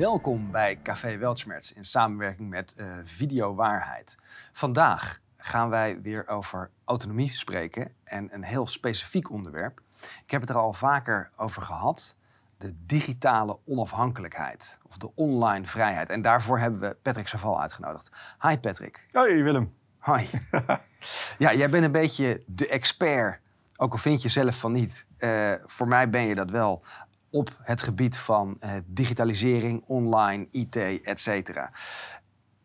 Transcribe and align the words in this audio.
Welkom 0.00 0.50
bij 0.50 0.80
Café 0.82 1.18
Weltschmerz 1.18 1.70
in 1.70 1.84
samenwerking 1.84 2.48
met 2.48 2.74
uh, 2.76 2.98
Video 3.04 3.54
Waarheid. 3.54 4.16
Vandaag 4.52 5.20
gaan 5.36 5.68
wij 5.68 6.00
weer 6.02 6.28
over 6.28 6.70
autonomie 6.84 7.32
spreken 7.32 7.92
en 8.04 8.34
een 8.34 8.42
heel 8.42 8.66
specifiek 8.66 9.30
onderwerp. 9.30 9.80
Ik 10.24 10.30
heb 10.30 10.40
het 10.40 10.50
er 10.50 10.56
al 10.56 10.72
vaker 10.72 11.30
over 11.36 11.62
gehad. 11.62 12.16
De 12.58 12.74
digitale 12.86 13.58
onafhankelijkheid 13.64 14.78
of 14.88 14.96
de 14.96 15.14
online 15.14 15.66
vrijheid. 15.66 16.10
En 16.10 16.22
daarvoor 16.22 16.58
hebben 16.58 16.80
we 16.80 16.96
Patrick 17.02 17.28
Saval 17.28 17.60
uitgenodigd. 17.60 18.10
Hi 18.48 18.58
Patrick. 18.58 19.06
Hoi 19.10 19.42
Willem. 19.42 19.74
Hi. 20.04 20.26
ja, 21.44 21.54
jij 21.54 21.70
bent 21.70 21.84
een 21.84 21.92
beetje 21.92 22.42
de 22.46 22.68
expert, 22.68 23.40
ook 23.76 23.92
al 23.92 23.98
vind 23.98 24.22
je 24.22 24.28
zelf 24.28 24.58
van 24.58 24.72
niet. 24.72 25.06
Uh, 25.18 25.52
voor 25.64 25.88
mij 25.88 26.10
ben 26.10 26.22
je 26.22 26.34
dat 26.34 26.50
wel 26.50 26.84
op 27.30 27.58
het 27.62 27.82
gebied 27.82 28.18
van 28.18 28.56
uh, 28.60 28.70
digitalisering, 28.86 29.84
online, 29.86 30.46
IT, 30.50 30.76
et 31.02 31.20
cetera. 31.20 31.70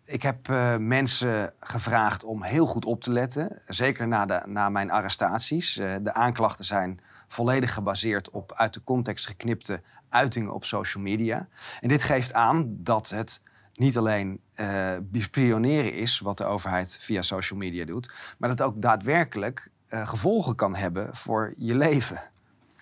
Ik 0.05 0.22
heb 0.22 0.48
uh, 0.48 0.78
mensen 0.78 1.54
gevraagd 1.60 2.24
om 2.24 2.44
heel 2.44 2.66
goed 2.66 2.86
op 2.86 3.02
te 3.02 3.12
letten, 3.12 3.62
zeker 3.68 4.08
na, 4.08 4.26
de, 4.26 4.41
na 4.46 4.70
mijn 4.70 4.91
arrestaties. 4.91 5.78
Uh, 5.78 5.96
de 6.02 6.14
aanklachten 6.14 6.66
zijn 6.66 7.00
volledig 7.28 7.74
gebaseerd 7.74 8.30
op 8.30 8.54
uit 8.54 8.74
de 8.74 8.84
context 8.84 9.26
geknipte 9.26 9.82
uitingen 10.10 10.54
op 10.54 10.66
social 10.66 11.04
media. 11.04 11.48
En 11.82 11.88
dit 11.88 12.04
geeft 12.04 12.34
aan 12.34 12.76
dat 12.77 13.10
het 13.10 13.41
niet 13.74 13.98
alleen 13.98 14.40
uh, 14.55 16.02
is 16.02 16.20
wat 16.20 16.38
de 16.38 16.46
overheid 16.46 16.98
via 17.02 17.22
social 17.22 17.60
media 17.60 17.86
doet, 17.86 18.12
maar 18.38 18.50
dat 18.50 18.60
het 18.60 18.68
ook 18.68 18.82
daadwerkelijk 18.82 19.70
gevolgen 19.88 20.55
kan 20.55 20.76
hebben 20.76 21.16
voor 21.16 21.54
je 21.58 21.76
leven. 21.76 22.22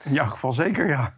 In 0.03 0.13
jouw 0.13 0.27
geval 0.27 0.51
zeker, 0.51 0.87
ja. 0.87 1.13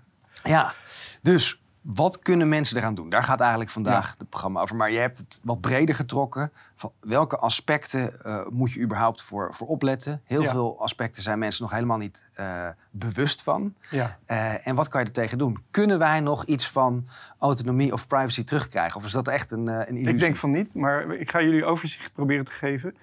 Ja, 0.47 0.73
dus 1.21 1.59
wat 1.85 2.19
kunnen 2.19 2.49
mensen 2.49 2.77
eraan 2.77 2.95
doen? 2.95 3.09
Daar 3.09 3.23
gaat 3.23 3.39
eigenlijk 3.39 3.69
vandaag 3.69 4.15
het 4.17 4.29
programma 4.29 4.61
over. 4.61 4.75
Maar 4.75 4.91
je 4.91 4.99
hebt 4.99 5.17
het 5.17 5.39
wat 5.43 5.61
breder 5.61 5.95
getrokken. 5.95 6.51
Van 6.75 6.91
welke 6.99 7.37
aspecten 7.37 8.13
uh, 8.25 8.39
moet 8.49 8.71
je 8.71 8.81
überhaupt 8.81 9.21
voor, 9.21 9.53
voor 9.53 9.67
opletten? 9.67 10.21
Heel 10.23 10.43
veel 10.43 10.81
aspecten 10.81 11.21
zijn 11.21 11.39
mensen 11.39 11.61
nog 11.61 11.71
helemaal 11.71 11.97
niet 11.97 12.25
uh, 12.39 12.67
bewust 12.91 13.43
van. 13.43 13.75
Ja. 13.89 14.17
Uh, 14.27 14.67
en 14.67 14.75
wat 14.75 14.87
kan 14.87 15.01
je 15.01 15.07
er 15.07 15.13
tegen 15.13 15.37
doen? 15.37 15.63
Kunnen 15.71 15.99
wij 15.99 16.19
nog 16.19 16.45
iets 16.45 16.69
van 16.69 17.07
autonomie 17.39 17.93
of 17.93 18.07
privacy 18.07 18.43
terugkrijgen? 18.43 18.97
Of 18.97 19.05
is 19.05 19.11
dat 19.11 19.27
echt 19.27 19.51
een, 19.51 19.67
een 19.67 19.87
illusie? 19.87 20.09
Ik 20.09 20.19
denk 20.19 20.35
van 20.35 20.51
niet, 20.51 20.73
maar 20.73 21.13
ik 21.13 21.31
ga 21.31 21.41
jullie 21.41 21.65
overzicht 21.65 22.13
proberen 22.13 22.45
te 22.45 22.51
geven. 22.51 22.95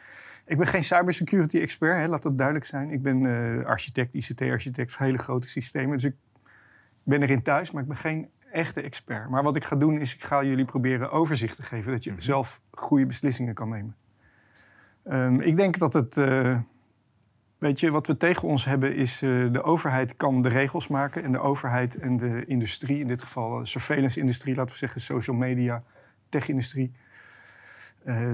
Ik 0.47 0.59
ben 0.59 0.67
geen 0.67 0.85
cybersecurity 0.85 1.59
expert, 1.59 1.97
hè, 1.97 2.07
laat 2.07 2.23
dat 2.23 2.39
duidelijk 2.39 2.67
zijn. 2.67 2.91
Ik 2.91 3.03
ben 3.03 3.27
architect, 3.67 4.15
ICT-architect, 4.15 4.99
hele 4.99 5.19
grote 5.19 5.49
systemen. 5.49 5.93
Dus 5.97 6.05
ik 6.05 6.15
ben 7.03 7.23
erin 7.23 7.43
thuis, 7.43 7.71
maar 7.71 7.83
ik 7.83 7.89
ben 7.89 7.97
geen 7.97 8.29
echte 8.53 8.81
expert. 8.81 9.29
Maar 9.29 9.43
wat 9.43 9.57
ik 9.57 9.65
ga 9.65 9.77
doen 9.77 9.99
is, 9.99 10.15
ik 10.15 10.23
ga 10.23 10.43
jullie 10.43 10.65
proberen 10.65 11.11
overzicht 11.11 11.57
te 11.57 11.63
geven, 11.63 11.93
dat 11.93 12.05
je 12.05 12.11
mhm. 12.11 12.21
zelf 12.21 12.61
goede 12.71 13.07
beslissingen 13.07 13.55
kan 13.55 13.69
nemen. 13.69 13.97
Um, 15.11 15.41
ik 15.41 15.57
denk 15.57 15.79
dat 15.79 15.93
het, 15.93 16.17
uh, 16.17 16.59
weet 17.59 17.81
je, 17.81 17.91
wat 17.91 18.07
we 18.07 18.17
tegen 18.17 18.49
ons 18.49 18.65
hebben 18.65 18.95
is, 18.95 19.23
uh, 19.23 19.53
de 19.53 19.63
overheid 19.63 20.17
kan 20.17 20.43
de 20.43 20.49
regels 20.49 20.89
maken 20.89 21.23
en 21.23 21.33
de 21.33 21.39
overheid 21.39 21.99
en 21.99 22.17
de 22.17 22.45
industrie, 22.47 23.01
in 23.01 23.09
dit 23.09 23.23
geval 23.23 23.59
de 23.59 23.67
surveillance-industrie, 23.67 24.55
laten 24.55 24.73
we 24.73 24.79
zeggen 24.79 25.01
social 25.01 25.37
media, 25.37 25.83
tech-industrie. 26.29 26.93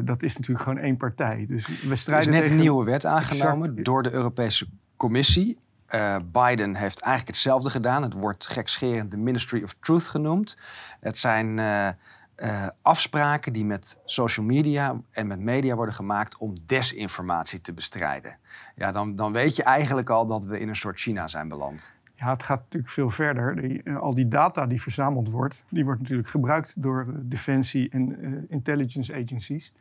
Dat 0.05 0.23
is 0.23 0.37
natuurlijk 0.37 0.65
gewoon 0.65 0.79
één 0.79 0.97
partij. 0.97 1.47
Dus 1.49 1.83
we 1.83 1.97
strijden 1.97 2.33
er 2.33 2.39
is 2.39 2.43
net 2.43 2.51
een 2.51 2.63
nieuwe 2.63 2.85
wet 2.85 3.07
aangenomen 3.07 3.83
door 3.83 4.03
de 4.03 4.13
Europese 4.13 4.69
Commissie. 4.97 5.59
Uh, 5.95 6.17
Biden 6.33 6.75
heeft 6.75 7.01
eigenlijk 7.01 7.37
hetzelfde 7.37 7.71
gedaan. 7.71 8.03
Het 8.03 8.13
wordt 8.13 8.47
gekscherend 8.47 9.11
de 9.11 9.17
Ministry 9.17 9.63
of 9.63 9.75
Truth 9.81 10.03
genoemd. 10.03 10.57
Het 11.01 11.19
zijn 11.19 11.59
uh, 11.59 11.89
uh, 12.37 12.67
afspraken 12.83 13.53
die 13.53 13.65
met 13.65 13.99
social 14.05 14.47
media 14.47 15.01
en 15.11 15.27
met 15.27 15.41
media 15.41 15.75
worden 15.75 15.95
gemaakt 15.95 16.37
om 16.37 16.55
desinformatie 16.67 17.61
te 17.61 17.73
bestrijden. 17.73 18.37
Ja, 18.77 18.93
dan, 18.93 19.15
dan 19.15 19.33
weet 19.33 19.57
je 19.57 19.63
eigenlijk 19.63 20.11
al 20.11 20.27
dat 20.27 20.45
we 20.45 20.61
in 20.61 20.69
een 20.69 20.77
soort 20.77 20.99
China 20.99 21.29
zijn 21.29 21.49
beland. 21.49 21.93
Ja, 22.15 22.31
het 22.31 22.43
gaat 22.43 22.61
natuurlijk 22.61 22.93
veel 22.93 23.11
verder. 23.11 23.81
Al 24.01 24.15
die 24.15 24.29
data 24.29 24.67
die 24.67 24.83
verzameld 24.83 25.31
wordt, 25.31 25.65
die 25.69 25.85
wordt 25.85 26.01
natuurlijk 26.01 26.29
gebruikt 26.29 26.83
door 26.83 27.07
defensie 27.15 27.91
en 27.91 28.47
intelligence 28.49 29.15
agencies. 29.15 29.73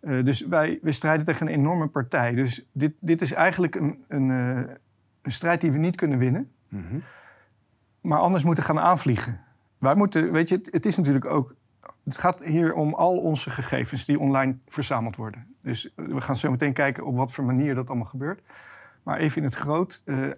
dus 0.00 0.40
wij, 0.40 0.78
wij 0.82 0.92
strijden 0.92 1.26
tegen 1.26 1.46
een 1.46 1.52
enorme 1.52 1.86
partij. 1.86 2.34
Dus 2.34 2.64
dit, 2.72 2.92
dit 2.98 3.22
is 3.22 3.32
eigenlijk 3.32 3.74
een, 3.74 4.04
een 4.08 4.78
een 5.22 5.32
strijd 5.32 5.60
die 5.60 5.72
we 5.72 5.78
niet 5.78 5.96
kunnen 5.96 6.18
winnen. 6.18 6.50
Mhm. 6.68 6.98
Maar 8.00 8.18
anders 8.18 8.44
moeten 8.44 8.64
gaan 8.64 8.78
aanvliegen. 8.78 9.40
Wij 9.78 9.94
moeten, 9.94 10.32
weet 10.32 10.48
je, 10.48 10.60
het, 10.70 10.86
is 10.86 10.96
natuurlijk 10.96 11.24
ook. 11.24 11.54
Het 12.04 12.18
gaat 12.18 12.44
hier 12.44 12.74
om 12.74 12.94
al 12.94 13.18
onze 13.18 13.50
gegevens 13.50 14.04
die 14.04 14.18
online 14.18 14.56
verzameld 14.66 15.16
worden. 15.16 15.46
Dus 15.62 15.92
we 15.96 16.20
gaan 16.20 16.36
zo 16.36 16.50
meteen 16.50 16.72
kijken 16.72 17.04
op 17.04 17.16
wat 17.16 17.32
voor 17.32 17.44
manier 17.44 17.74
dat 17.74 17.88
allemaal 17.88 18.06
gebeurt. 18.06 18.42
Maar 19.02 19.18
even 19.18 19.36
in 19.36 19.44
het 19.44 19.54
groot. 19.54 20.02
Uh, 20.04 20.30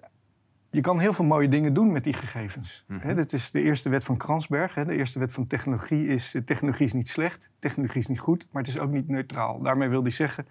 je 0.71 0.81
kan 0.81 0.99
heel 0.99 1.13
veel 1.13 1.25
mooie 1.25 1.49
dingen 1.49 1.75
doen 1.75 1.93
met 1.93 2.05
die 2.05 2.13
gegevens. 2.13 2.85
Mm 2.87 3.15
dit 3.15 3.33
is 3.33 3.51
de 3.51 3.63
eerste 3.63 3.89
wet 3.89 4.05
van 4.05 4.17
Kransberg. 4.17 4.75
De 4.75 4.97
eerste 4.97 5.19
wet 5.19 5.33
van 5.33 5.47
technologie 5.47 6.07
is... 6.07 6.35
Eh, 6.35 6.43
technologie 6.43 6.87
is 6.87 6.93
niet 6.93 7.09
slecht, 7.09 7.51
technologie 7.59 8.01
is 8.01 8.07
niet 8.07 8.21
goed... 8.21 8.47
maar 8.51 8.63
het 8.63 8.71
is 8.75 8.79
ook 8.79 8.91
niet 8.91 9.09
neutraal. 9.09 9.63
Daarmee 9.63 9.89
wil 9.89 10.03
hij 10.03 10.11
zeggen... 10.11 10.47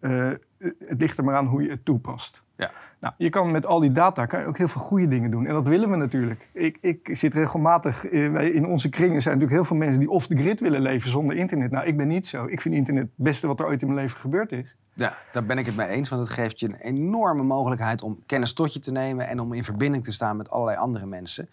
Uh, 0.00 0.30
het 0.58 1.00
ligt 1.00 1.18
er 1.18 1.24
maar 1.24 1.34
aan 1.34 1.46
hoe 1.46 1.62
je 1.62 1.70
het 1.70 1.84
toepast. 1.84 2.42
Ja. 2.56 2.70
Nou, 3.04 3.16
je 3.18 3.28
kan 3.28 3.50
met 3.50 3.66
al 3.66 3.80
die 3.80 3.92
data 3.92 4.26
kan 4.26 4.40
je 4.40 4.46
ook 4.46 4.58
heel 4.58 4.68
veel 4.68 4.80
goede 4.80 5.08
dingen 5.08 5.30
doen. 5.30 5.46
En 5.46 5.54
dat 5.54 5.66
willen 5.66 5.90
we 5.90 5.96
natuurlijk. 5.96 6.48
Ik, 6.52 6.78
ik 6.80 7.08
zit 7.12 7.34
regelmatig, 7.34 8.06
eh, 8.06 8.54
in 8.54 8.66
onze 8.66 8.88
kringen 8.88 9.22
zijn 9.22 9.34
natuurlijk 9.34 9.60
heel 9.60 9.64
veel 9.64 9.86
mensen 9.86 10.00
die 10.00 10.10
off 10.10 10.26
the 10.26 10.36
grid 10.36 10.60
willen 10.60 10.80
leven 10.80 11.10
zonder 11.10 11.36
internet. 11.36 11.70
Nou, 11.70 11.86
ik 11.86 11.96
ben 11.96 12.08
niet 12.08 12.26
zo. 12.26 12.46
Ik 12.46 12.60
vind 12.60 12.74
internet 12.74 13.02
het 13.02 13.12
beste 13.16 13.46
wat 13.46 13.60
er 13.60 13.66
ooit 13.66 13.80
in 13.80 13.86
mijn 13.86 14.00
leven 14.00 14.18
gebeurd 14.18 14.52
is. 14.52 14.76
Ja, 14.96 15.16
daar 15.32 15.44
ben 15.44 15.58
ik 15.58 15.66
het 15.66 15.76
mee 15.76 15.88
eens. 15.88 16.08
Want 16.08 16.22
het 16.22 16.32
geeft 16.32 16.60
je 16.60 16.66
een 16.66 16.74
enorme 16.74 17.42
mogelijkheid 17.42 18.02
om 18.02 18.22
kennis 18.26 18.52
tot 18.52 18.72
je 18.72 18.78
te 18.78 18.92
nemen 18.92 19.28
en 19.28 19.40
om 19.40 19.52
in 19.52 19.64
verbinding 19.64 20.04
te 20.04 20.12
staan 20.12 20.36
met 20.36 20.50
allerlei 20.50 20.78
andere 20.78 21.06
mensen. 21.06 21.48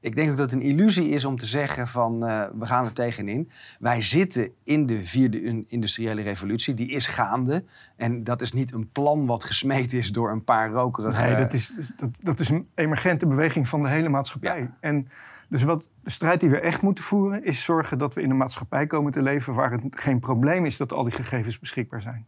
Ik 0.00 0.14
denk 0.14 0.30
ook 0.30 0.36
dat 0.36 0.50
het 0.50 0.62
een 0.62 0.68
illusie 0.68 1.08
is 1.08 1.24
om 1.24 1.36
te 1.36 1.46
zeggen 1.46 1.88
van 1.88 2.24
uh, 2.24 2.44
we 2.58 2.66
gaan 2.66 2.84
er 2.84 2.92
tegenin. 2.92 3.50
Wij 3.78 4.02
zitten 4.02 4.50
in 4.64 4.86
de 4.86 5.04
vierde 5.04 5.64
industriële 5.66 6.22
revolutie, 6.22 6.74
die 6.74 6.90
is 6.90 7.06
gaande. 7.06 7.64
En 7.96 8.24
dat 8.24 8.40
is 8.40 8.52
niet 8.52 8.72
een 8.72 8.90
plan 8.90 9.26
wat 9.26 9.44
gesmeed 9.44 9.92
is 9.92 10.12
door 10.12 10.30
een 10.30 10.44
paar 10.44 10.72
Nee, 10.90 11.34
dat 11.34 11.52
is, 11.52 11.72
dat, 11.96 12.10
dat 12.20 12.40
is 12.40 12.48
een 12.48 12.68
emergente 12.74 13.26
beweging 13.26 13.68
van 13.68 13.82
de 13.82 13.88
hele 13.88 14.08
maatschappij. 14.08 14.70
En 14.80 15.08
dus 15.48 15.62
wat 15.62 15.88
de 16.02 16.10
strijd 16.10 16.40
die 16.40 16.50
we 16.50 16.60
echt 16.60 16.82
moeten 16.82 17.04
voeren, 17.04 17.44
is 17.44 17.64
zorgen 17.64 17.98
dat 17.98 18.14
we 18.14 18.22
in 18.22 18.30
een 18.30 18.36
maatschappij 18.36 18.86
komen 18.86 19.12
te 19.12 19.22
leven 19.22 19.54
waar 19.54 19.72
het 19.72 19.84
geen 19.90 20.20
probleem 20.20 20.64
is 20.66 20.76
dat 20.76 20.92
al 20.92 21.04
die 21.04 21.12
gegevens 21.12 21.58
beschikbaar 21.58 22.00
zijn. 22.00 22.26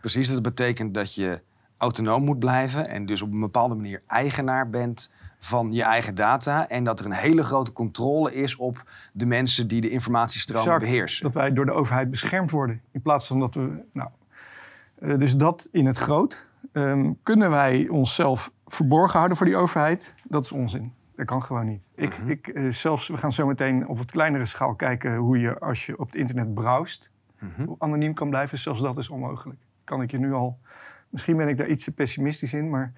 Precies, 0.00 0.28
dat 0.28 0.42
betekent 0.42 0.94
dat 0.94 1.14
je 1.14 1.42
autonoom 1.76 2.24
moet 2.24 2.38
blijven 2.38 2.88
en 2.88 3.06
dus 3.06 3.22
op 3.22 3.32
een 3.32 3.40
bepaalde 3.40 3.74
manier 3.74 4.02
eigenaar 4.06 4.70
bent 4.70 5.12
van 5.38 5.72
je 5.72 5.82
eigen 5.82 6.14
data. 6.14 6.68
En 6.68 6.84
dat 6.84 7.00
er 7.00 7.06
een 7.06 7.12
hele 7.12 7.42
grote 7.42 7.72
controle 7.72 8.34
is 8.34 8.56
op 8.56 8.82
de 9.12 9.26
mensen 9.26 9.68
die 9.68 9.80
de 9.80 9.90
informatiestromen 9.90 10.78
beheersen. 10.78 11.22
Dat 11.22 11.34
wij 11.34 11.52
door 11.52 11.66
de 11.66 11.72
overheid 11.72 12.10
beschermd 12.10 12.50
worden. 12.50 12.80
In 12.92 13.02
plaats 13.02 13.26
van 13.26 13.38
dat 13.38 13.54
we. 13.54 13.82
Nou, 13.92 14.08
uh, 15.00 15.18
dus 15.18 15.36
dat 15.36 15.68
in 15.72 15.86
het 15.86 15.98
groot. 15.98 16.46
Um, 16.72 17.18
kunnen 17.22 17.50
wij 17.50 17.88
onszelf 17.88 18.52
verborgen 18.66 19.16
houden 19.16 19.36
voor 19.36 19.46
die 19.46 19.56
overheid? 19.56 20.14
Dat 20.24 20.44
is 20.44 20.52
onzin. 20.52 20.92
Dat 21.16 21.26
kan 21.26 21.42
gewoon 21.42 21.66
niet. 21.66 21.88
Ik, 21.94 22.18
mhm. 22.18 22.30
ik, 22.30 22.46
uh, 22.46 22.70
zelfs, 22.70 23.08
we 23.08 23.16
gaan 23.16 23.32
zo 23.32 23.46
meteen 23.46 23.88
op 23.88 23.98
wat 23.98 24.10
kleinere 24.10 24.44
schaal 24.44 24.74
kijken 24.74 25.16
hoe 25.16 25.38
je 25.38 25.58
als 25.58 25.86
je 25.86 25.98
op 25.98 26.06
het 26.06 26.14
internet 26.14 26.54
browst, 26.54 27.10
mm 27.38 27.74
anoniem 27.78 28.14
kan 28.14 28.28
blijven. 28.28 28.58
Zelfs 28.58 28.80
dat 28.80 28.98
is 28.98 29.08
onmogelijk. 29.08 29.60
Kan 29.84 30.02
ik 30.02 30.10
je 30.10 30.18
nu 30.18 30.32
al. 30.32 30.58
Misschien 31.08 31.36
ben 31.36 31.48
ik 31.48 31.56
daar 31.56 31.68
iets 31.68 31.84
te 31.84 31.92
pessimistisch 31.92 32.52
in, 32.52 32.70
maar 32.70 32.92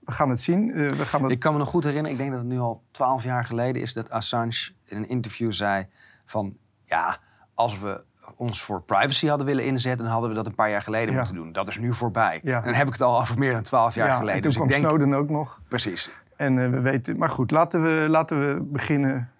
we 0.00 0.12
gaan 0.12 0.30
het 0.30 0.40
zien. 0.40 0.68
Uh, 0.68 0.90
we 0.90 1.04
gaan 1.04 1.30
Ik 1.30 1.38
kan 1.38 1.52
me 1.52 1.58
nog 1.58 1.68
goed 1.68 1.84
herinneren, 1.84 2.12
ik 2.12 2.18
denk 2.18 2.30
dat 2.30 2.40
het 2.40 2.48
nu 2.48 2.58
al 2.58 2.82
twaalf 2.90 3.22
jaar 3.22 3.44
geleden 3.44 3.82
is 3.82 3.92
dat 3.92 4.10
Assange 4.10 4.70
in 4.84 4.96
een 4.96 5.08
interview 5.08 5.52
zei 5.52 5.86
van 6.24 6.56
ja, 6.84 7.18
als 7.54 7.78
we 7.78 8.04
ons 8.36 8.62
voor 8.62 8.82
privacy 8.82 9.26
hadden 9.26 9.46
willen 9.46 9.64
inzetten, 9.64 10.04
dan 10.04 10.12
hadden 10.12 10.30
we 10.30 10.36
dat 10.36 10.46
een 10.46 10.54
paar 10.54 10.70
jaar 10.70 10.82
geleden 10.82 11.14
moeten 11.14 11.34
doen. 11.34 11.52
Dat 11.52 11.68
is 11.68 11.78
nu 11.78 11.92
voorbij. 11.92 12.40
Ja. 12.42 12.56
En 12.56 12.64
dan 12.64 12.74
heb 12.74 12.86
ik 12.86 12.92
het 12.92 13.02
al 13.02 13.20
over 13.20 13.38
meer 13.38 13.52
dan 13.52 13.62
twaalf 13.62 13.94
jaar 13.94 14.10
geleden. 14.10 14.34
En 14.34 14.40
toen 14.40 14.42
dus 14.42 14.54
kwam 14.54 14.66
ik 14.66 14.74
denk... 14.74 14.86
Snowden 14.86 15.14
ook 15.14 15.28
nog. 15.28 15.60
Precies. 15.68 16.10
En 16.36 16.56
uh, 16.56 16.70
we 16.70 16.80
weten, 16.80 17.16
maar 17.16 17.28
goed, 17.28 17.50
laten 17.50 17.82
we, 17.82 18.06
laten 18.08 18.40
we 18.40 18.60
beginnen 18.62 19.30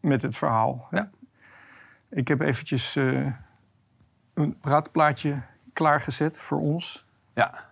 met 0.00 0.22
het 0.22 0.36
verhaal. 0.36 0.86
Ja. 0.90 1.10
Ik 2.10 2.28
heb 2.28 2.40
eventjes 2.40 2.96
uh, 2.96 3.32
een 4.34 4.58
praatplaatje 4.60 5.42
klaargezet 5.72 6.40
voor 6.40 6.58
ons. 6.58 7.06
Ja. 7.34 7.70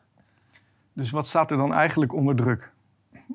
Dus 0.92 1.10
wat 1.10 1.26
staat 1.26 1.50
er 1.50 1.56
dan 1.56 1.74
eigenlijk 1.74 2.12
onder 2.12 2.36
druk? 2.36 2.72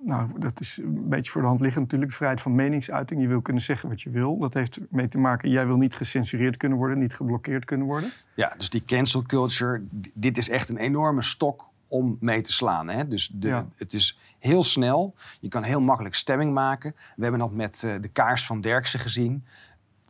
Nou, 0.06 0.40
dat 0.40 0.60
is 0.60 0.80
een 0.84 1.10
beetje 1.10 1.31
voor 1.31 1.42
de 1.42 1.48
hand 1.48 1.60
liggend 1.60 1.84
natuurlijk. 1.84 2.12
De 2.12 2.18
vrijheid 2.18 2.42
van 2.42 2.56
meningsuiting. 2.56 3.22
Je 3.22 3.28
wil 3.28 3.42
kunnen 3.42 3.62
zeggen 3.62 3.90
wat 3.90 4.02
je 4.02 4.10
wil. 4.10 4.38
Dat 4.38 4.54
heeft 4.54 4.80
mee 4.90 5.07
te 5.07 5.18
maken, 5.18 5.50
jij 5.50 5.68
wil 5.68 5.78
niet 5.78 5.96
gecensureerd 5.96 6.57
kunnen 6.57 6.78
worden, 6.78 6.98
niet 6.98 7.16
geblokkeerd 7.16 7.66
kunnen 7.66 7.88
worden. 7.88 8.10
Ja, 8.36 8.54
dus 8.57 8.69
die 8.69 8.86
cancel 8.86 9.22
culture, 9.22 9.84
dit 10.13 10.38
is 10.38 10.50
echt 10.50 10.69
een 10.69 10.78
enorme 10.78 11.22
stok 11.22 11.69
om 11.88 12.18
mee 12.19 12.42
te 12.42 12.54
slaan. 12.54 12.90
Hè? 12.90 13.07
Dus 13.07 13.31
de, 13.34 13.66
het 13.75 13.94
is 13.94 14.19
heel 14.40 14.63
snel. 14.63 15.16
Je 15.42 15.48
kan 15.48 15.63
heel 15.63 15.81
makkelijk 15.81 16.16
stemming 16.16 16.54
maken. 16.54 16.96
We 17.16 17.22
hebben 17.22 17.40
dat 17.40 17.51
met 17.51 17.84
uh, 17.86 17.94
de 18.01 18.08
kaars 18.08 18.46
van 18.46 18.62
Derksen 18.62 19.00
gezien 19.00 19.46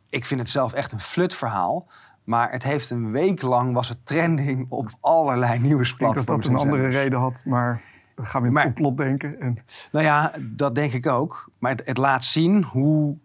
ik 0.08 0.24
vind 0.24 0.40
het 0.40 0.48
zelf 0.48 0.72
echt 0.72 0.92
een 0.92 1.00
flut 1.00 1.34
verhaal. 1.34 1.86
Maar 2.24 2.50
het 2.50 2.62
heeft 2.62 2.90
een 2.90 3.10
week 3.10 3.42
lang 3.42 3.74
was 3.74 3.88
het 3.88 4.06
trending 4.06 4.66
op 4.68 4.90
allerlei 5.00 5.58
nieuwsplatforms. 5.58 6.20
Ik 6.20 6.26
denk 6.26 6.42
dat 6.42 6.52
dat 6.52 6.52
een 6.52 6.68
andere 6.68 6.88
reden 6.88 7.18
had, 7.18 7.42
maar 7.44 7.82
dan 8.16 8.26
gaan 8.26 8.42
we 8.42 8.48
in 8.48 8.56
het 8.56 8.64
complot 8.64 8.96
denken. 8.96 9.40
En... 9.40 9.58
Nou 9.92 10.04
ja, 10.04 10.32
dat 10.42 10.74
denk 10.74 10.92
ik 10.92 11.06
ook. 11.06 11.50
Maar 11.58 11.70
het, 11.70 11.86
het, 11.86 11.96
laat 11.96 12.24
zien 12.24 12.62
hoe 12.62 13.16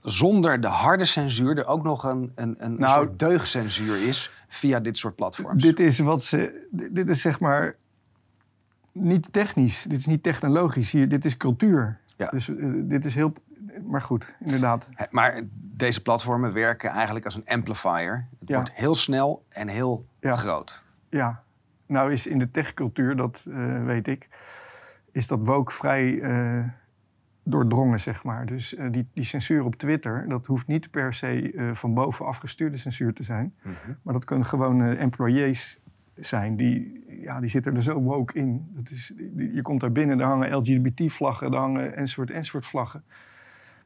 zonder 0.00 0.60
de 0.60 0.66
harde 0.66 1.04
censuur 1.04 1.58
er 1.58 1.66
ook 1.66 1.82
nog 1.82 2.04
een, 2.04 2.32
een, 2.34 2.54
een 2.58 2.78
nou, 2.78 2.94
soort 2.94 3.18
deugcensuur 3.18 4.08
is 4.08 4.30
via 4.48 4.80
dit 4.80 4.96
soort 4.96 5.14
platforms. 5.14 5.62
Dit 5.62 5.80
is 5.80 5.98
wat 5.98 6.22
ze. 6.22 6.68
Dit 6.70 7.08
is 7.08 7.20
zeg 7.20 7.40
maar 7.40 7.76
niet 8.92 9.32
technisch. 9.32 9.84
Dit 9.88 9.98
is 9.98 10.06
niet 10.06 10.22
technologisch. 10.22 10.90
Hier, 10.90 11.08
dit 11.08 11.24
is 11.24 11.36
cultuur. 11.36 12.00
Ja. 12.16 12.28
Dus 12.28 12.48
uh, 12.48 12.82
dit 12.88 13.04
is 13.04 13.14
heel. 13.14 13.32
Maar 13.84 14.02
goed, 14.02 14.36
inderdaad. 14.40 14.88
Maar 15.10 15.42
deze 15.52 16.02
platformen 16.02 16.52
werken 16.52 16.90
eigenlijk 16.90 17.24
als 17.24 17.34
een 17.34 17.46
amplifier. 17.46 18.26
Het 18.38 18.48
wordt 18.48 18.72
heel 18.72 18.94
snel 18.94 19.44
en 19.48 19.68
heel 19.68 20.06
groot. 20.20 20.84
Ja, 21.08 21.42
nou 21.86 22.12
is 22.12 22.26
in 22.26 22.38
de 22.38 22.50
techcultuur, 22.50 23.16
dat 23.16 23.46
uh, 23.48 23.84
weet 23.84 24.08
ik, 24.08 24.28
is 25.12 25.26
dat 25.26 25.44
woke 25.44 25.72
vrij 25.72 26.12
uh, 26.12 26.64
doordrongen, 27.42 28.00
zeg 28.00 28.24
maar. 28.24 28.46
Dus 28.46 28.74
uh, 28.74 28.86
die, 28.90 29.08
die 29.12 29.24
censuur 29.24 29.64
op 29.64 29.74
Twitter, 29.74 30.28
dat 30.28 30.46
hoeft 30.46 30.66
niet 30.66 30.90
per 30.90 31.12
se 31.12 31.70
van 31.72 31.94
bovenaf 31.94 32.36
gestuurde 32.36 32.76
censuur 32.76 33.12
te 33.12 33.22
zijn. 33.22 33.54
Mm 33.62 33.72
-hmm. 33.84 33.96
Maar 34.02 34.14
dat 34.14 34.24
kunnen 34.24 34.46
gewoon 34.46 34.82
employees 34.82 35.80
zijn. 36.14 36.56
Die, 36.56 37.04
ja, 37.20 37.40
die 37.40 37.48
zitten 37.48 37.76
er 37.76 37.82
zo 37.82 38.00
woke 38.00 38.38
in. 38.38 38.66
Dat 38.74 38.90
is, 38.90 39.12
je 39.36 39.62
komt 39.62 39.80
daar 39.80 39.92
binnen, 39.92 40.18
daar 40.18 40.28
hangen 40.28 40.56
LGBT-vlaggen, 40.56 41.50
daar 41.50 41.60
hangen 41.60 41.96
enzovoort, 41.96 42.30
enzovoort 42.30 42.66
vlaggen. 42.66 43.04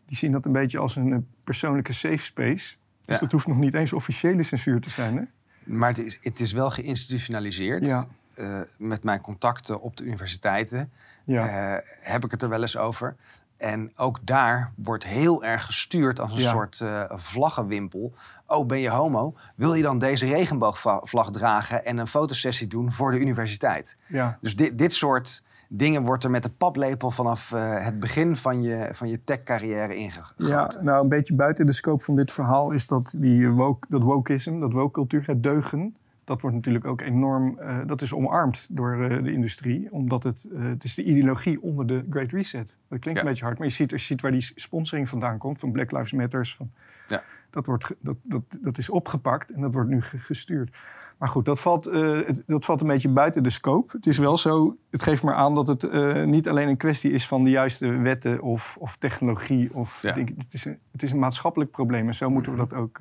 Die 0.04 0.16
zien 0.16 0.32
dat 0.32 0.46
een 0.46 0.52
beetje 0.52 0.78
als 0.78 0.96
een 0.96 1.26
persoonlijke 1.44 1.92
safe 1.92 2.24
space. 2.24 2.76
Dus 3.04 3.18
dat 3.18 3.32
hoeft 3.32 3.46
nog 3.46 3.58
niet 3.58 3.74
eens 3.74 3.92
officiële 3.92 4.42
censuur 4.42 4.80
te 4.80 4.90
zijn. 4.90 5.16
Hè? 5.16 5.22
Maar 5.64 5.88
het 5.88 5.98
is, 5.98 6.18
het 6.20 6.40
is 6.40 6.52
wel 6.52 6.70
geïnstitutionaliseerd. 6.70 7.86
Ja. 7.86 8.06
Uh, 8.36 8.60
met 8.78 9.02
mijn 9.02 9.20
contacten 9.20 9.80
op 9.80 9.96
de 9.96 10.04
universiteiten 10.04 10.92
ja. 11.24 11.74
uh, 11.74 11.80
heb 12.00 12.24
ik 12.24 12.30
het 12.30 12.42
er 12.42 12.48
wel 12.48 12.60
eens 12.60 12.76
over. 12.76 13.16
En 13.56 13.92
ook 13.96 14.18
daar 14.22 14.72
wordt 14.76 15.04
heel 15.04 15.44
erg 15.44 15.64
gestuurd 15.64 16.20
als 16.20 16.32
een 16.32 16.48
soort 16.48 16.80
uh, 16.82 17.02
vlaggenwimpel. 17.08 18.14
Oh, 18.46 18.66
ben 18.66 18.78
je 18.78 18.90
homo? 18.90 19.34
Wil 19.54 19.74
je 19.74 19.82
dan 19.82 19.98
deze 19.98 20.26
regenboogvlag 20.26 21.30
dragen 21.30 21.84
en 21.84 21.98
een 21.98 22.06
fotosessie 22.06 22.66
doen 22.66 22.92
voor 22.92 23.10
de 23.10 23.18
universiteit? 23.18 23.96
Ja. 24.06 24.38
Dus 24.40 24.56
dit, 24.56 24.78
dit 24.78 24.92
soort 24.92 25.42
dingen 25.72 26.02
wordt 26.02 26.24
er 26.24 26.30
met 26.30 26.42
de 26.42 26.48
paplepel 26.48 27.10
vanaf 27.10 27.50
uh, 27.50 27.84
het 27.84 28.00
begin 28.00 28.36
van 28.36 28.62
je, 28.62 28.88
van 28.92 29.08
je 29.08 29.24
tech-carrière 29.24 29.94
ingegoten. 29.94 30.46
Ja, 30.46 30.70
nou 30.80 31.02
een 31.02 31.08
beetje 31.08 31.34
buiten 31.34 31.66
de 31.66 31.72
scope 31.72 32.02
van 32.02 32.16
dit 32.16 32.32
verhaal 32.32 32.70
is 32.70 32.86
dat 32.86 33.14
die 33.16 33.50
woke, 33.50 33.86
dat 33.90 34.02
wokeism, 34.02 34.60
dat 34.60 34.72
woke-cultuur, 34.72 35.22
het 35.26 35.42
deugen, 35.42 35.96
dat 36.24 36.40
wordt 36.40 36.56
natuurlijk 36.56 36.84
ook 36.84 37.00
enorm, 37.00 37.58
uh, 37.60 37.78
dat 37.86 38.02
is 38.02 38.12
omarmd 38.12 38.66
door 38.70 38.96
uh, 38.96 39.22
de 39.22 39.32
industrie, 39.32 39.92
omdat 39.92 40.22
het, 40.22 40.48
het 40.54 40.84
is 40.84 40.94
de 40.94 41.04
ideologie 41.04 41.62
onder 41.62 41.86
de 41.86 42.04
Great 42.10 42.30
Reset. 42.30 42.74
Dat 42.88 42.98
klinkt 42.98 43.20
een 43.20 43.26
beetje 43.26 43.44
hard, 43.44 43.58
maar 43.58 43.66
je 43.66 43.72
ziet, 43.72 43.92
als 43.92 44.00
je 44.00 44.06
ziet 44.06 44.20
waar 44.20 44.32
die 44.32 44.52
sponsoring 44.54 45.08
vandaan 45.08 45.38
komt, 45.38 45.60
van 45.60 45.72
Black 45.72 45.90
Lives 45.90 46.12
Matters, 46.12 46.56
van, 46.56 46.70
ja. 47.08 47.22
dat, 47.50 47.66
wordt, 47.66 47.94
dat, 48.00 48.16
dat, 48.22 48.42
dat 48.60 48.78
is 48.78 48.90
opgepakt 48.90 49.50
en 49.50 49.60
dat 49.60 49.74
wordt 49.74 49.90
nu 49.90 50.00
gestuurd. 50.00 50.76
Maar 51.20 51.28
goed, 51.28 51.44
dat 51.44 51.60
valt, 51.60 51.88
uh, 51.88 52.26
het, 52.26 52.42
dat 52.46 52.64
valt 52.64 52.80
een 52.80 52.86
beetje 52.86 53.08
buiten 53.08 53.42
de 53.42 53.50
scope. 53.50 53.96
Het 53.96 54.06
is 54.06 54.18
wel 54.18 54.36
zo, 54.36 54.76
het 54.90 55.02
geeft 55.02 55.22
maar 55.22 55.34
aan 55.34 55.54
dat 55.54 55.66
het 55.66 55.82
uh, 55.82 56.24
niet 56.24 56.48
alleen 56.48 56.68
een 56.68 56.76
kwestie 56.76 57.10
is 57.10 57.26
van 57.26 57.44
de 57.44 57.50
juiste 57.50 57.88
wetten 57.88 58.40
of, 58.40 58.76
of 58.78 58.96
technologie. 58.96 59.74
Of, 59.74 59.98
ja. 60.00 60.14
het, 60.14 60.54
is 60.54 60.64
een, 60.64 60.78
het 60.92 61.02
is 61.02 61.10
een 61.10 61.18
maatschappelijk 61.18 61.70
probleem 61.70 62.06
en 62.06 62.14
zo 62.14 62.30
moeten 62.30 62.52
we 62.52 62.58
dat 62.58 62.74
ook. 62.74 63.00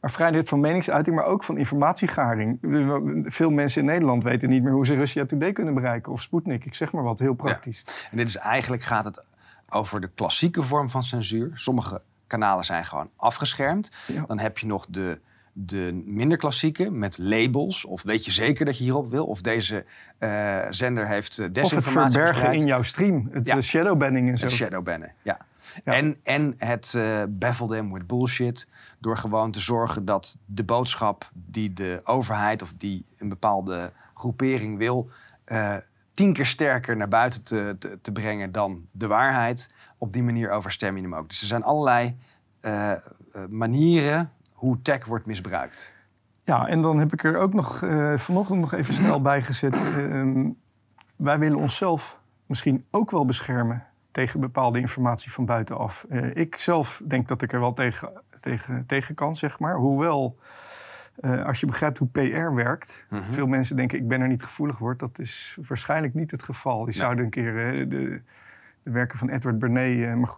Maar 0.00 0.10
vrijheid 0.10 0.48
van 0.48 0.60
meningsuiting, 0.60 1.16
maar 1.16 1.24
ook 1.24 1.44
van 1.44 1.56
informatiegaring. 1.56 2.58
Veel 3.24 3.50
mensen 3.50 3.80
in 3.80 3.86
Nederland 3.86 4.22
weten 4.22 4.48
niet 4.48 4.62
meer 4.62 4.72
hoe 4.72 4.86
ze 4.86 4.94
Russia 4.94 5.26
Today 5.26 5.52
kunnen 5.52 5.74
bereiken 5.74 6.12
of 6.12 6.22
Sputnik. 6.22 6.64
Ik 6.64 6.74
zeg 6.74 6.92
maar 6.92 7.02
wat, 7.02 7.18
heel 7.18 7.34
praktisch. 7.34 7.82
Ja. 7.86 7.92
En 8.10 8.16
dit 8.16 8.28
is 8.28 8.36
eigenlijk 8.36 8.82
gaat 8.82 9.04
het 9.04 9.24
over 9.68 10.00
de 10.00 10.10
klassieke 10.14 10.62
vorm 10.62 10.90
van 10.90 11.02
censuur. 11.02 11.50
Sommige 11.54 12.02
kanalen 12.26 12.64
zijn 12.64 12.84
gewoon 12.84 13.10
afgeschermd. 13.16 13.90
Ja. 14.06 14.24
Dan 14.26 14.38
heb 14.38 14.58
je 14.58 14.66
nog 14.66 14.86
de 14.88 15.20
de 15.66 16.02
minder 16.04 16.38
klassieke 16.38 16.90
met 16.90 17.18
labels. 17.18 17.84
Of 17.84 18.02
weet 18.02 18.24
je 18.24 18.30
zeker 18.30 18.64
dat 18.64 18.78
je 18.78 18.84
hierop 18.84 19.10
wil? 19.10 19.26
Of 19.26 19.40
deze 19.40 19.84
uh, 20.18 20.66
zender 20.70 21.08
heeft 21.08 21.54
desinformatie 21.54 22.20
Of 22.20 22.26
het 22.26 22.36
verbergen 22.36 22.60
in 22.60 22.66
jouw 22.66 22.82
stream. 22.82 23.28
Het 23.32 23.46
ja. 23.46 23.60
shadowbanning 23.60 24.28
en 24.28 24.36
zo. 24.36 24.44
Het 24.44 24.54
shadowbannen, 24.54 25.12
ja. 25.22 25.38
ja. 25.84 25.92
En, 25.92 26.16
en 26.22 26.54
het 26.56 26.94
uh, 26.96 27.22
baffle 27.28 27.68
them 27.68 27.92
with 27.92 28.06
bullshit. 28.06 28.68
Door 28.98 29.16
gewoon 29.16 29.50
te 29.50 29.60
zorgen 29.60 30.04
dat 30.04 30.36
de 30.44 30.64
boodschap 30.64 31.30
die 31.32 31.72
de 31.72 32.00
overheid... 32.04 32.62
of 32.62 32.72
die 32.76 33.04
een 33.18 33.28
bepaalde 33.28 33.92
groepering 34.14 34.78
wil... 34.78 35.10
Uh, 35.46 35.76
tien 36.14 36.32
keer 36.32 36.46
sterker 36.46 36.96
naar 36.96 37.08
buiten 37.08 37.42
te, 37.42 37.76
te, 37.78 37.98
te, 38.00 38.12
brengen 38.12 38.52
dan 38.52 38.86
de 38.90 39.06
waarheid. 39.06 39.68
Op 39.98 40.12
die 40.12 40.22
manier 40.22 40.50
overstem 40.50 40.96
je 40.96 41.02
hem 41.02 41.14
ook. 41.14 41.28
Dus 41.28 41.40
er 41.40 41.46
zijn 41.46 41.62
allerlei 41.62 42.16
manieren 43.48 44.30
hoe 44.60 44.82
tech 44.82 45.04
wordt 45.04 45.26
misbruikt. 45.26 45.94
Ja, 46.42 46.66
en 46.66 46.82
dan 46.82 46.98
heb 46.98 47.12
ik 47.12 47.24
er 47.24 47.36
ook 47.36 47.54
nog 47.54 47.82
uh, 47.82 48.18
vanochtend 48.18 48.60
nog 48.60 48.72
even 48.72 48.94
snel 48.94 49.22
bij 49.22 49.42
gezet. 49.42 49.82
Uh, 49.82 50.46
wij 51.16 51.38
willen 51.38 51.58
onszelf 51.58 52.20
misschien 52.46 52.84
ook 52.90 53.10
wel 53.10 53.24
beschermen 53.24 53.84
tegen 54.10 54.40
bepaalde 54.40 54.80
informatie 54.80 55.32
van 55.32 55.44
buitenaf. 55.44 56.06
Uh, 56.08 56.36
ik 56.36 56.56
zelf 56.56 57.02
denk 57.06 57.28
dat 57.28 57.42
ik 57.42 57.52
er 57.52 57.60
wel 57.60 57.72
tegen, 57.72 58.12
tegen, 58.40 58.86
tegen 58.86 59.14
kan, 59.14 59.36
zeg 59.36 59.58
maar. 59.58 59.74
Hoewel, 59.74 60.38
uh, 61.20 61.44
als 61.44 61.60
je 61.60 61.66
begrijpt 61.66 61.98
hoe 61.98 62.08
PR 62.08 62.54
werkt... 62.54 63.06
-hmm. 63.08 63.22
veel 63.30 63.46
mensen 63.46 63.76
denken 63.76 63.98
ik 63.98 64.08
ben 64.08 64.20
er 64.20 64.28
niet 64.28 64.42
gevoelig 64.42 64.76
voor. 64.76 64.96
Dat 64.96 65.18
is 65.18 65.58
waarschijnlijk 65.68 66.14
niet 66.14 66.30
het 66.30 66.42
geval. 66.42 66.84
Die 66.84 66.94
zouden 66.94 67.24
een 67.24 67.30
keer 67.30 67.54
de, 67.54 67.88
de, 68.82 68.90
werken 68.90 69.18
van 69.18 69.28
Edward 69.28 69.58
Bernays 69.58 70.28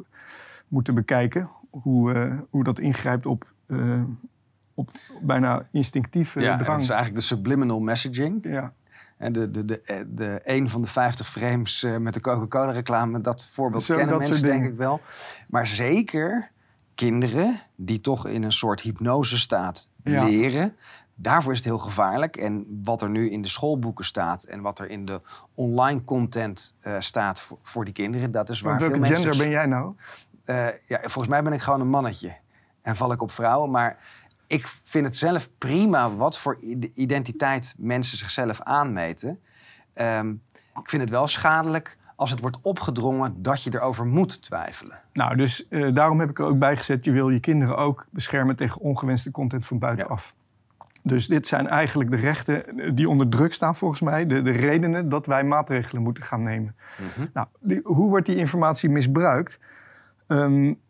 moeten 0.69 0.95
bekijken. 0.95 1.51
Hoe, 1.73 2.47
hoe 2.51 2.65
dat 2.65 2.79
ingrijpt 2.79 3.27
op 3.27 3.53
uh, 3.67 4.03
op 4.75 4.91
bijna 5.23 5.69
instinctieve 5.71 6.41
ja, 6.41 6.57
drang. 6.57 6.71
dat 6.71 6.81
is 6.81 6.89
eigenlijk 6.89 7.21
de 7.21 7.27
subliminal 7.27 7.81
messaging. 7.81 8.39
Ja. 8.43 8.73
En 9.17 9.33
de, 9.33 9.51
de, 9.51 9.65
de, 9.65 10.07
de, 10.09 10.41
een 10.43 10.69
van 10.69 10.83
de 10.83 10.89
50 10.89 11.29
frames 11.29 11.87
met 11.99 12.15
de 12.15 12.21
Coca-Cola 12.21 12.71
reclame, 12.71 13.21
dat 13.21 13.47
voorbeeld 13.53 13.83
Zo, 13.83 13.97
kennen 13.97 14.19
dat 14.19 14.29
mensen 14.29 14.47
denk 14.47 14.65
ik 14.65 14.75
wel. 14.75 15.01
Maar 15.49 15.67
zeker 15.67 16.50
kinderen 16.95 17.61
die 17.76 18.00
toch 18.00 18.26
in 18.26 18.43
een 18.43 18.52
soort 18.52 18.81
hypnose 18.81 19.38
staat 19.38 19.88
ja. 20.05 20.25
leren. 20.25 20.76
Daarvoor 21.14 21.52
is 21.52 21.59
het 21.59 21.67
heel 21.67 21.79
gevaarlijk. 21.79 22.37
En 22.37 22.81
wat 22.85 23.02
er 23.02 23.11
nu 23.11 23.31
in 23.31 23.43
de 23.43 23.49
schoolboeken 23.49 24.05
staat 24.05 24.43
en 24.43 24.61
wat 24.61 24.79
er 24.79 24.91
in 24.91 25.05
de 25.05 25.21
online 25.55 26.05
content 26.05 26.75
uh, 26.83 26.97
staat 26.99 27.41
voor, 27.41 27.59
voor, 27.62 27.85
die 27.85 27.95
kinderen, 27.95 28.31
dat 28.31 28.49
is 28.49 28.61
waar 28.61 28.79
welke 28.79 28.95
veel 28.95 29.05
gender 29.05 29.23
mensen... 29.23 29.45
ben 29.45 29.52
jij 29.52 29.67
nou? 29.67 29.95
Ja, 30.87 30.99
volgens 31.00 31.28
mij 31.28 31.42
ben 31.42 31.52
ik 31.52 31.61
gewoon 31.61 31.80
een 31.80 31.88
mannetje 31.88 32.37
en 32.82 32.96
val 32.96 33.12
ik 33.12 33.22
op 33.22 33.30
vrouwen. 33.30 33.70
Maar 33.70 33.99
ik 34.46 34.66
vind 34.82 35.04
het 35.04 35.16
zelf 35.16 35.49
prima 35.58 36.14
wat 36.14 36.38
voor 36.38 36.58
identiteit 36.94 37.75
mensen 37.78 38.18
zichzelf 38.18 38.61
aanmeten. 38.61 39.40
Um, 39.94 40.42
ik 40.80 40.88
vind 40.88 41.02
het 41.02 41.11
wel 41.11 41.26
schadelijk 41.26 41.96
als 42.16 42.30
het 42.30 42.40
wordt 42.40 42.58
opgedrongen 42.62 43.42
dat 43.42 43.62
je 43.62 43.75
erover 43.75 44.06
moet 44.06 44.42
twijfelen. 44.42 45.00
Nou, 45.12 45.37
dus 45.37 45.66
uh, 45.68 45.94
daarom 45.94 46.20
heb 46.20 46.30
ik 46.30 46.38
er 46.38 46.44
ook 46.44 46.58
bij 46.58 46.76
gezet... 46.76 47.04
je 47.04 47.11
wil 47.12 47.28
je 47.28 47.40
kinderen 47.40 47.76
ook 47.76 48.06
beschermen 48.11 48.56
tegen 48.56 48.80
ongewenste 48.80 49.30
content 49.30 49.66
van 49.66 49.78
buitenaf. 49.78 50.34
Ja. 50.37 50.87
Dus 51.02 51.26
dit 51.26 51.46
zijn 51.46 51.66
eigenlijk 51.66 52.11
de 52.11 52.16
rechten 52.16 52.78
eh, 52.78 52.90
die 52.94 53.08
onder 53.08 53.28
druk 53.28 53.52
staan 53.52 53.76
volgens 53.76 54.00
mij. 54.00 54.26
De, 54.26 54.42
de 54.42 54.50
redenen 54.50 55.08
dat 55.08 55.26
wij 55.26 55.44
maatregelen 55.44 56.02
moeten 56.02 56.22
gaan 56.22 56.42
nemen. 56.42 56.76
Mm 56.99 57.06
-hmm. 57.14 57.26
Nou, 57.32 57.46
die, 57.61 57.80
hoe 57.84 58.08
wordt 58.08 58.26
die 58.26 58.37
informatie 58.37 58.90
misbruikt? 58.90 59.58
Um, 60.33 60.81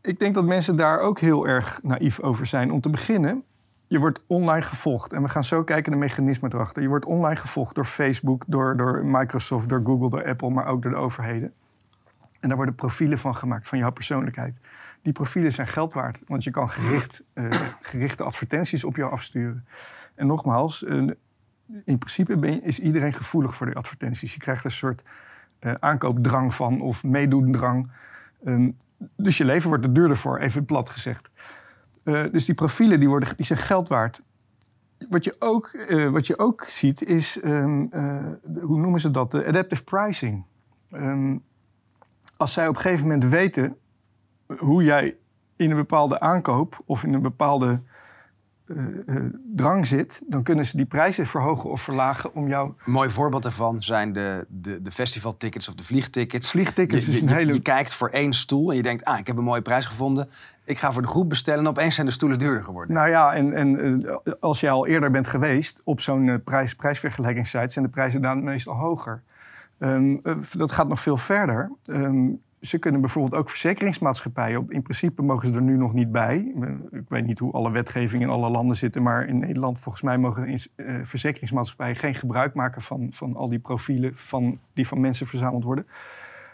ik 0.00 0.18
denk 0.18 0.34
dat 0.34 0.44
mensen 0.44 0.76
daar 0.76 0.98
ook 1.00 1.18
heel 1.18 1.48
erg 1.48 1.80
naïef 1.82 2.20
over 2.20 2.46
zijn. 2.46 2.70
Om 2.70 2.80
te 2.80 2.90
beginnen, 2.90 3.44
je 3.86 3.98
wordt 3.98 4.20
online 4.26 4.62
gevolgd. 4.62 5.12
En 5.12 5.22
we 5.22 5.28
gaan 5.28 5.44
zo 5.44 5.64
kijken 5.64 5.90
naar 5.90 6.00
de 6.00 6.06
mechanismen 6.06 6.54
erachter. 6.54 6.82
Je 6.82 6.88
wordt 6.88 7.04
online 7.04 7.36
gevolgd 7.36 7.74
door 7.74 7.84
Facebook, 7.84 8.44
door, 8.46 8.76
door 8.76 9.06
Microsoft, 9.06 9.68
door 9.68 9.80
Google, 9.84 10.10
door 10.10 10.26
Apple, 10.26 10.50
maar 10.50 10.66
ook 10.66 10.82
door 10.82 10.90
de 10.90 10.96
overheden. 10.96 11.52
En 12.40 12.48
daar 12.48 12.56
worden 12.56 12.74
profielen 12.74 13.18
van 13.18 13.34
gemaakt 13.34 13.68
van 13.68 13.78
jouw 13.78 13.90
persoonlijkheid. 13.90 14.60
Die 15.02 15.12
profielen 15.12 15.52
zijn 15.52 15.68
geld 15.68 15.92
waard, 15.92 16.22
want 16.26 16.44
je 16.44 16.50
kan 16.50 16.70
uh, 17.34 17.50
gerichte 17.80 18.22
advertenties 18.22 18.84
op 18.84 18.96
jou 18.96 19.12
afsturen. 19.12 19.66
En 20.14 20.26
nogmaals, 20.26 20.82
in 20.82 21.98
principe 21.98 22.36
ben, 22.36 22.62
is 22.62 22.78
iedereen 22.78 23.12
gevoelig 23.12 23.54
voor 23.54 23.66
die 23.66 23.76
advertenties. 23.76 24.34
Je 24.34 24.40
krijgt 24.40 24.64
een 24.64 24.70
soort 24.70 25.02
uh, 25.60 25.72
aankoopdrang 25.80 26.54
van 26.54 26.80
of 26.80 27.04
meedoendrang. 27.04 27.90
Um, 28.44 28.76
dus 29.16 29.38
je 29.38 29.44
leven 29.44 29.68
wordt 29.68 29.84
er 29.84 29.92
duurder 29.92 30.16
voor, 30.16 30.38
even 30.38 30.64
plat 30.64 30.90
gezegd. 30.90 31.30
Uh, 32.04 32.24
dus 32.32 32.44
die 32.44 32.54
profielen 32.54 33.00
die 33.00 33.08
worden, 33.08 33.36
die 33.36 33.46
zijn 33.46 33.58
geld 33.58 33.88
waard. 33.88 34.22
Wat 35.08 35.24
je 35.24 35.36
ook, 35.38 35.72
uh, 35.88 36.08
wat 36.08 36.26
je 36.26 36.38
ook 36.38 36.64
ziet 36.64 37.04
is, 37.04 37.38
um, 37.44 37.88
uh, 37.92 38.26
hoe 38.62 38.78
noemen 38.80 39.00
ze 39.00 39.10
dat? 39.10 39.44
adaptive 39.46 39.84
pricing. 39.84 40.44
Um, 40.92 41.42
als 42.36 42.52
zij 42.52 42.68
op 42.68 42.74
een 42.74 42.80
gegeven 42.80 43.06
moment 43.06 43.24
weten 43.24 43.76
hoe 44.58 44.84
jij 44.84 45.16
in 45.56 45.70
een 45.70 45.76
bepaalde 45.76 46.20
aankoop 46.20 46.82
of 46.84 47.04
in 47.04 47.14
een 47.14 47.22
bepaalde 47.22 47.82
drang 49.54 49.86
zit, 49.86 50.20
dan 50.26 50.42
kunnen 50.42 50.64
ze 50.64 50.76
die 50.76 50.86
prijzen 50.86 51.26
verhogen 51.26 51.70
of 51.70 51.82
verlagen 51.82 52.34
om 52.34 52.48
jou. 52.48 52.72
Een 52.84 52.92
mooi 52.92 53.10
voorbeeld 53.10 53.42
daarvan 53.42 53.82
zijn 53.82 54.12
de, 54.12 54.46
de, 54.48 54.82
de 54.82 54.90
festivaltickets 54.90 55.68
of 55.68 55.74
de 55.74 55.84
vliegtickets. 55.84 56.50
Vliegtickets 56.50 57.06
je, 57.06 57.12
is 57.12 57.20
een 57.20 57.28
je, 57.28 57.34
hele. 57.34 57.52
Je 57.52 57.60
kijkt 57.60 57.94
voor 57.94 58.08
één 58.08 58.32
stoel 58.32 58.70
en 58.70 58.76
je 58.76 58.82
denkt, 58.82 59.04
ah, 59.04 59.18
ik 59.18 59.26
heb 59.26 59.36
een 59.36 59.44
mooie 59.44 59.62
prijs 59.62 59.86
gevonden. 59.86 60.28
Ik 60.64 60.78
ga 60.78 60.92
voor 60.92 61.02
de 61.02 61.08
groep 61.08 61.28
bestellen 61.28 61.60
en 61.60 61.70
opeens 61.70 61.94
zijn 61.94 62.06
de 62.06 62.12
stoelen 62.12 62.38
duurder 62.38 62.64
geworden. 62.64 62.94
Nou 62.94 63.08
ja, 63.08 63.34
en, 63.34 63.52
en 63.52 64.04
als 64.40 64.60
je 64.60 64.70
al 64.70 64.86
eerder 64.86 65.10
bent 65.10 65.26
geweest 65.26 65.80
op 65.84 66.00
zo'n 66.00 66.40
prijs, 66.44 66.74
prijsvergelijkingssite, 66.74 67.68
zijn 67.68 67.84
de 67.84 67.90
prijzen 67.90 68.22
dan 68.22 68.44
meestal 68.44 68.74
hoger. 68.74 69.22
Um, 69.78 70.20
dat 70.50 70.72
gaat 70.72 70.88
nog 70.88 71.00
veel 71.00 71.16
verder. 71.16 71.70
Um, 71.84 72.40
ze 72.60 72.78
kunnen 72.78 73.00
bijvoorbeeld 73.00 73.40
ook 73.40 73.48
verzekeringsmaatschappijen. 73.48 74.66
In 74.68 74.82
principe 74.82 75.22
mogen 75.22 75.48
ze 75.48 75.54
er 75.54 75.62
nu 75.62 75.76
nog 75.76 75.92
niet 75.92 76.12
bij. 76.12 76.52
Ik 76.90 77.08
weet 77.08 77.26
niet 77.26 77.38
hoe 77.38 77.52
alle 77.52 77.70
wetgeving 77.70 78.22
in 78.22 78.28
alle 78.28 78.50
landen 78.50 78.76
zitten. 78.76 79.02
Maar 79.02 79.26
in 79.26 79.38
Nederland 79.38 79.78
volgens 79.78 80.02
mij 80.02 80.18
mogen 80.18 80.48
uh, 80.50 80.58
verzekeringsmaatschappijen 81.02 81.96
geen 81.96 82.14
gebruik 82.14 82.54
maken 82.54 82.82
van, 82.82 83.08
van 83.10 83.36
al 83.36 83.48
die 83.48 83.58
profielen 83.58 84.16
van, 84.16 84.58
die 84.72 84.86
van 84.86 85.00
mensen 85.00 85.26
verzameld 85.26 85.64
worden. 85.64 85.86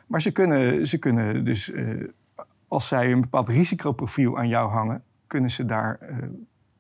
Maar 0.07 0.21
ze 0.21 0.31
kunnen, 0.31 0.87
ze 0.87 0.99
kunnen 0.99 1.45
dus, 1.45 1.71
uh, 1.71 2.09
als 2.69 2.89
zij 2.89 3.13
een 3.13 3.21
bepaald 3.21 3.49
risicoprofiel 3.49 4.39
aan 4.39 4.49
jou 4.49 4.71
hangen, 4.71 5.03
kunnen 5.27 5.51
ze 5.51 5.65
daar 5.65 5.99
uh, 6.03 6.17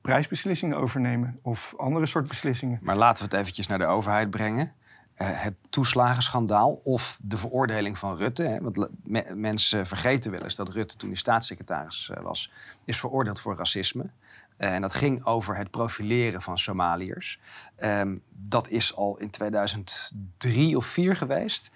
prijsbeslissingen 0.00 0.76
over 0.76 1.00
nemen 1.00 1.38
of 1.42 1.74
andere 1.76 2.06
soort 2.06 2.28
beslissingen. 2.28 2.78
Maar 2.82 2.96
laten 2.96 3.24
we 3.24 3.30
het 3.30 3.40
eventjes 3.40 3.66
naar 3.66 3.78
de 3.78 3.86
overheid 3.86 4.30
brengen. 4.30 4.72
Uh, 5.18 5.28
het 5.30 5.54
toeslagenschandaal 5.70 6.80
of 6.84 7.18
de 7.22 7.36
veroordeling 7.36 7.98
van 7.98 8.16
Rutte. 8.16 8.42
Hè, 8.42 8.60
want 8.60 8.88
me 9.02 9.34
mensen 9.34 9.86
vergeten 9.86 10.30
wel 10.30 10.40
eens 10.40 10.54
dat 10.54 10.68
Rutte, 10.68 10.96
toen 10.96 11.08
hij 11.08 11.18
staatssecretaris 11.18 12.10
uh, 12.16 12.22
was, 12.22 12.52
is 12.84 12.98
veroordeeld 12.98 13.40
voor 13.40 13.56
racisme. 13.56 14.02
Uh, 14.02 14.74
en 14.74 14.80
dat 14.80 14.94
ging 14.94 15.24
over 15.24 15.56
het 15.56 15.70
profileren 15.70 16.42
van 16.42 16.58
Somaliërs. 16.58 17.40
Um, 17.78 18.22
dat 18.30 18.68
is 18.68 18.94
al 18.94 19.18
in 19.18 19.30
2003 19.30 20.76
of 20.76 20.92
2004 20.92 21.16
geweest. 21.16 21.70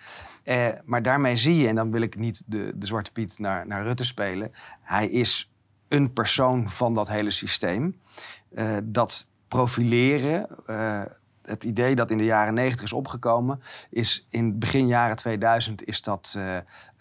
maar 0.84 1.02
daarmee 1.02 1.36
zie 1.36 1.56
je, 1.56 1.68
en 1.68 1.74
dan 1.74 1.90
wil 1.90 2.02
ik 2.02 2.16
niet 2.16 2.42
de, 2.46 2.72
de 2.74 2.86
Zwarte 2.86 3.12
Piet 3.12 3.38
naar, 3.38 3.66
naar 3.66 3.82
Rutte 3.82 4.04
spelen. 4.04 4.52
Hij 4.82 5.08
is 5.08 5.50
een 5.88 6.12
persoon 6.12 6.68
van 6.68 6.94
dat 6.94 7.08
hele 7.08 7.30
systeem. 7.30 8.00
dat 8.84 9.26
profileren 9.48 10.46
het 11.50 11.64
idee 11.64 11.94
dat 11.94 12.10
in 12.10 12.18
de 12.18 12.24
jaren 12.24 12.54
90 12.54 12.82
is 12.82 12.92
opgekomen, 12.92 13.60
is 13.90 14.26
in 14.30 14.58
begin 14.58 14.86
jaren 14.86 15.16
2000 15.16 15.86
is 15.86 16.02
dat 16.02 16.34
uh, 16.36 16.44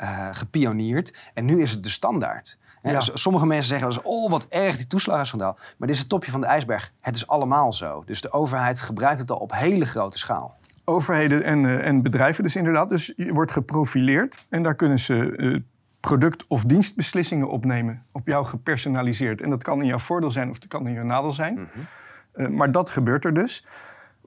uh, 0.02 0.28
gepioneerd. 0.32 1.14
En 1.34 1.46
nu 1.46 1.62
is 1.62 1.72
het 1.72 1.84
de 1.84 1.90
standaard. 1.90 2.58
Ja. 2.84 3.02
Sommige 3.02 3.46
mensen 3.46 3.70
zeggen 3.70 3.88
dus, 3.88 4.02
oh 4.02 4.32
wat 4.32 4.46
erg, 4.50 4.78
die 4.78 4.88
toeslagenschandaal. 4.88 5.54
Maar 5.54 5.88
dit 5.88 5.90
is 5.90 6.00
het 6.00 6.10
topje 6.10 6.32
van 6.32 6.42
de 6.42 6.48
ijsberg. 6.48 6.92
Het 7.00 7.16
is 7.16 7.28
allemaal 7.28 7.74
zo. 7.74 8.04
Dus 8.06 8.22
de 8.22 8.32
overheid 8.32 8.82
gebruikt 8.82 9.20
het 9.20 9.32
al 9.32 9.38
op 9.38 9.54
hele 9.54 9.86
grote 9.86 10.18
schaal. 10.18 10.58
Overheden 10.86 11.44
en, 11.44 11.64
uh, 11.64 11.88
en 11.88 12.02
bedrijven 12.02 12.44
dus 12.44 12.56
inderdaad. 12.56 12.90
Dus 12.90 13.14
je 13.16 13.34
wordt 13.34 13.52
geprofileerd 13.52 14.46
en 14.50 14.64
daar 14.64 14.76
kunnen 14.76 15.00
ze 15.00 15.62
product- 16.00 16.48
of 16.48 16.64
dienstbeslissingen 16.64 17.50
opnemen. 17.50 18.06
Op 18.12 18.28
jou 18.28 18.46
gepersonaliseerd. 18.46 19.42
En 19.42 19.50
dat 19.50 19.64
kan 19.64 19.82
in 19.82 19.88
jouw 19.88 19.98
voordeel 19.98 20.32
zijn 20.32 20.50
of 20.50 20.56
het 20.56 20.68
kan 20.68 20.88
in 20.88 20.94
jouw 20.94 21.04
nadeel 21.04 21.32
zijn. 21.32 21.54
Mm 21.54 21.68
-hmm. 22.34 22.56
maar 22.56 22.72
dat 22.72 22.90
gebeurt 22.90 23.26
er 23.26 23.34
dus. 23.34 23.66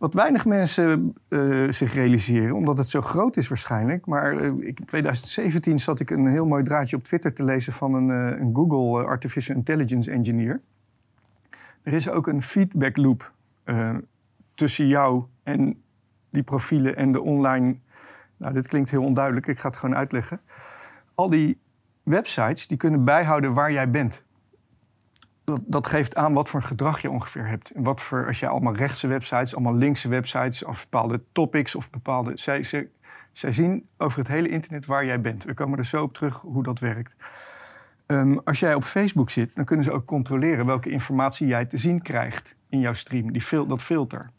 Wat 0.02 0.14
weinig 0.14 0.44
mensen 0.44 1.14
uh, 1.28 1.70
zich 1.70 1.94
realiseren, 1.94 2.54
omdat 2.54 2.78
het 2.78 2.88
zo 2.88 3.00
groot 3.00 3.36
is 3.36 3.48
waarschijnlijk. 3.48 4.06
Maar 4.06 4.34
uh, 4.34 4.46
in 4.46 4.74
2017 4.84 5.78
zat 5.78 6.00
ik 6.00 6.10
een 6.10 6.26
heel 6.26 6.46
mooi 6.46 6.62
draadje 6.62 6.96
op 6.96 7.02
Twitter 7.02 7.32
te 7.32 7.44
lezen 7.44 7.72
van 7.72 7.94
een, 7.94 8.08
uh, 8.08 8.40
een 8.40 8.54
Google 8.54 9.04
Artificial 9.04 9.56
Intelligence 9.56 10.10
Engineer. 10.10 10.60
Er 11.82 11.92
is 11.92 12.08
ook 12.08 12.26
een 12.26 12.42
feedback 12.42 12.96
loop 12.96 13.32
tussen 14.54 14.86
jou 14.86 15.24
en 15.42 15.82
die 16.30 16.42
profielen 16.42 16.96
en 16.96 17.12
de 17.12 17.20
online. 17.20 17.76
Nou, 18.36 18.54
dit 18.54 18.68
klinkt 18.68 18.90
heel 18.90 19.04
onduidelijk, 19.04 19.46
ik 19.46 19.58
ga 19.58 19.68
het 19.68 19.76
gewoon 19.76 19.96
uitleggen. 19.96 20.40
Al 21.14 21.30
die 21.30 21.58
websites 22.02 22.66
die 22.66 22.76
kunnen 22.76 23.04
bijhouden 23.04 23.52
waar 23.52 23.72
jij 23.72 23.90
bent 23.90 24.22
dat, 25.44 25.86
geeft 25.86 26.16
aan 26.16 26.32
wat 26.32 26.48
voor 26.48 26.62
gedrag 26.62 27.02
je 27.02 27.10
ongeveer 27.10 27.46
hebt. 27.46 27.70
En 27.70 27.82
wat 27.82 28.00
voor, 28.00 28.26
als 28.26 28.40
je 28.40 28.48
allemaal 28.48 28.74
rechtse 28.74 29.06
websites, 29.06 29.54
allemaal 29.54 29.74
linkse 29.74 30.08
websites 30.08 30.64
of 30.64 30.82
bepaalde 30.82 31.22
topics 31.32 31.74
of 31.74 31.90
bepaalde. 31.90 32.32
Zij, 32.34 32.88
zij 33.32 33.52
zien 33.52 33.86
over 33.96 34.18
het 34.18 34.28
hele 34.28 34.48
internet 34.48 34.86
waar 34.86 35.04
jij 35.04 35.20
bent. 35.20 35.44
We 35.44 35.54
komen 35.54 35.78
er 35.78 35.84
zo 35.84 36.02
op 36.02 36.14
terug 36.14 36.40
hoe 36.40 36.62
dat 36.62 36.78
werkt. 36.78 37.16
Um, 38.06 38.40
als 38.44 38.60
jij 38.60 38.74
op 38.74 38.84
Facebook 38.84 39.30
zit, 39.30 39.54
dan 39.54 39.64
kunnen 39.64 39.84
ze 39.84 39.92
ook 39.92 40.04
controleren 40.04 40.66
welke 40.66 40.90
informatie 40.90 41.46
jij 41.46 41.64
te 41.64 41.76
zien 41.76 42.02
krijgt 42.02 42.54
in 42.68 42.80
jouw 42.80 42.92
stream. 42.92 43.32
Die 43.32 43.42
fil 43.42 43.66
dat 43.66 43.82
filter. 43.82 44.30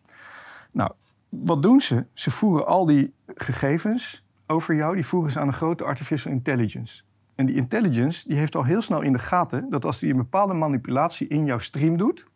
Nou, 0.71 0.91
wat 1.29 1.63
doen 1.63 1.79
ze? 1.79 2.05
Ze 2.13 2.31
voeren 2.31 2.67
al 2.67 2.85
die 2.85 3.13
gegevens 3.35 4.23
over 4.47 4.75
jou, 4.75 4.95
die 4.95 5.05
voeren 5.05 5.31
ze 5.31 5.39
aan 5.39 5.47
een 5.47 5.53
grote 5.53 5.83
artificial 5.83 6.33
intelligence. 6.33 7.03
En 7.35 7.45
die 7.45 7.55
intelligence 7.55 8.27
die 8.27 8.37
heeft 8.37 8.55
al 8.55 8.63
heel 8.63 8.81
snel 8.81 9.01
in 9.01 9.13
de 9.13 9.19
gaten 9.19 9.69
dat 9.69 9.85
als 9.85 9.99
die 9.99 10.11
een 10.11 10.17
bepaalde 10.17 10.53
manipulatie 10.53 11.27
in 11.27 11.45
jouw 11.45 11.59
stream 11.59 11.97
doet, 11.97 12.27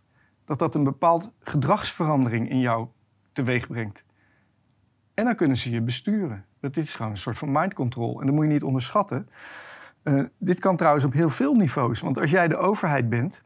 dat 0.46 0.60
dat 0.60 0.76
een 0.76 0.84
bepaald 0.84 1.32
gedragsverandering 1.40 2.50
in 2.50 2.60
jou 2.60 2.88
teweeg 3.34 3.68
brengt. 3.68 4.04
En 5.14 5.26
dan 5.26 5.36
kunnen 5.36 5.58
ze 5.58 5.70
je 5.70 5.82
besturen. 5.82 6.46
Dat 6.60 6.78
is 6.78 6.94
gewoon 6.94 7.12
een 7.12 7.18
soort 7.18 7.38
van 7.38 7.52
mind 7.52 7.74
control. 7.74 8.20
En 8.20 8.26
dat 8.26 8.36
moet 8.36 8.46
je 8.46 8.52
niet 8.52 8.64
onderschatten. 8.64 9.30
Uh, 10.04 10.24
dit 10.38 10.60
kan 10.60 10.76
trouwens 10.76 11.06
op 11.06 11.14
heel 11.14 11.30
veel 11.30 11.54
niveaus. 11.54 12.00
Want 12.00 12.20
als 12.20 12.32
jij 12.32 12.48
de 12.48 12.58
overheid 12.58 13.10
bent 13.10 13.42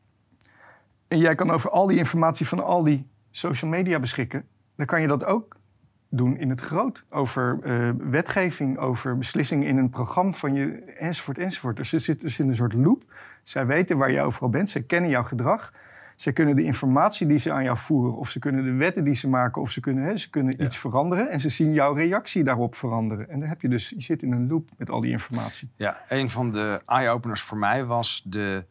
en 1.08 1.18
jij 1.18 1.36
kan 1.36 1.50
over 1.50 1.70
al 1.70 1.88
die 1.88 1.98
informatie 1.98 2.48
van 2.48 2.64
al 2.64 2.84
die 2.84 3.08
social 3.32 3.72
media 3.72 4.00
beschikken, 4.00 4.46
dan 4.76 4.86
kan 4.86 5.02
je 5.02 5.08
dat 5.08 5.26
ook 5.26 5.56
doen 6.14 6.38
in 6.38 6.50
het 6.50 6.62
groot. 6.62 7.04
Over 7.10 7.60
uh, 7.64 7.90
wetgeving, 7.98 8.78
over 8.78 9.18
beslissingen 9.18 9.68
in 9.68 9.78
een 9.78 9.90
programma 9.90 10.32
van 10.32 10.54
je, 10.54 10.84
enzovoort, 11.00 11.38
enzovoort. 11.38 11.78
Dus 11.78 11.90
ze 11.90 12.00
zitten 12.00 12.26
dus 12.26 12.40
in 12.40 12.48
een 12.48 12.56
soort 12.56 12.74
loop. 12.74 13.04
Zij 13.44 13.66
weten 13.66 13.98
waar 13.98 14.12
je 14.12 14.22
overal 14.22 14.50
bent, 14.50 14.70
ze 14.70 14.82
kennen 14.82 15.10
jouw 15.10 15.24
gedrag. 15.24 15.74
Ze 16.16 16.32
kunnen 16.32 16.56
de 16.56 16.64
informatie 16.64 17.28
die 17.28 17.38
ze 17.38 17.52
aan 17.52 17.64
jou 17.64 17.78
voeren, 17.78 18.16
of 18.16 18.30
ze 18.30 18.40
kunnen 18.40 18.64
de 18.64 18.74
wetten 18.74 19.04
die 19.04 19.14
ze 19.14 19.30
maken, 19.30 19.62
of 19.62 19.72
ze 19.72 19.80
kunnen, 19.80 20.04
hè, 20.04 20.18
ze 20.18 20.30
kunnen 20.30 20.54
ja. 20.58 20.66
iets 20.66 20.78
veranderen. 20.78 21.30
En 21.30 21.40
ze 21.40 21.50
zien 21.50 21.74
jouw 21.74 21.94
reactie 21.94 22.44
daarop 22.44 22.76
veranderen. 22.76 23.30
En 23.30 23.40
dan 23.40 23.50
heb 23.50 23.62
je 23.62 23.68
dus, 23.68 23.90
je 23.90 24.02
zit 24.02 24.22
in 24.22 24.32
een 24.32 24.48
loop 24.48 24.70
met 24.78 24.90
al 24.90 25.02
die 25.02 25.12
informatie. 25.12 25.70
Ja, 25.76 26.02
een 26.08 26.30
van 26.30 26.52
de 26.52 26.82
eye-openers 26.86 27.42
voor 27.42 27.58
mij 27.58 27.86
was 27.86 28.24
de 28.26 28.66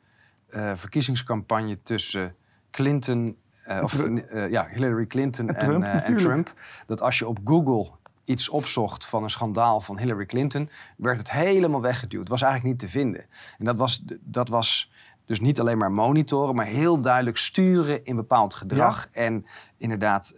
uh, 0.51 0.73
verkiezingscampagne 0.75 1.83
tussen 1.83 2.35
Clinton 2.71 3.37
uh, 3.69 3.83
of 3.83 3.95
uh, 3.95 4.51
ja, 4.51 4.67
Hillary 4.67 5.07
Clinton 5.07 5.49
en, 5.49 5.59
Trump, 5.59 5.83
uh, 5.83 6.09
en, 6.09 6.17
Trump. 6.17 6.53
Dat 6.87 7.01
als 7.01 7.19
je 7.19 7.29
op 7.29 7.39
Google 7.45 7.91
iets 8.25 8.49
opzocht 8.49 9.07
van 9.07 9.23
een 9.23 9.31
schandaal 9.31 9.81
van 9.81 9.99
Hillary 9.99 10.27
Clinton, 10.27 10.69
werd 10.97 11.19
het 11.19 11.31
helemaal 11.31 11.81
weggeduwd. 11.81 12.21
Het 12.21 12.29
was 12.29 12.43
eigenlijk 12.43 12.73
niet 12.73 12.91
te 12.91 12.99
vinden. 12.99 13.21
En 13.59 13.65
dat 13.65 13.77
was, 13.77 14.05
dat 14.21 14.49
was 14.49 14.91
dus 15.25 15.41
niet 15.41 15.61
alleen 15.61 15.79
maar 15.79 15.93
monitoren, 15.93 16.55
maar 16.55 16.67
heel 16.67 17.01
duidelijk 17.01 17.37
sturen 17.37 18.05
in 18.05 18.17
bepaald 18.17 18.55
gedrag. 18.55 19.09
Ja. 19.13 19.21
En 19.21 19.47
inderdaad 19.77 20.35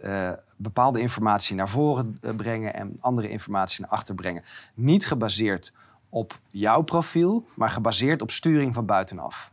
bepaalde 0.57 0.99
informatie 0.99 1.55
naar 1.55 1.69
voren 1.69 2.19
brengen 2.35 2.73
en 2.73 2.97
andere 2.99 3.29
informatie 3.29 3.81
naar 3.81 3.89
achter 3.89 4.15
brengen. 4.15 4.43
Niet 4.73 5.05
gebaseerd 5.05 5.73
op 6.09 6.39
jouw 6.47 6.81
profiel, 6.81 7.45
maar 7.55 7.69
gebaseerd 7.69 8.21
op 8.21 8.31
sturing 8.31 8.73
van 8.73 8.85
buitenaf. 8.85 9.52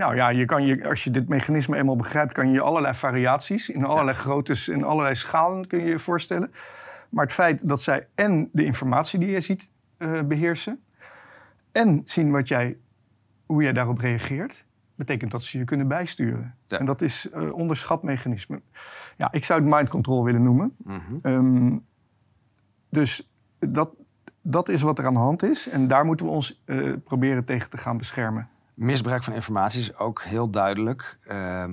Nou 0.00 0.14
ja, 0.14 0.28
je 0.28 0.44
kan 0.44 0.66
je, 0.66 0.88
als 0.88 1.04
je 1.04 1.10
dit 1.10 1.28
mechanisme 1.28 1.76
eenmaal 1.76 1.96
begrijpt, 1.96 2.32
kan 2.32 2.46
je 2.46 2.52
je 2.52 2.60
allerlei 2.60 2.94
variaties 2.94 3.68
in 3.68 3.84
allerlei 3.84 4.16
ja. 4.16 4.22
groottes 4.22 4.68
en 4.68 4.82
allerlei 4.84 5.14
schalen 5.14 5.66
kun 5.66 5.78
je 5.78 5.90
je 5.90 5.98
voorstellen. 5.98 6.52
Maar 7.08 7.24
het 7.24 7.32
feit 7.32 7.68
dat 7.68 7.82
zij 7.82 8.06
en 8.14 8.48
de 8.52 8.64
informatie 8.64 9.18
die 9.18 9.30
je 9.30 9.40
ziet 9.40 9.68
uh, 9.98 10.22
beheersen 10.22 10.82
en 11.72 12.02
zien 12.04 12.30
wat 12.30 12.48
jij, 12.48 12.76
hoe 13.46 13.62
jij 13.62 13.72
daarop 13.72 13.98
reageert, 13.98 14.64
betekent 14.94 15.30
dat 15.30 15.44
ze 15.44 15.58
je 15.58 15.64
kunnen 15.64 15.88
bijsturen. 15.88 16.54
Ja. 16.66 16.78
En 16.78 16.84
dat 16.84 17.00
is 17.00 17.28
uh, 17.34 17.52
onderschat 17.52 18.02
mechanisme. 18.02 18.60
Ja, 19.16 19.32
ik 19.32 19.44
zou 19.44 19.60
het 19.60 19.70
mind 19.70 19.88
control 19.88 20.24
willen 20.24 20.42
noemen. 20.42 20.74
Mm 20.76 21.00
-hmm. 21.08 21.32
um, 21.32 21.86
dus 22.88 23.30
dat, 23.58 23.90
dat 24.42 24.68
is 24.68 24.82
wat 24.82 24.98
er 24.98 25.06
aan 25.06 25.14
de 25.14 25.20
hand 25.20 25.42
is. 25.42 25.68
En 25.68 25.88
daar 25.88 26.04
moeten 26.04 26.26
we 26.26 26.32
ons 26.32 26.62
uh, 26.66 26.92
proberen 27.04 27.44
tegen 27.44 27.70
te 27.70 27.78
gaan 27.78 27.96
beschermen. 27.96 28.48
Misbruik 28.80 29.24
van 29.24 29.32
informatie 29.32 29.80
is 29.80 29.96
ook 29.96 30.22
heel 30.22 30.50
duidelijk. 30.50 31.16
Uh, 31.26 31.64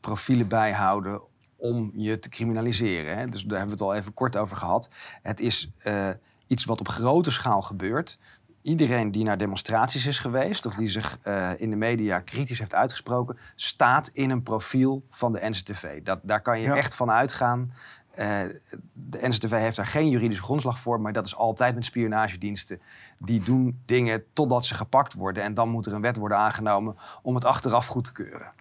profielen 0.00 0.48
bijhouden 0.48 1.22
om 1.56 1.90
je 1.94 2.18
te 2.18 2.28
criminaliseren. 2.28 3.18
Hè? 3.18 3.26
Dus 3.26 3.42
daar 3.42 3.58
hebben 3.58 3.76
we 3.76 3.84
het 3.84 3.92
al 3.92 3.98
even 3.98 4.14
kort 4.14 4.36
over 4.36 4.56
gehad. 4.56 4.90
Het 5.22 5.40
is 5.40 5.70
uh, 5.84 6.10
iets 6.46 6.64
wat 6.64 6.80
op 6.80 6.88
grote 6.88 7.30
schaal 7.30 7.62
gebeurt. 7.62 8.18
Iedereen 8.62 9.10
die 9.10 9.24
naar 9.24 9.38
demonstraties 9.38 10.06
is 10.06 10.18
geweest 10.18 10.66
of 10.66 10.74
die 10.74 10.88
zich 10.88 11.18
uh, 11.24 11.60
in 11.60 11.70
de 11.70 11.76
media 11.76 12.20
kritisch 12.20 12.58
heeft 12.58 12.74
uitgesproken, 12.74 13.38
staat 13.54 14.10
in 14.12 14.30
een 14.30 14.42
profiel 14.42 15.06
van 15.10 15.32
de 15.32 15.48
NCTV. 15.48 16.02
Dat, 16.02 16.20
daar 16.22 16.42
kan 16.42 16.60
je 16.60 16.66
ja. 16.66 16.76
echt 16.76 16.94
van 16.94 17.10
uitgaan. 17.10 17.72
Eh, 18.18 18.40
de 18.92 19.28
NCTV 19.28 19.50
heeft 19.50 19.76
daar 19.76 19.86
geen 19.86 20.08
juridische 20.08 20.42
grondslag 20.42 20.78
voor, 20.78 21.00
maar 21.00 21.12
dat 21.12 21.26
is 21.26 21.36
altijd 21.36 21.74
met 21.74 21.84
spionagediensten. 21.84 22.80
Die 23.18 23.44
doen 23.44 23.80
dingen 23.84 24.24
totdat 24.32 24.64
ze 24.64 24.74
gepakt 24.74 25.14
worden. 25.14 25.42
En 25.42 25.54
dan 25.54 25.68
moet 25.68 25.86
er 25.86 25.92
een 25.92 26.00
wet 26.00 26.16
worden 26.16 26.38
aangenomen 26.38 26.96
om 27.22 27.34
het 27.34 27.44
achteraf 27.44 27.86
goed 27.86 28.04
te 28.04 28.12
keuren. 28.12 28.52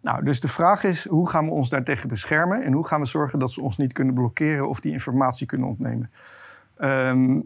Nou, 0.00 0.24
dus 0.24 0.40
de 0.40 0.48
vraag 0.48 0.84
is, 0.84 1.06
hoe 1.06 1.28
gaan 1.28 1.44
we 1.44 1.50
ons 1.50 1.68
daartegen 1.68 2.08
beschermen? 2.08 2.62
En 2.62 2.72
hoe 2.72 2.86
gaan 2.86 3.00
we 3.00 3.06
zorgen 3.06 3.38
dat 3.38 3.50
ze 3.50 3.60
ons 3.60 3.76
niet 3.76 3.92
kunnen 3.92 4.14
blokkeren 4.14 4.68
of 4.68 4.80
die 4.80 4.92
informatie 4.92 5.46
kunnen 5.46 5.68
ontnemen? 5.68 6.10
Ehm, 6.76 7.40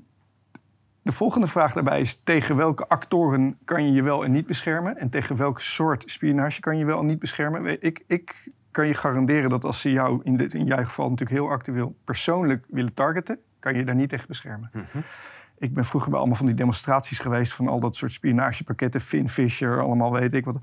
de 1.02 1.12
volgende 1.12 1.47
vraag 1.47 1.73
daarbij 1.73 2.00
is, 2.00 2.21
tegen 2.25 2.57
welke 2.57 2.88
actoren 2.88 3.59
kan 3.64 3.87
je 3.87 3.93
je 3.93 4.02
wel 4.02 4.25
en 4.25 4.33
niet 4.33 4.47
beschermen? 4.47 4.97
En 4.97 5.11
tegen 5.11 5.37
welke 5.37 5.61
soort 5.61 6.11
spionage 6.11 6.61
kan 6.61 6.79
je 6.79 6.85
wel 6.85 7.00
en 7.00 7.07
niet 7.07 7.19
beschermen? 7.19 7.83
Ik, 7.83 8.05
ik 8.07 8.50
kan 8.70 8.86
je 8.86 8.94
garanderen 8.94 9.50
dat 9.50 9.64
als 9.64 9.80
ze 9.80 9.92
jou, 9.92 10.20
in, 10.24 10.36
dit, 10.36 10.54
in 10.54 10.64
jouw 10.64 10.84
geval 10.84 11.08
natuurlijk 11.10 11.40
heel 11.40 11.50
actueel, 11.50 11.96
persoonlijk 12.04 12.64
willen 12.68 12.94
targeten, 12.94 13.38
kan 13.58 13.72
je 13.72 13.78
je 13.78 13.84
daar 13.84 13.94
niet 13.94 14.08
tegen 14.08 14.26
beschermen. 14.28 14.70
Mhm. 14.72 14.98
Ik 15.58 15.74
ben 15.74 15.84
vroeger 15.84 16.10
bij 16.10 16.18
allemaal 16.18 16.36
van 16.36 16.46
die 16.46 16.54
demonstraties 16.54 17.18
geweest 17.18 17.52
van 17.52 17.68
al 17.68 17.80
dat 17.80 17.96
soort 17.96 18.12
spionagepakketten, 18.12 19.00
Finfisher, 19.00 19.80
allemaal 19.80 20.12
weet 20.12 20.34
ik 20.34 20.44
wat. 20.44 20.58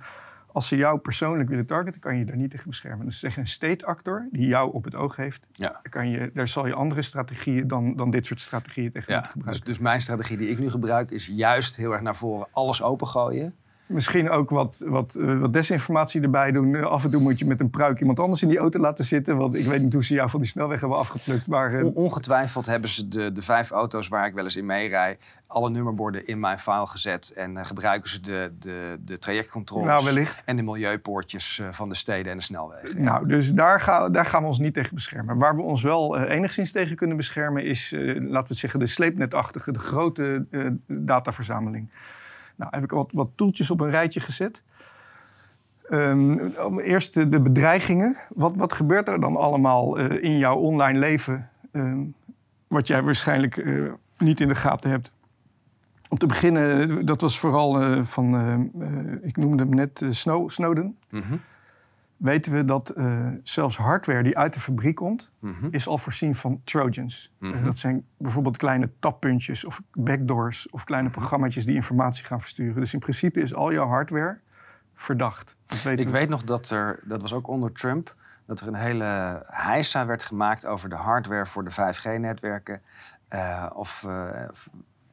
Als 0.52 0.68
ze 0.68 0.76
jou 0.76 0.98
persoonlijk 1.00 1.50
willen 1.50 1.66
targeten, 1.66 2.00
kan 2.02 2.14
je 2.14 2.20
je 2.20 2.26
daar 2.26 2.36
niet 2.36 2.52
tegen 2.52 2.70
beschermen. 2.70 3.06
Dus 3.06 3.20
zeg 3.20 3.38
een 3.38 3.48
state 3.48 3.86
actor 3.86 4.28
die 4.32 4.48
jou 4.48 4.74
op 4.74 4.84
het 4.84 4.96
oog 4.96 5.16
heeft, 5.16 5.46
Ja. 5.52 5.82
kan 5.90 6.10
je, 6.10 6.32
daar 6.34 6.48
zal 6.48 6.68
je 6.68 6.74
andere 6.74 7.02
strategieën 7.02 7.68
dan, 7.68 7.96
dan 7.96 8.10
dit 8.10 8.26
soort 8.26 8.40
strategieën 8.40 8.92
tegen 8.92 9.14
Ja, 9.14 9.22
dus, 9.22 9.30
gebruiken. 9.32 9.66
dus 9.66 9.78
mijn 9.78 10.02
strategie 10.02 10.38
die 10.38 10.50
ik 10.50 10.60
nu 10.60 10.70
gebruik 10.70 11.12
is 11.12 11.26
juist 11.28 11.76
heel 11.76 11.92
erg 11.92 12.02
naar 12.02 12.16
voren 12.16 12.48
alles 12.52 12.82
opengooien. 12.82 13.56
Misschien 13.88 14.30
ook 14.30 14.50
wat, 14.50 14.84
wat, 14.86 15.16
eh, 15.16 15.40
wat 15.40 15.54
desinformatie 15.54 16.22
erbij 16.22 16.52
doen. 16.52 16.76
Eh, 16.76 16.86
af 16.86 17.04
en 17.04 17.10
toe 17.10 17.22
moet 17.22 17.40
je 17.40 17.46
met 17.46 17.60
een 17.60 17.70
pruik 17.70 18.00
iemand 18.00 18.20
anders 18.20 18.42
in 18.42 18.48
die 18.48 18.58
auto 18.58 18.80
laten 18.80 19.06
zitten. 19.06 19.38
Want 19.38 19.56
ik 19.56 19.66
weet 19.66 19.82
niet 19.82 19.94
hoe 19.94 20.04
ze 20.04 20.14
jou 20.14 20.30
van 20.30 20.40
die 20.40 20.50
snelweg 20.50 20.80
hebben 20.80 20.98
afgeplukt. 20.98 21.48
Maar 21.48 21.74
eh, 21.74 21.86
On- 21.86 21.94
ongetwijfeld 21.94 22.66
hebben 22.66 22.90
ze 22.90 23.08
de, 23.08 23.32
de 23.32 23.42
vijf 23.42 23.72
auto's 23.72 24.08
waar 24.08 24.28
ik 24.28 24.34
wel 24.34 24.44
eens 24.44 24.56
in 24.56 24.66
meerij, 24.66 25.18
alle 25.48 25.70
nummerborden 25.70 26.28
in 26.28 26.40
mijn 26.40 26.60
file 26.60 26.86
gezet. 26.86 27.34
En 27.36 27.66
gebruiken 27.66 28.10
ze 28.10 28.20
de, 28.22 28.52
de, 28.60 28.98
de 29.06 29.20
trajectcontroles 29.20 30.04
nou, 30.04 30.26
en 30.46 30.56
de 30.56 30.64
milieupoortjes 30.64 31.62
van 31.72 31.90
de 31.90 31.96
steden 31.96 32.32
en 32.32 32.38
de 32.38 32.44
snelwegen. 32.44 33.04
Nou, 33.04 33.28
dus 33.28 33.52
daar, 33.52 33.80
ga, 33.80 34.10
daar 34.10 34.26
gaan 34.26 34.42
we 34.42 34.48
ons 34.48 34.60
niet 34.60 34.74
tegen 34.74 34.94
beschermen. 34.94 35.38
Waar 35.38 35.56
we 35.56 35.62
ons 35.62 35.82
wel 35.82 36.18
enigszins 36.18 36.72
tegen 36.72 36.96
kunnen 36.96 37.18
beschermen 37.18 37.64
is, 37.66 37.92
laten 37.92 38.32
we 38.32 38.38
het 38.38 38.58
zeggen, 38.58 38.80
de 38.80 38.88
sleepnetachtige, 38.88 39.72
de 39.72 39.80
grote 39.80 40.46
dataverzameling. 40.88 41.90
Nou, 42.58 42.72
heb 42.76 42.84
ik 42.84 42.92
wat, 42.92 43.12
wat 43.14 43.30
toeltjes 43.36 43.70
op 43.70 43.82
een 43.82 43.90
rijtje 43.90 44.20
gezet. 44.20 44.62
Om 46.66 46.80
eerst 46.80 47.14
de, 47.14 47.42
bedreigingen. 47.42 48.18
Wat, 48.30 48.56
wat 48.56 48.74
gebeurt 48.74 49.08
er 49.08 49.20
dan 49.20 49.36
allemaal 49.36 50.00
eh, 50.00 50.24
in 50.24 50.38
jouw 50.38 50.56
online 50.56 51.00
leven, 51.00 51.50
ehm, 51.72 52.00
wat 52.68 52.88
jij 52.88 53.04
waarschijnlijk 53.04 53.58
eh, 53.58 53.84
niet 54.18 54.40
in 54.40 54.48
de 54.48 54.56
gaten 54.56 54.90
hebt? 54.90 55.12
Om 56.10 56.18
te 56.18 56.26
beginnen, 56.26 56.90
eh, 56.90 57.06
dat 57.06 57.22
was 57.22 57.40
vooral 57.40 58.04
van, 58.04 58.36
ik 59.22 59.38
noemde 59.38 59.64
hem 59.64 59.76
net 59.76 60.06
Snow, 60.10 60.50
Snowden 60.50 60.98
Mhm, 61.10 61.36
weten 62.18 62.52
we 62.52 62.66
dat 62.66 62.90
eh, 62.90 63.28
zelfs 63.44 63.78
hardware 63.78 64.24
die 64.24 64.38
uit 64.38 64.54
de 64.54 64.60
fabriek 64.60 64.96
komt, 64.96 65.32
mhm, 65.40 65.68
is 65.72 65.88
al 65.88 65.98
voorzien 65.98 66.36
van 66.36 66.62
trojans. 66.64 67.34
Mhm. 67.40 67.54
Eh, 67.54 67.64
dat 67.64 67.78
zijn 67.78 68.06
bijvoorbeeld 68.18 68.58
kleine 68.58 68.90
tappuntjes 69.00 69.66
of 69.66 69.82
backdoors 69.94 70.70
of 70.70 70.84
kleine 70.84 71.08
Mhm. 71.10 71.18
programma's 71.18 71.54
die 71.56 71.76
informatie 71.76 72.26
gaan 72.26 72.40
versturen. 72.42 72.76
Dus 72.76 72.94
in 72.94 73.00
principe 73.00 73.40
is 73.42 73.54
al 73.54 73.72
jouw 73.74 73.88
hardware 73.88 74.40
verdacht. 74.94 75.56
Dat 75.66 75.82
weten 75.84 76.00
Ik 76.06 76.06
we. 76.12 76.18
weet 76.18 76.30
nog 76.30 76.44
dat 76.44 76.70
er, 76.70 77.00
dat 77.04 77.22
was 77.22 77.34
ook 77.34 77.48
onder 77.48 77.72
Trump, 77.72 78.16
dat 78.46 78.60
er 78.60 78.68
een 78.68 78.76
hele 78.76 79.44
heisa 79.48 80.06
werd 80.06 80.24
gemaakt 80.24 80.66
over 80.66 80.90
de 80.90 80.96
hardware 80.96 81.46
voor 81.46 81.64
de 81.64 81.72
5G-netwerken. 81.72 82.82
of 83.74 84.04
eh, 84.08 84.28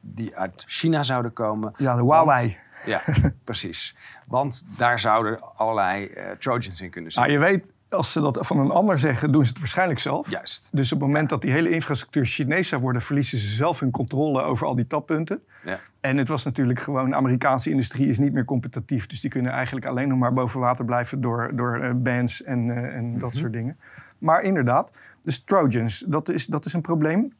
die 0.01 0.37
uit 0.37 0.63
China 0.67 1.03
zouden 1.03 1.33
komen. 1.33 1.73
Ja, 1.77 1.95
de 1.95 2.01
Huawei. 2.01 2.57
Ja, 2.85 3.01
precies. 3.43 3.95
Want 4.27 4.63
daar 4.77 4.99
zouden 4.99 5.39
allerlei 5.55 6.05
eh, 6.05 6.31
Trojans 6.31 6.81
in 6.81 6.89
kunnen 6.89 7.11
Nou, 7.15 7.29
zitten. 7.31 7.47
je 7.47 7.53
weet, 7.53 7.65
als 7.89 8.11
ze 8.11 8.19
dat 8.21 8.37
van 8.41 8.59
een 8.59 8.69
ander 8.71 8.99
zeggen, 8.99 9.31
doen 9.31 9.43
ze 9.43 9.49
het 9.49 9.59
waarschijnlijk 9.59 9.99
zelf. 9.99 10.29
Juist. 10.29 10.69
Dus 10.71 10.91
op 10.91 10.99
het 10.99 11.07
moment 11.07 11.29
dat 11.29 11.41
die 11.41 11.51
hele 11.51 11.69
infrastructuur 11.69 12.25
Chinees 12.25 12.67
zou 12.67 12.81
worden, 12.81 13.01
verliezen 13.01 13.37
ze 13.37 13.47
zelf 13.47 13.79
hun 13.79 13.91
controle 13.91 14.41
over 14.41 14.67
al 14.67 14.75
die 14.75 14.87
tappunten. 14.87 15.39
Ja. 15.63 15.79
En 16.01 16.17
het 16.17 16.27
was 16.27 16.43
natuurlijk 16.43 16.79
gewoon, 16.79 17.09
de 17.09 17.15
Amerikaanse 17.15 17.69
industrie 17.69 18.07
is 18.07 18.17
niet 18.19 18.33
meer 18.33 18.45
competitief. 18.45 19.07
Dus 19.07 19.21
die 19.21 19.29
kunnen 19.29 19.51
eigenlijk 19.51 19.85
alleen 19.85 20.07
nog 20.07 20.17
maar 20.17 20.33
boven 20.33 20.59
water 20.59 20.85
blijven 20.85 21.21
door, 21.21 21.51
door 21.55 21.79
eh, 21.79 21.91
bans 21.95 22.43
en, 22.43 22.69
eh, 22.69 22.95
en 22.95 23.19
dat 23.19 23.29
Mhm. 23.29 23.39
soort 23.39 23.53
dingen. 23.53 23.77
Maar 24.17 24.41
inderdaad, 24.41 24.91
dus 25.23 25.43
Trojans, 25.43 26.03
dat 26.07 26.29
is, 26.29 26.45
dat 26.45 26.65
is 26.65 26.73
een 26.73 26.81
probleem. 26.81 27.33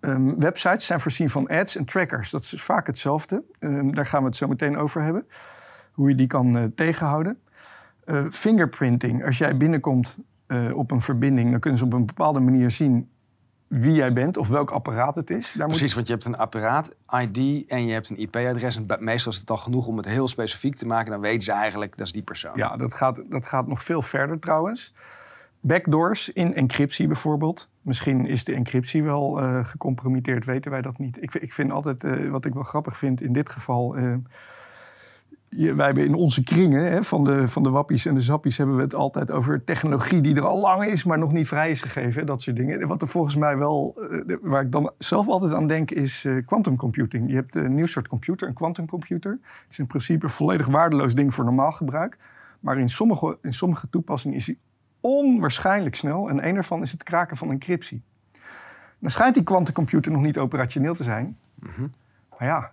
Ehm, 0.00 0.38
websites 0.38 0.86
zijn 0.86 1.00
voorzien 1.00 1.30
van 1.30 1.48
ads 1.48 1.76
en 1.76 1.84
trackers. 1.84 2.30
Dat 2.30 2.42
is 2.42 2.62
vaak 2.62 2.86
hetzelfde. 2.86 3.42
Ehm, 3.58 3.90
daar 3.90 4.06
gaan 4.06 4.20
we 4.20 4.26
het 4.26 4.36
zo 4.36 4.46
meteen 4.46 4.76
over 4.76 5.02
hebben. 5.02 5.26
Hoe 5.92 6.08
je 6.08 6.14
die 6.14 6.26
kan 6.26 6.56
eh, 6.56 6.64
tegenhouden. 6.74 7.38
Eh, 8.04 8.24
fingerprinting. 8.30 9.24
Als 9.24 9.38
jij 9.38 9.56
binnenkomt 9.56 10.18
eh, 10.46 10.76
op 10.76 10.90
een 10.90 11.00
verbinding, 11.00 11.50
dan 11.50 11.60
kunnen 11.60 11.78
ze 11.78 11.84
op 11.84 11.92
een 11.92 12.06
bepaalde 12.06 12.40
manier 12.40 12.70
zien 12.70 13.10
wie 13.66 13.92
jij 13.92 14.12
bent 14.12 14.36
of 14.36 14.48
welk 14.48 14.70
apparaat 14.70 15.16
het 15.16 15.30
is. 15.30 15.52
Daar 15.52 15.66
moet 15.66 15.76
Precies, 15.76 15.94
want 15.94 16.06
je 16.06 16.12
hebt 16.12 16.24
een 16.24 16.36
apparaat, 16.36 16.88
ID 17.20 17.66
en 17.66 17.86
je 17.86 17.92
hebt 17.92 18.10
een 18.10 18.16
IP-adres. 18.16 18.76
En 18.76 18.86
meestal 18.98 19.32
is 19.32 19.38
het 19.38 19.50
al 19.50 19.56
genoeg 19.56 19.86
om 19.86 19.96
het 19.96 20.06
heel 20.06 20.28
specifiek 20.28 20.76
te 20.76 20.86
maken. 20.86 21.10
Dan 21.10 21.20
weten 21.20 21.42
ze 21.42 21.52
eigenlijk, 21.52 21.96
dat 21.96 22.06
is 22.06 22.12
die 22.12 22.22
persoon. 22.22 22.52
Ja, 22.54 22.76
dat 22.76 22.94
gaat, 22.94 23.22
dat 23.28 23.46
gaat 23.46 23.66
nog 23.66 23.82
veel 23.82 24.02
verder 24.02 24.38
trouwens. 24.38 24.94
Backdoors 25.60 26.28
in 26.32 26.54
encryptie 26.54 27.06
bijvoorbeeld. 27.06 27.68
Misschien 27.82 28.26
is 28.26 28.44
de 28.44 28.54
encryptie 28.54 29.02
wel 29.02 29.40
eh, 29.40 29.64
gecompromitteerd, 29.64 30.44
weten 30.44 30.70
wij 30.70 30.82
dat 30.82 30.98
niet. 30.98 31.22
Ik, 31.22 31.34
ik 31.34 31.52
vind 31.52 31.72
altijd, 31.72 32.04
eh, 32.04 32.28
wat 32.30 32.44
ik 32.44 32.54
wel 32.54 32.62
grappig 32.62 32.96
vind 32.96 33.20
in 33.20 33.32
dit 33.32 33.48
geval... 33.50 33.96
eh, 33.96 34.14
je- 35.48 35.74
wij 35.74 35.86
hebben 35.86 36.04
in 36.04 36.14
onze 36.14 36.42
kringen 36.44 36.90
hè, 36.90 37.02
van, 37.04 37.24
de, 37.24 37.48
van 37.48 37.62
de 37.62 37.70
wappies 37.70 38.06
en 38.06 38.14
de 38.14 38.20
zappies... 38.20 38.56
hebben 38.56 38.76
we 38.76 38.82
het 38.82 38.94
altijd 38.94 39.30
over 39.30 39.64
technologie 39.64 40.20
die 40.20 40.36
er 40.36 40.46
al 40.46 40.60
lang 40.60 40.84
is... 40.84 41.04
maar 41.04 41.18
nog 41.18 41.32
niet 41.32 41.48
vrij 41.48 41.70
is 41.70 41.80
gegeven, 41.80 42.26
dat 42.26 42.42
soort 42.42 42.56
dingen. 42.56 42.86
Wat 42.86 43.02
er 43.02 43.08
volgens 43.08 43.36
mij 43.36 43.56
wel, 43.56 43.98
waar 44.42 44.62
ik 44.62 44.72
dan 44.72 44.90
zelf 44.98 45.28
altijd 45.28 45.54
aan 45.54 45.66
denk, 45.66 45.90
is 45.90 46.26
quantum 46.44 46.76
computing. 46.76 47.28
Je 47.28 47.34
hebt 47.34 47.56
een 47.56 47.74
nieuw 47.74 47.86
soort 47.86 48.08
computer, 48.08 48.48
een 48.48 48.54
quantum 48.54 48.86
computer. 48.86 49.38
Het 49.42 49.70
is 49.70 49.78
in 49.78 49.86
principe 49.86 50.24
een 50.24 50.30
volledig 50.30 50.66
waardeloos 50.66 51.14
ding 51.14 51.34
voor 51.34 51.44
normaal 51.44 51.72
gebruik... 51.72 52.18
Maar 52.60 52.78
in 52.78 52.88
sommige, 52.88 53.38
in 53.42 53.52
sommige 53.52 53.88
toepassingen 53.88 54.36
is 54.36 54.46
hij 54.46 54.56
onwaarschijnlijk 55.08 55.94
snel. 55.94 56.28
En 56.28 56.46
een 56.46 56.54
daarvan 56.54 56.82
is 56.82 56.92
het 56.92 57.02
kraken 57.02 57.36
van 57.36 57.50
encryptie. 57.50 58.02
Dan 58.98 59.10
schijnt 59.10 59.34
die 59.34 59.42
kwantumcomputer 59.42 60.12
nog 60.12 60.22
niet 60.22 60.38
operationeel 60.38 60.94
te 60.94 61.02
zijn. 61.02 61.38
Mhm. 61.54 61.86
Maar 62.38 62.48
ja, 62.48 62.72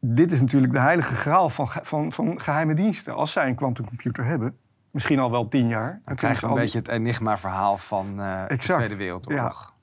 dit 0.00 0.32
is 0.32 0.40
natuurlijk 0.40 0.72
de 0.72 0.78
heilige 0.78 1.14
graal 1.14 1.48
van, 1.48 1.68
van, 1.82 2.12
van 2.12 2.40
geheime 2.40 2.74
diensten. 2.74 3.14
Als 3.14 3.32
zij 3.32 3.46
een 3.46 3.54
kwantumcomputer 3.54 4.24
hebben, 4.24 4.56
misschien 4.90 5.18
al 5.18 5.30
wel 5.30 5.48
tien 5.48 5.68
jaar... 5.68 6.00
Dan 6.04 6.16
krijg 6.16 6.40
je 6.40 6.46
een 6.46 6.52
al 6.52 6.58
beetje 6.58 6.78
het 6.78 6.88
enigma-verhaal 6.88 7.78
van 7.78 8.22
eh, 8.22 8.42
de 8.48 8.56
Tweede 8.56 8.96
Wereldoorlog. 8.96 9.76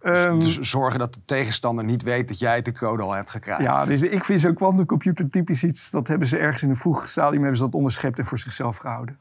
Ehm, 0.00 0.40
Dus 0.40 0.58
zorgen 0.58 0.98
dat 0.98 1.14
de 1.14 1.20
tegenstander 1.24 1.84
niet 1.84 2.02
weet 2.02 2.28
dat 2.28 2.38
jij 2.38 2.62
de 2.62 2.72
code 2.72 3.02
al 3.02 3.12
hebt 3.12 3.30
gekraakt. 3.30 3.62
Ja, 3.62 3.84
dus 3.84 4.02
ik 4.02 4.24
vind 4.24 4.40
zo'n 4.40 4.54
quantumcomputer 4.54 5.30
typisch 5.30 5.64
iets... 5.64 5.90
dat 5.90 6.08
hebben 6.08 6.28
ze 6.28 6.38
ergens 6.38 6.62
in 6.62 6.70
een 6.70 6.76
vroeg 6.76 7.08
stadium 7.08 7.40
hebben 7.40 7.58
ze 7.58 7.64
dat 7.64 7.74
onderschept 7.74 8.18
en 8.18 8.24
voor 8.24 8.38
zichzelf 8.38 8.76
gehouden. 8.76 9.18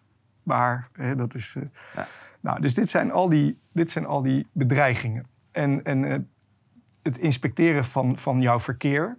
Maar 0.50 0.90
hè, 0.94 1.16
dat 1.16 1.34
is... 1.34 1.56
eh, 1.58 1.64
Ja. 1.96 2.08
Nou, 2.42 2.62
dus 2.62 2.74
dit 2.74 2.90
zijn 2.90 3.12
al 3.12 3.30
die, 3.30 3.58
dit 3.72 3.90
zijn 3.90 4.06
al 4.06 4.22
die 4.22 4.48
bedreigingen. 4.52 5.26
En, 5.52 5.84
en 5.84 6.04
eh, 6.06 6.18
het 7.04 7.18
inspecteren 7.18 7.86
van, 7.86 8.18
van 8.18 8.42
jouw 8.42 8.60
verkeer, 8.60 9.18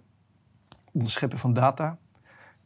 onderscheppen 0.91 1.39
van 1.39 1.53
data... 1.53 1.97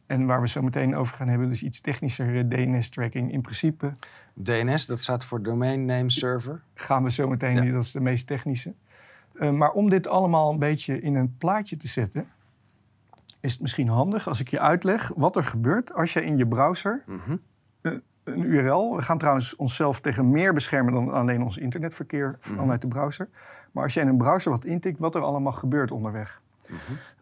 en 0.06 0.26
waar 0.26 0.40
we 0.40 0.48
zo 0.48 0.62
meteen 0.62 0.96
over 0.96 1.14
gaan 1.16 1.28
hebben, 1.28 1.48
dus 1.48 1.62
iets 1.62 1.80
technischer, 1.80 2.36
eh, 2.36 2.44
DNS-tracking. 2.48 3.32
In 3.32 3.40
principe 3.40 3.92
DNS, 4.34 4.86
dat 4.86 4.98
staat 5.00 5.24
voor 5.24 5.42
Domain 5.42 5.84
Name 5.84 6.10
Server. 6.10 6.62
gaan 6.74 7.02
we 7.02 7.10
zo 7.10 7.28
meteen, 7.28 7.64
Ja. 7.64 7.72
dat 7.72 7.82
is 7.84 7.92
de 7.92 8.00
meest 8.00 8.26
technische. 8.26 8.74
Maar 9.52 9.70
om 9.70 9.90
dit 9.90 10.06
allemaal 10.08 10.52
een 10.52 10.58
beetje 10.58 11.00
in 11.00 11.14
een 11.14 11.34
plaatje 11.38 11.76
te 11.76 11.88
zetten, 11.88 12.26
is 13.40 13.52
het 13.52 13.60
misschien 13.60 13.88
handig 13.88 14.28
als 14.28 14.40
ik 14.40 14.48
je 14.48 14.60
uitleg 14.60 15.12
wat 15.16 15.36
er 15.36 15.44
gebeurt 15.44 15.94
als 15.94 16.12
je 16.12 16.24
in 16.24 16.36
je 16.36 16.46
browser 16.46 17.02
Mhm. 17.06 17.36
Een 18.26 18.42
URL. 18.42 18.96
We 18.96 19.02
gaan 19.02 19.18
trouwens 19.18 19.56
onszelf 19.56 20.00
tegen 20.00 20.30
meer 20.30 20.52
beschermen 20.54 20.92
dan 20.92 21.10
alleen 21.10 21.42
ons 21.42 21.56
internetverkeer 21.56 22.38
Mhm. 22.40 22.54
vanuit 22.54 22.80
de 22.80 22.88
browser. 22.88 23.28
Maar 23.72 23.82
als 23.82 23.94
jij 23.94 24.02
in 24.02 24.08
een 24.08 24.16
browser 24.16 24.50
wat 24.50 24.64
intikt, 24.64 24.98
wat 24.98 25.14
er 25.14 25.20
allemaal 25.22 25.52
gebeurt 25.52 25.90
onderweg. 25.90 26.42
Mhm. 26.62 26.74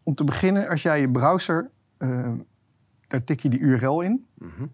Om 0.02 0.14
te 0.14 0.24
beginnen, 0.24 0.68
als 0.68 0.82
jij 0.82 1.00
je 1.00 1.10
browser, 1.10 1.70
eh, 1.96 2.28
daar 3.06 3.24
tik 3.24 3.40
je 3.40 3.48
die 3.48 3.60
URL 3.60 4.00
in. 4.00 4.26
Mhm. 4.34 4.66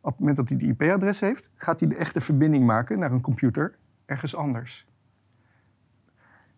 Op 0.01 0.11
het 0.11 0.19
moment 0.19 0.37
dat 0.37 0.49
hij 0.49 0.59
die 0.59 0.69
IP-adres 0.69 1.21
heeft, 1.21 1.51
gaat 1.55 1.81
hij 1.81 1.89
de 1.89 1.97
echte 1.97 2.21
verbinding 2.21 2.65
maken 2.65 2.99
naar 2.99 3.13
een 3.13 3.21
computer 3.21 3.79
ergens 4.07 4.35
anders. 4.35 4.87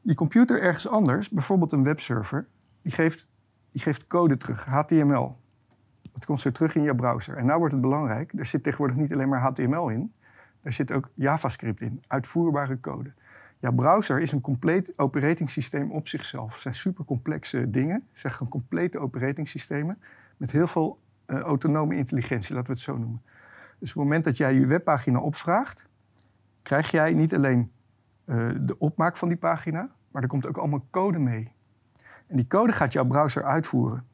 Die 0.02 0.14
computer 0.14 0.62
ergens 0.62 0.88
anders, 0.88 1.28
bijvoorbeeld 1.28 1.72
een 1.72 1.82
webserver, 1.82 2.46
die 2.82 2.92
geeft, 2.92 3.28
die 3.72 3.82
geeft 3.82 4.06
code 4.06 4.36
terug, 4.36 4.64
HTML. 4.64 5.38
Dat 6.12 6.24
komt 6.24 6.40
zo 6.40 6.50
terug 6.50 6.74
in 6.74 6.82
je 6.82 6.94
browser. 6.94 7.36
En 7.36 7.46
nou 7.46 7.58
wordt 7.58 7.72
het 7.72 7.82
belangrijk, 7.82 8.32
er 8.36 8.44
zit 8.44 8.62
tegenwoordig 8.62 8.96
niet 8.96 9.12
alleen 9.12 9.28
maar 9.28 9.40
HTML 9.40 9.88
in, 9.88 10.12
er 10.62 10.72
zit 10.72 10.92
ook 10.92 11.10
JavaScript 11.14 11.80
in, 11.80 12.02
uitvoerbare 12.06 12.80
code. 12.80 13.12
Jouw 13.60 13.72
browser 13.72 14.20
is 14.20 14.32
een 14.32 14.40
compleet 14.40 14.92
operatingsysteem 14.96 15.90
op 15.90 16.08
zichzelf. 16.08 16.52
Het 16.52 16.62
zijn 16.62 16.74
supercomplexe 16.74 17.70
dingen, 17.70 18.06
het 18.08 18.18
zijn 18.18 18.48
complete 18.48 18.98
operatingsystemen 18.98 19.98
met 20.36 20.50
heel 20.50 20.66
veel 20.66 20.98
uh, 21.26 21.38
autonome 21.38 21.96
intelligentie, 21.96 22.54
laten 22.54 22.66
we 22.66 22.72
het 22.72 22.82
zo 22.82 22.96
noemen. 22.98 23.22
Dus 23.78 23.88
op 23.90 23.94
het 23.94 24.04
moment 24.04 24.24
dat 24.24 24.36
jij 24.36 24.54
je 24.54 24.66
webpagina 24.66 25.18
opvraagt, 25.18 25.84
krijg 26.62 26.90
jij 26.90 27.14
niet 27.14 27.34
alleen 27.34 27.72
uh, 28.26 28.50
de 28.60 28.78
opmaak 28.78 29.16
van 29.16 29.28
die 29.28 29.36
pagina, 29.36 29.90
maar 30.10 30.22
er 30.22 30.28
komt 30.28 30.46
ook 30.46 30.56
allemaal 30.56 30.86
code 30.90 31.18
mee. 31.18 31.52
En 32.26 32.36
die 32.36 32.46
code 32.46 32.72
gaat 32.72 32.92
jouw 32.92 33.06
browser 33.06 33.44
uitvoeren. 33.44 34.06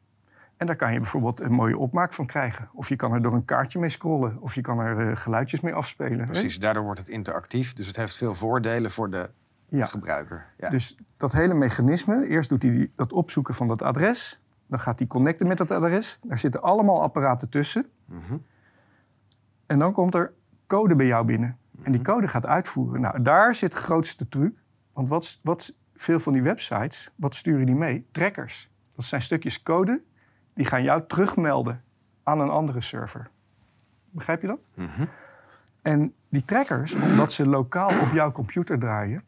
En 0.56 0.66
daar 0.66 0.76
kan 0.76 0.92
je 0.92 0.98
bijvoorbeeld 0.98 1.40
een 1.40 1.52
mooie 1.52 1.78
opmaak 1.78 2.12
van 2.12 2.26
krijgen. 2.26 2.68
Of 2.72 2.88
je 2.88 2.96
kan 2.96 3.12
er 3.12 3.22
door 3.22 3.32
een 3.32 3.44
kaartje 3.44 3.78
mee 3.78 3.88
scrollen. 3.88 4.36
Of 4.40 4.54
je 4.54 4.60
kan 4.60 4.78
er 4.78 5.10
uh, 5.10 5.16
geluidjes 5.16 5.60
mee 5.60 5.74
afspelen. 5.74 6.24
Precies, 6.24 6.54
hè? 6.54 6.60
daardoor 6.60 6.82
wordt 6.82 6.98
het 6.98 7.08
interactief. 7.08 7.72
Dus 7.72 7.86
het 7.86 7.96
heeft 7.96 8.16
veel 8.16 8.34
voordelen 8.34 8.90
voor 8.90 9.10
de 9.10 9.30
ja. 9.68 9.86
gebruiker. 9.86 10.46
Ja. 10.58 10.68
Dus 10.68 10.96
dat 11.16 11.32
hele 11.32 11.54
mechanisme, 11.54 12.28
eerst 12.28 12.48
doet 12.48 12.62
hij 12.62 12.90
dat 12.94 13.12
opzoeken 13.12 13.54
van 13.54 13.68
dat 13.68 13.82
adres. 13.82 14.40
Dan 14.66 14.78
gaat 14.78 14.98
hij 14.98 15.08
connecten 15.08 15.46
met 15.46 15.58
dat 15.58 15.70
adres. 15.70 16.18
Daar 16.22 16.38
zitten 16.38 16.62
allemaal 16.62 17.02
apparaten 17.02 17.48
tussen. 17.48 17.86
Mm 18.04 18.22
-hmm. 18.26 18.42
En 19.66 19.78
dan 19.78 19.92
komt 19.92 20.14
er 20.14 20.32
code 20.66 20.96
bij 20.96 21.06
jou 21.06 21.24
binnen. 21.24 21.58
En 21.82 21.92
die 21.92 22.00
mhm. 22.00 22.10
code 22.10 22.28
gaat 22.28 22.46
uitvoeren. 22.46 23.00
Nou, 23.00 23.22
daar 23.22 23.54
zit 23.54 23.70
de 23.70 23.76
grootste 23.76 24.28
truc. 24.28 24.54
Want 24.92 25.08
wat, 25.08 25.38
wat 25.42 25.74
veel 25.94 26.20
van 26.20 26.32
die 26.32 26.42
websites, 26.42 27.10
wat 27.16 27.34
sturen 27.34 27.66
die 27.66 27.74
mee? 27.74 28.06
Trackers. 28.12 28.70
Dat 28.94 29.04
zijn 29.04 29.22
stukjes 29.22 29.62
code 29.62 30.02
die 30.56 30.66
gaan 30.66 30.82
jou 30.82 31.02
terugmelden 31.06 31.82
aan 32.22 32.40
een 32.40 32.50
andere 32.50 32.80
server. 32.80 33.30
Begrijp 34.10 34.40
je 34.40 34.46
dat? 34.46 34.58
Mhm. 34.74 35.04
En 35.82 36.14
die 36.28 36.44
trackers, 36.44 36.94
omdat 36.94 37.32
ze 37.32 37.46
lokaal 37.46 38.00
op 38.00 38.12
jouw 38.12 38.32
computer 38.32 38.78
draaien, 38.78 39.22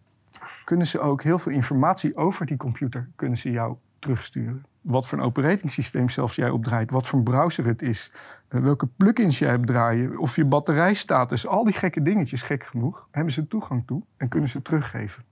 kunnen 0.65 0.87
ze 0.87 1.01
ook 1.01 1.23
heel 1.23 1.39
veel 1.39 1.53
informatie 1.53 2.17
over 2.17 2.47
die 2.47 2.57
computer 2.57 3.09
kunnen 3.17 3.39
ze 3.39 3.51
jou 3.51 3.77
terugsturen. 3.99 4.65
Wat 4.81 5.09
voor 5.09 5.19
een 5.19 5.25
operatingsysteem 5.25 6.09
zelfs 6.09 6.35
jij 6.35 6.51
opdraait, 6.51 6.91
wat 6.91 7.07
voor 7.07 7.19
een 7.19 7.25
browser 7.25 7.67
het 7.67 7.83
is, 7.83 8.13
eh, 8.49 8.61
welke 8.61 8.87
plugins 8.87 9.39
jij 9.39 9.49
hebt 9.49 9.67
draaien, 9.67 10.19
of 10.19 10.37
je 10.37 10.45
batterijstatus, 10.45 11.47
al 11.47 11.65
die 11.65 11.73
gekke 11.73 12.03
dingetjes, 12.03 12.43
gek 12.43 12.65
genoeg, 12.65 13.09
hebben 13.11 13.33
ze 13.33 13.49
toegang 13.49 13.87
toe 13.87 14.03
en 14.17 14.29
kunnen 14.29 14.49
ze 14.49 14.63
teruggeven. 14.63 15.25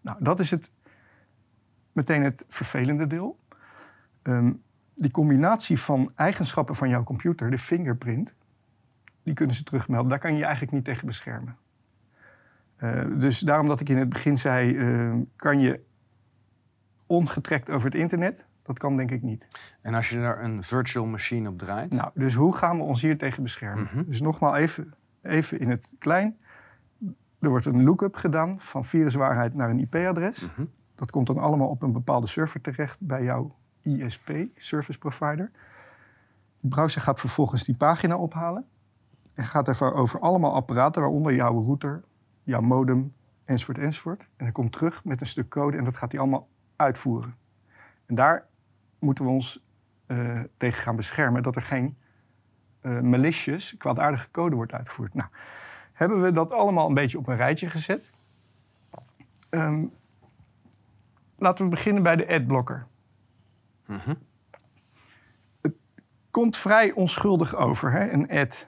Nou, 0.00 0.24
dat 0.24 0.40
is 0.40 0.50
het, 0.50 0.70
meteen 1.92 2.22
het 2.22 2.44
vervelende 2.48 3.06
deel. 3.06 3.38
Um, 4.22 4.62
die 5.00 5.10
combinatie 5.10 5.80
van 5.80 6.12
eigenschappen 6.14 6.74
van 6.74 6.88
jouw 6.88 7.02
computer, 7.02 7.50
de 7.50 7.58
fingerprint, 7.58 8.34
die 9.22 9.34
kunnen 9.34 9.54
ze 9.54 9.62
terugmelden. 9.62 10.08
Daar 10.08 10.18
kan 10.18 10.32
je 10.32 10.38
je 10.38 10.44
eigenlijk 10.44 10.72
niet 10.72 10.84
tegen 10.84 11.06
beschermen. 11.06 11.56
Uh, 12.78 13.04
dus 13.18 13.38
daarom 13.38 13.66
dat 13.66 13.80
ik 13.80 13.88
in 13.88 13.96
het 13.96 14.08
begin 14.08 14.36
zei, 14.36 14.74
uh, 14.74 15.14
kan 15.36 15.60
je 15.60 15.80
ongetrekt 17.06 17.70
over 17.70 17.86
het 17.86 17.94
internet? 17.94 18.46
Dat 18.62 18.78
kan 18.78 18.96
denk 18.96 19.10
ik 19.10 19.22
niet. 19.22 19.46
En 19.80 19.94
als 19.94 20.08
je 20.08 20.18
er 20.18 20.42
een 20.42 20.62
virtual 20.62 21.06
machine 21.06 21.48
op 21.48 21.58
draait? 21.58 21.92
Nou, 21.92 22.10
dus 22.14 22.34
hoe 22.34 22.56
gaan 22.56 22.76
we 22.76 22.82
ons 22.82 23.02
hier 23.02 23.18
tegen 23.18 23.42
beschermen? 23.42 23.82
Mm 23.82 23.88
-hmm. 23.92 24.04
Dus 24.06 24.20
nogmaals 24.20 24.56
even, 24.56 24.94
even 25.22 25.60
in 25.60 25.70
het 25.70 25.94
klein. 25.98 26.36
Er 27.38 27.48
wordt 27.48 27.66
een 27.66 27.84
lookup 27.84 28.16
gedaan 28.16 28.60
van 28.60 28.84
viruswaarheid 28.84 29.54
naar 29.54 29.70
een 29.70 29.78
IP-adres. 29.78 30.40
Mm 30.40 30.48
-hmm. 30.54 30.70
Dat 30.94 31.10
komt 31.10 31.26
dan 31.26 31.38
allemaal 31.38 31.68
op 31.68 31.82
een 31.82 31.92
bepaalde 31.92 32.26
server 32.26 32.60
terecht 32.60 33.00
bij 33.00 33.22
jouw 33.22 33.54
ISP, 33.82 34.30
Service 34.56 34.98
Provider. 34.98 35.50
De 36.60 36.68
browser 36.68 37.00
gaat 37.00 37.20
vervolgens 37.20 37.64
die 37.64 37.76
pagina 37.76 38.16
ophalen. 38.16 38.66
En 39.34 39.44
gaat 39.44 39.68
ervoor 39.68 39.94
over 39.94 40.20
allemaal 40.20 40.54
apparaten, 40.54 41.02
waaronder 41.02 41.34
jouw 41.34 41.64
router, 41.64 42.04
jouw 42.42 42.60
modem, 42.60 43.14
enzovoort, 43.44 43.78
enzovoort. 43.78 44.20
En 44.20 44.44
hij 44.44 44.52
komt 44.52 44.72
terug 44.72 45.04
met 45.04 45.20
een 45.20 45.26
stuk 45.26 45.48
code 45.48 45.76
en 45.76 45.84
dat 45.84 45.96
gaat 45.96 46.12
hij 46.12 46.20
allemaal 46.20 46.48
uitvoeren. 46.76 47.36
En 48.06 48.14
daar 48.14 48.46
moeten 48.98 49.24
we 49.24 49.30
ons 49.30 49.64
uh, 50.06 50.40
tegen 50.56 50.82
gaan 50.82 50.96
beschermen 50.96 51.42
dat 51.42 51.56
er 51.56 51.62
geen 51.62 51.96
uh, 52.82 53.00
malicious, 53.00 53.76
kwaadaardige 53.78 54.30
code 54.30 54.56
wordt 54.56 54.72
uitgevoerd. 54.72 55.14
Nou, 55.14 55.28
hebben 55.92 56.22
we 56.22 56.32
dat 56.32 56.52
allemaal 56.52 56.88
een 56.88 56.94
beetje 56.94 57.18
op 57.18 57.26
een 57.26 57.36
rijtje 57.36 57.70
gezet. 57.70 58.12
Um, 59.50 59.90
laten 61.36 61.64
we 61.64 61.70
beginnen 61.70 62.02
bij 62.02 62.16
de 62.16 62.28
adblocker. 62.28 62.86
Mm 63.90 64.18
Het 65.60 65.72
komt 66.30 66.56
vrij 66.56 66.92
onschuldig 66.92 67.56
over, 67.56 67.92
hè? 67.92 68.10
een 68.10 68.30
ad, 68.30 68.66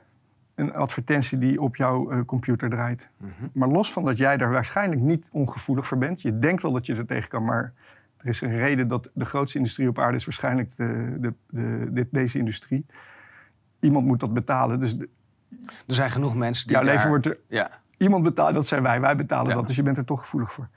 een 0.54 0.72
advertentie 0.74 1.38
die 1.38 1.60
op 1.60 1.76
jouw 1.76 2.12
uh, 2.12 2.24
computer 2.24 2.70
draait. 2.70 3.08
Mm 3.16 3.32
-hmm. 3.38 3.50
Maar 3.52 3.68
los 3.68 3.92
van 3.92 4.04
dat 4.04 4.16
jij 4.16 4.36
daar 4.36 4.50
waarschijnlijk 4.50 5.00
niet 5.00 5.28
ongevoelig 5.32 5.86
voor 5.86 5.98
bent, 5.98 6.22
je 6.22 6.38
denkt 6.38 6.62
wel 6.62 6.72
dat 6.72 6.86
je 6.86 6.94
er 6.94 7.06
tegen 7.06 7.28
kan, 7.28 7.44
maar 7.44 7.72
er 8.16 8.28
is 8.28 8.40
een 8.40 8.56
reden 8.56 8.88
dat 8.88 9.10
de 9.14 9.24
grootste 9.24 9.58
industrie 9.58 9.88
op 9.88 9.98
aarde 9.98 10.16
is 10.16 10.24
waarschijnlijk 10.24 10.76
de, 10.76 11.16
de, 11.20 11.34
de, 11.92 12.08
deze 12.10 12.38
industrie. 12.38 12.86
Iemand 13.80 14.06
moet 14.06 14.20
dat 14.20 14.34
betalen. 14.34 14.80
Dus 14.80 14.96
er 14.98 15.08
zijn 15.86 16.10
genoeg 16.10 16.34
mensen 16.34 16.66
die. 16.66 16.76
Jouw 16.76 16.84
daar... 16.84 16.94
leven 16.94 17.08
wordt 17.08 17.26
er. 17.26 17.38
Ja. 17.48 17.80
Iemand 17.96 18.22
betaalt, 18.22 18.54
dat 18.54 18.66
zijn 18.66 18.82
wij. 18.82 19.00
Wij 19.00 19.16
betalen 19.16 19.48
ja. 19.48 19.54
dat, 19.54 19.66
dus 19.66 19.76
je 19.76 19.82
bent 19.82 19.96
er 19.96 20.04
toch 20.04 20.20
gevoelig 20.20 20.52
voor. 20.52 20.68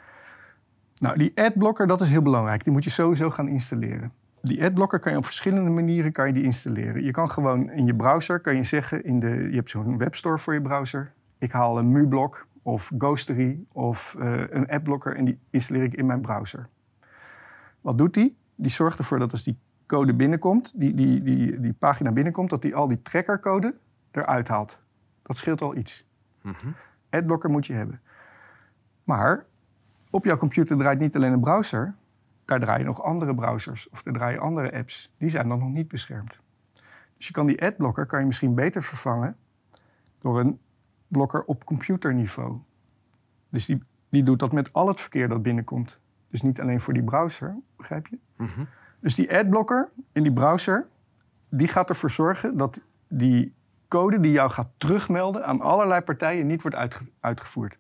Nou, 0.96 1.18
die 1.18 1.32
adblocker, 1.36 1.88
dat 1.88 2.02
is 2.02 2.08
heel 2.08 2.22
belangrijk. 2.22 2.64
Die 2.64 2.74
moet 2.74 2.84
je 2.84 2.90
sowieso 2.90 3.32
gaan 3.32 3.48
installeren. 3.48 4.12
Die 4.46 4.64
adblocker 4.64 5.00
kan 5.00 5.12
je 5.12 5.18
op 5.18 5.26
verschillende 5.26 5.70
manieren 5.70 6.12
kan 6.12 6.28
je 6.28 6.34
die 6.34 6.44
installeren. 6.44 7.04
Je 7.04 7.12
kan 7.12 7.30
gewoon 7.30 7.70
in 7.70 7.86
je 7.86 7.96
browser, 7.96 8.40
kan 8.40 8.56
je 8.56 8.64
zeggen, 8.64 9.04
in 9.04 9.20
de, 9.20 9.28
je 9.28 9.56
hebt 9.56 9.70
zo'n 9.70 9.98
webstore 9.98 10.38
voor 10.38 10.54
je 10.54 10.62
browser. 10.62 11.14
Ik 11.38 11.52
haal 11.52 11.78
een 11.78 11.92
MuBlock 11.92 12.48
of 12.62 12.92
Ghostery 12.98 13.60
of 13.72 14.16
uh, 14.20 14.44
een 14.50 14.68
adblocker 14.68 15.16
en 15.16 15.26
die 15.26 15.40
installeer 15.50 15.84
ik 15.84 15.94
in 15.94 16.06
mijn 16.06 16.22
browser. 16.22 16.70
Wat 17.82 17.98
doet 17.98 18.14
die? 18.14 18.38
Die 18.56 18.72
zorgt 18.72 18.98
ervoor 18.98 19.20
dat 19.20 19.32
als 19.32 19.44
die 19.44 19.58
code 19.86 20.14
binnenkomt, 20.14 20.72
die, 20.76 20.94
die, 20.94 21.24
die, 21.24 21.60
die 21.60 21.74
pagina 21.74 22.12
binnenkomt, 22.12 22.50
dat 22.50 22.62
die 22.62 22.76
al 22.76 22.88
die 22.88 23.02
trackercode 23.02 23.76
eruit 24.12 24.48
haalt. 24.48 24.80
Dat 25.22 25.38
scheelt 25.38 25.62
al 25.62 25.76
iets. 25.76 26.06
Mm 26.42 26.54
-hmm. 26.62 26.74
Adblocker 27.10 27.50
moet 27.50 27.66
je 27.66 27.74
hebben. 27.74 28.02
Maar 29.04 29.46
op 30.10 30.26
jouw 30.26 30.38
computer 30.38 30.78
draait 30.78 31.00
niet 31.00 31.16
alleen 31.16 31.34
een 31.34 31.40
browser, 31.40 31.96
daar 32.46 32.60
draaien 32.60 32.86
nog 32.86 33.04
andere 33.04 33.36
browsers 33.36 33.90
of 33.90 34.04
daar 34.04 34.14
draaien 34.14 34.40
andere 34.40 34.74
apps. 34.74 35.12
Die 35.18 35.30
zijn 35.30 35.48
dan 35.48 35.60
nog 35.60 35.70
niet 35.70 35.88
beschermd. 35.88 36.40
Dus 37.18 37.28
je 37.28 37.34
kan 37.34 37.46
die 37.46 37.64
adblocker 37.64 38.06
kan 38.06 38.20
je 38.20 38.26
misschien 38.26 38.56
beter 38.56 38.84
vervangen 38.84 39.36
door 40.20 40.40
een 40.40 40.60
blokker 41.08 41.44
op 41.44 41.66
computerniveau. 41.66 42.58
Dus 43.50 43.66
die, 43.66 43.84
die 44.10 44.24
doet 44.24 44.40
dat 44.40 44.52
met 44.52 44.74
al 44.74 44.88
het 44.88 45.02
verkeer 45.02 45.28
dat 45.28 45.42
binnenkomt. 45.42 46.00
Dus 46.30 46.42
niet 46.42 46.62
alleen 46.62 46.82
voor 46.82 46.94
die 46.94 47.04
browser, 47.04 47.56
begrijp 47.78 48.08
je? 48.08 48.18
Mm 48.38 48.48
-hmm. 48.56 48.68
Dus 49.00 49.16
die 49.16 49.38
adblocker 49.38 49.90
in 50.12 50.24
die 50.24 50.34
browser, 50.34 50.88
die 51.50 51.68
gaat 51.68 51.90
ervoor 51.90 52.12
zorgen 52.12 52.58
dat 52.58 52.82
die 53.08 53.54
code 53.88 54.20
die 54.20 54.32
jou 54.32 54.50
gaat 54.50 54.70
terugmelden 54.78 55.46
aan 55.46 55.62
allerlei 55.62 56.02
partijen 56.02 56.48
niet 56.48 56.62
wordt 56.62 56.78
uitge- 56.78 57.10
uitgevoerd. 57.20 57.78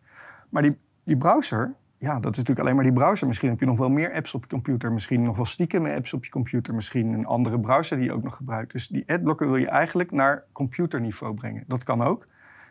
Maar 0.49 0.61
die, 0.61 0.77
die 1.03 1.17
browser, 1.17 1.73
ja, 2.05 2.19
dat 2.19 2.31
is 2.31 2.37
natuurlijk 2.37 2.59
alleen 2.59 2.75
maar 2.75 2.83
die 2.83 2.93
browser. 2.93 3.27
Misschien 3.27 3.49
heb 3.49 3.59
je 3.59 3.65
nog 3.65 3.77
wel 3.77 3.89
meer 3.89 4.13
apps 4.13 4.33
op 4.33 4.41
je 4.41 4.49
computer. 4.49 4.91
Misschien 4.91 5.21
nog 5.23 5.35
wel 5.35 5.45
stiekem 5.45 5.85
apps 5.85 6.13
op 6.13 6.25
je 6.25 6.31
computer. 6.31 6.73
Misschien 6.73 7.13
een 7.13 7.25
andere 7.25 7.59
browser 7.59 7.97
die 7.97 8.05
je 8.05 8.13
ook 8.13 8.23
nog 8.23 8.35
gebruikt. 8.35 8.71
Dus 8.71 8.87
die 8.87 9.03
adblocker 9.07 9.47
wil 9.47 9.55
je 9.55 9.67
eigenlijk 9.67 10.11
naar 10.11 10.43
computerniveau 10.51 11.33
brengen. 11.33 11.63
Dat 11.67 11.83
kan 11.83 12.01
ook. 12.03 12.27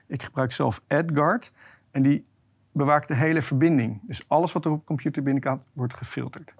Ik 0.07 0.23
gebruik 0.23 0.53
zelf 0.53 0.83
AdGuard. 0.88 1.53
En 1.90 2.03
die 2.03 2.27
bewaakt 2.73 3.09
de 3.09 3.14
hele 3.14 3.42
verbinding. 3.42 4.01
Dus 4.03 4.25
alles 4.29 4.53
wat 4.53 4.64
er 4.64 4.70
op 4.70 4.79
de 4.79 4.85
computer 4.85 5.23
binnenkomt, 5.23 5.62
wordt 5.73 5.94
gefilterd. 5.94 6.55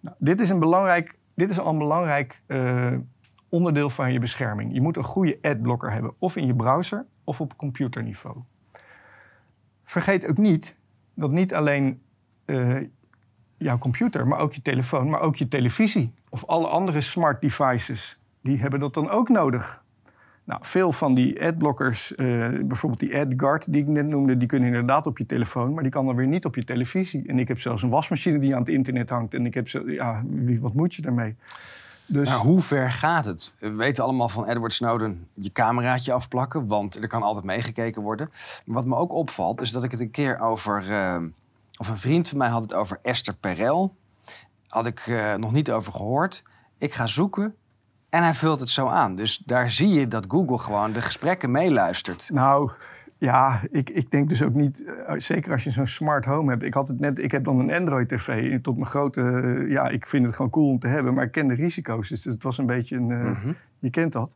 Nou, 0.00 0.16
dit, 0.18 0.40
is 0.40 0.48
een 0.48 0.58
belangrijk, 0.58 1.18
dit 1.34 1.50
is 1.50 1.58
al 1.58 1.72
een 1.72 1.78
belangrijk 1.78 2.42
eh, 2.46 2.92
onderdeel 3.48 3.90
van 3.90 4.12
je 4.12 4.18
bescherming. 4.18 4.74
Je 4.74 4.80
moet 4.80 4.96
een 4.96 5.04
goede 5.04 5.38
adblocker 5.42 5.92
hebben. 5.92 6.14
Of 6.18 6.36
in 6.36 6.46
je 6.46 6.54
browser, 6.54 7.04
of 7.24 7.40
op 7.40 7.56
computerniveau. 7.56 8.36
Vergeet 9.84 10.28
ook 10.28 10.38
niet 10.38 10.76
dat 11.14 11.30
niet 11.30 11.54
alleen 11.54 12.00
eh, 12.44 12.76
jouw 13.56 13.78
computer, 13.78 14.26
maar 14.26 14.38
ook 14.38 14.52
je 14.52 14.62
telefoon, 14.62 15.08
maar 15.08 15.20
ook 15.20 15.36
je 15.36 15.48
televisie 15.48 16.12
of 16.28 16.44
alle 16.44 16.66
andere 16.66 17.00
smart 17.00 17.40
devices, 17.40 18.18
die 18.42 18.60
hebben 18.60 18.80
dat 18.80 18.94
dan 18.94 19.10
ook 19.10 19.28
nodig. 19.28 19.82
Nou, 20.44 20.60
veel 20.64 20.92
van 20.92 21.14
die 21.14 21.46
adblockers, 21.46 22.14
eh, 22.14 22.48
bijvoorbeeld 22.48 23.00
die 23.00 23.18
AdGuard 23.18 23.72
die 23.72 23.82
ik 23.82 23.88
net 23.88 24.06
noemde, 24.06 24.36
die 24.36 24.48
kunnen 24.48 24.68
inderdaad 24.68 25.06
op 25.06 25.18
je 25.18 25.26
telefoon, 25.26 25.74
maar 25.74 25.82
die 25.82 25.92
kan 25.92 26.06
dan 26.06 26.16
weer 26.16 26.26
niet 26.26 26.44
op 26.44 26.54
je 26.54 26.64
televisie. 26.64 27.26
En 27.26 27.38
ik 27.38 27.48
heb 27.48 27.60
zelfs 27.60 27.82
een 27.82 27.88
wasmachine 27.88 28.38
die 28.38 28.54
aan 28.54 28.60
het 28.60 28.68
internet 28.68 29.10
hangt 29.10 29.34
en 29.34 29.46
ik 29.46 29.54
heb 29.54 29.68
zo, 29.68 29.90
ja, 29.90 30.24
wat 30.60 30.74
moet 30.74 30.94
je 30.94 31.02
daarmee? 31.02 31.36
Dus 32.06 32.32
hoe 32.32 32.60
ver 32.60 32.90
gaat 32.90 33.24
het? 33.24 33.52
We 33.58 33.72
weten 33.72 34.04
allemaal 34.04 34.28
van 34.28 34.46
Edward 34.46 34.72
Snowden 34.72 35.28
je 35.32 35.52
cameraatje 35.52 36.12
afplakken, 36.12 36.66
want 36.66 36.96
er 36.96 37.08
kan 37.08 37.22
altijd 37.22 37.44
meegekeken 37.44 38.02
worden. 38.02 38.30
Maar 38.64 38.74
wat 38.74 38.84
me 38.84 38.96
ook 38.96 39.12
opvalt, 39.12 39.60
is 39.60 39.70
dat 39.70 39.84
ik 39.84 39.90
het 39.90 40.00
een 40.00 40.10
keer 40.10 40.40
over, 40.40 40.90
eh, 40.90 41.22
of 41.76 41.88
een 41.88 41.96
vriend 41.96 42.28
van 42.28 42.38
mij 42.38 42.48
had 42.48 42.62
het 42.62 42.74
over 42.74 42.98
Esther 43.02 43.34
Perel. 43.34 43.94
Had 44.66 44.86
ik 44.86 45.06
eh, 45.06 45.34
nog 45.34 45.52
niet 45.52 45.70
over 45.70 45.92
gehoord. 45.92 46.42
Ik 46.78 46.94
ga 46.94 47.06
zoeken 47.06 47.54
en 48.08 48.22
hij 48.22 48.34
vult 48.34 48.60
het 48.60 48.68
zo 48.68 48.88
aan. 48.88 49.14
Dus 49.14 49.42
daar 49.46 49.70
zie 49.70 49.88
je 49.88 50.08
dat 50.08 50.24
Google 50.28 50.58
gewoon 50.58 50.92
de 50.92 51.02
gesprekken 51.02 51.50
meeluistert. 51.50 52.30
Nou, 52.32 52.70
ja, 53.24 53.60
ik, 53.70 53.90
ik 53.90 54.10
denk 54.10 54.28
dus 54.28 54.42
ook 54.42 54.54
niet, 54.54 54.84
eh, 54.84 55.14
zeker 55.16 55.52
als 55.52 55.64
je 55.64 55.70
zo'n 55.70 55.86
smart 55.86 56.24
home 56.24 56.50
hebt. 56.50 56.62
Ik 56.62 56.74
had 56.74 56.88
het 56.88 57.00
net, 57.00 57.18
ik 57.22 57.30
heb 57.30 57.44
dan 57.44 57.58
een 57.58 57.72
Android 57.72 58.08
TV 58.08 58.50
en 58.52 58.60
tot 58.62 58.74
mijn 58.74 58.86
grote, 58.86 59.20
eh, 59.22 59.70
ja, 59.70 59.88
ik 59.88 60.06
vind 60.06 60.26
het 60.26 60.36
gewoon 60.36 60.50
cool 60.50 60.68
om 60.68 60.78
te 60.78 60.86
hebben, 60.88 61.14
maar 61.14 61.24
ik 61.24 61.32
ken 61.32 61.48
de 61.48 61.54
risico's. 61.54 62.08
Dus 62.08 62.24
het 62.24 62.42
was 62.42 62.58
een 62.58 62.66
beetje 62.66 62.96
een, 62.96 63.10
eh, 63.10 63.20
Mhm. 63.24 63.52
je 63.78 63.90
kent 63.90 64.12
dat. 64.12 64.34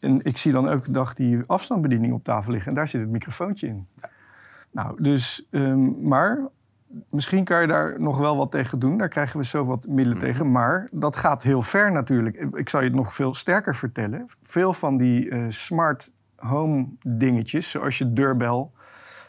En 0.00 0.20
ik 0.22 0.36
zie 0.36 0.52
dan 0.52 0.68
elke 0.68 0.92
dag 0.92 1.14
die 1.14 1.38
afstandsbediening 1.46 2.12
op 2.12 2.24
tafel 2.24 2.52
liggen 2.52 2.68
en 2.70 2.76
daar 2.76 2.88
zit 2.88 3.00
het 3.00 3.10
microfoontje 3.10 3.66
in. 3.66 3.86
Nou, 4.72 5.02
dus, 5.02 5.46
ehm, 5.50 6.08
maar 6.08 6.48
misschien 7.10 7.44
kan 7.44 7.60
je 7.60 7.66
daar 7.66 8.00
nog 8.00 8.18
wel 8.18 8.36
wat 8.36 8.50
tegen 8.50 8.78
doen. 8.78 8.98
Daar 8.98 9.08
krijgen 9.08 9.38
we 9.38 9.44
zo 9.44 9.64
wat 9.64 9.86
middelen 9.86 10.16
Mhm. 10.16 10.26
tegen. 10.26 10.50
Maar 10.52 10.88
dat 10.92 11.16
gaat 11.16 11.42
heel 11.42 11.62
ver 11.62 11.92
natuurlijk. 11.92 12.36
Ik 12.52 12.68
zal 12.68 12.80
je 12.80 12.86
het 12.86 12.96
nog 12.96 13.14
veel 13.14 13.34
sterker 13.34 13.74
vertellen. 13.74 14.24
Veel 14.42 14.72
van 14.72 14.96
die 14.96 15.50
smart 15.50 16.10
home 16.40 16.88
dingetjes, 17.02 17.70
zoals 17.70 17.98
je 17.98 18.12
deurbel, 18.12 18.72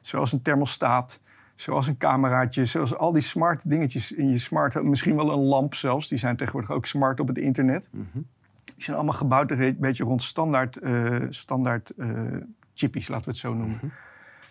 zoals 0.01 0.31
een 0.31 0.41
thermostaat, 0.41 1.19
zoals 1.55 1.87
een 1.87 1.97
cameraatje, 1.97 2.65
zoals 2.65 2.95
al 2.95 3.11
die 3.11 3.21
smart 3.21 3.61
dingetjes 3.63 4.11
in 4.11 4.29
je 4.29 4.37
smart 4.37 4.83
misschien 4.83 5.15
wel 5.15 5.31
een 5.31 5.39
lamp 5.39 5.75
zelfs, 5.75 6.07
die 6.07 6.17
zijn 6.17 6.35
tegenwoordig 6.35 6.71
ook 6.71 6.85
smart 6.85 7.19
op 7.19 7.27
het 7.27 7.37
internet. 7.37 7.87
Mhm. 7.91 8.19
Die 8.75 8.83
zijn 8.83 8.95
allemaal 8.95 9.15
gebouwd 9.15 9.51
een 9.51 9.77
beetje 9.79 10.03
rond 10.03 10.23
standaard, 10.23 10.77
eh, 10.77 11.15
standaard 11.29 11.89
eh, 11.89 12.09
chippies, 12.73 13.07
laten 13.07 13.25
we 13.25 13.31
het 13.31 13.39
zo 13.39 13.53
noemen. 13.53 13.75
Mhm. 13.75 13.87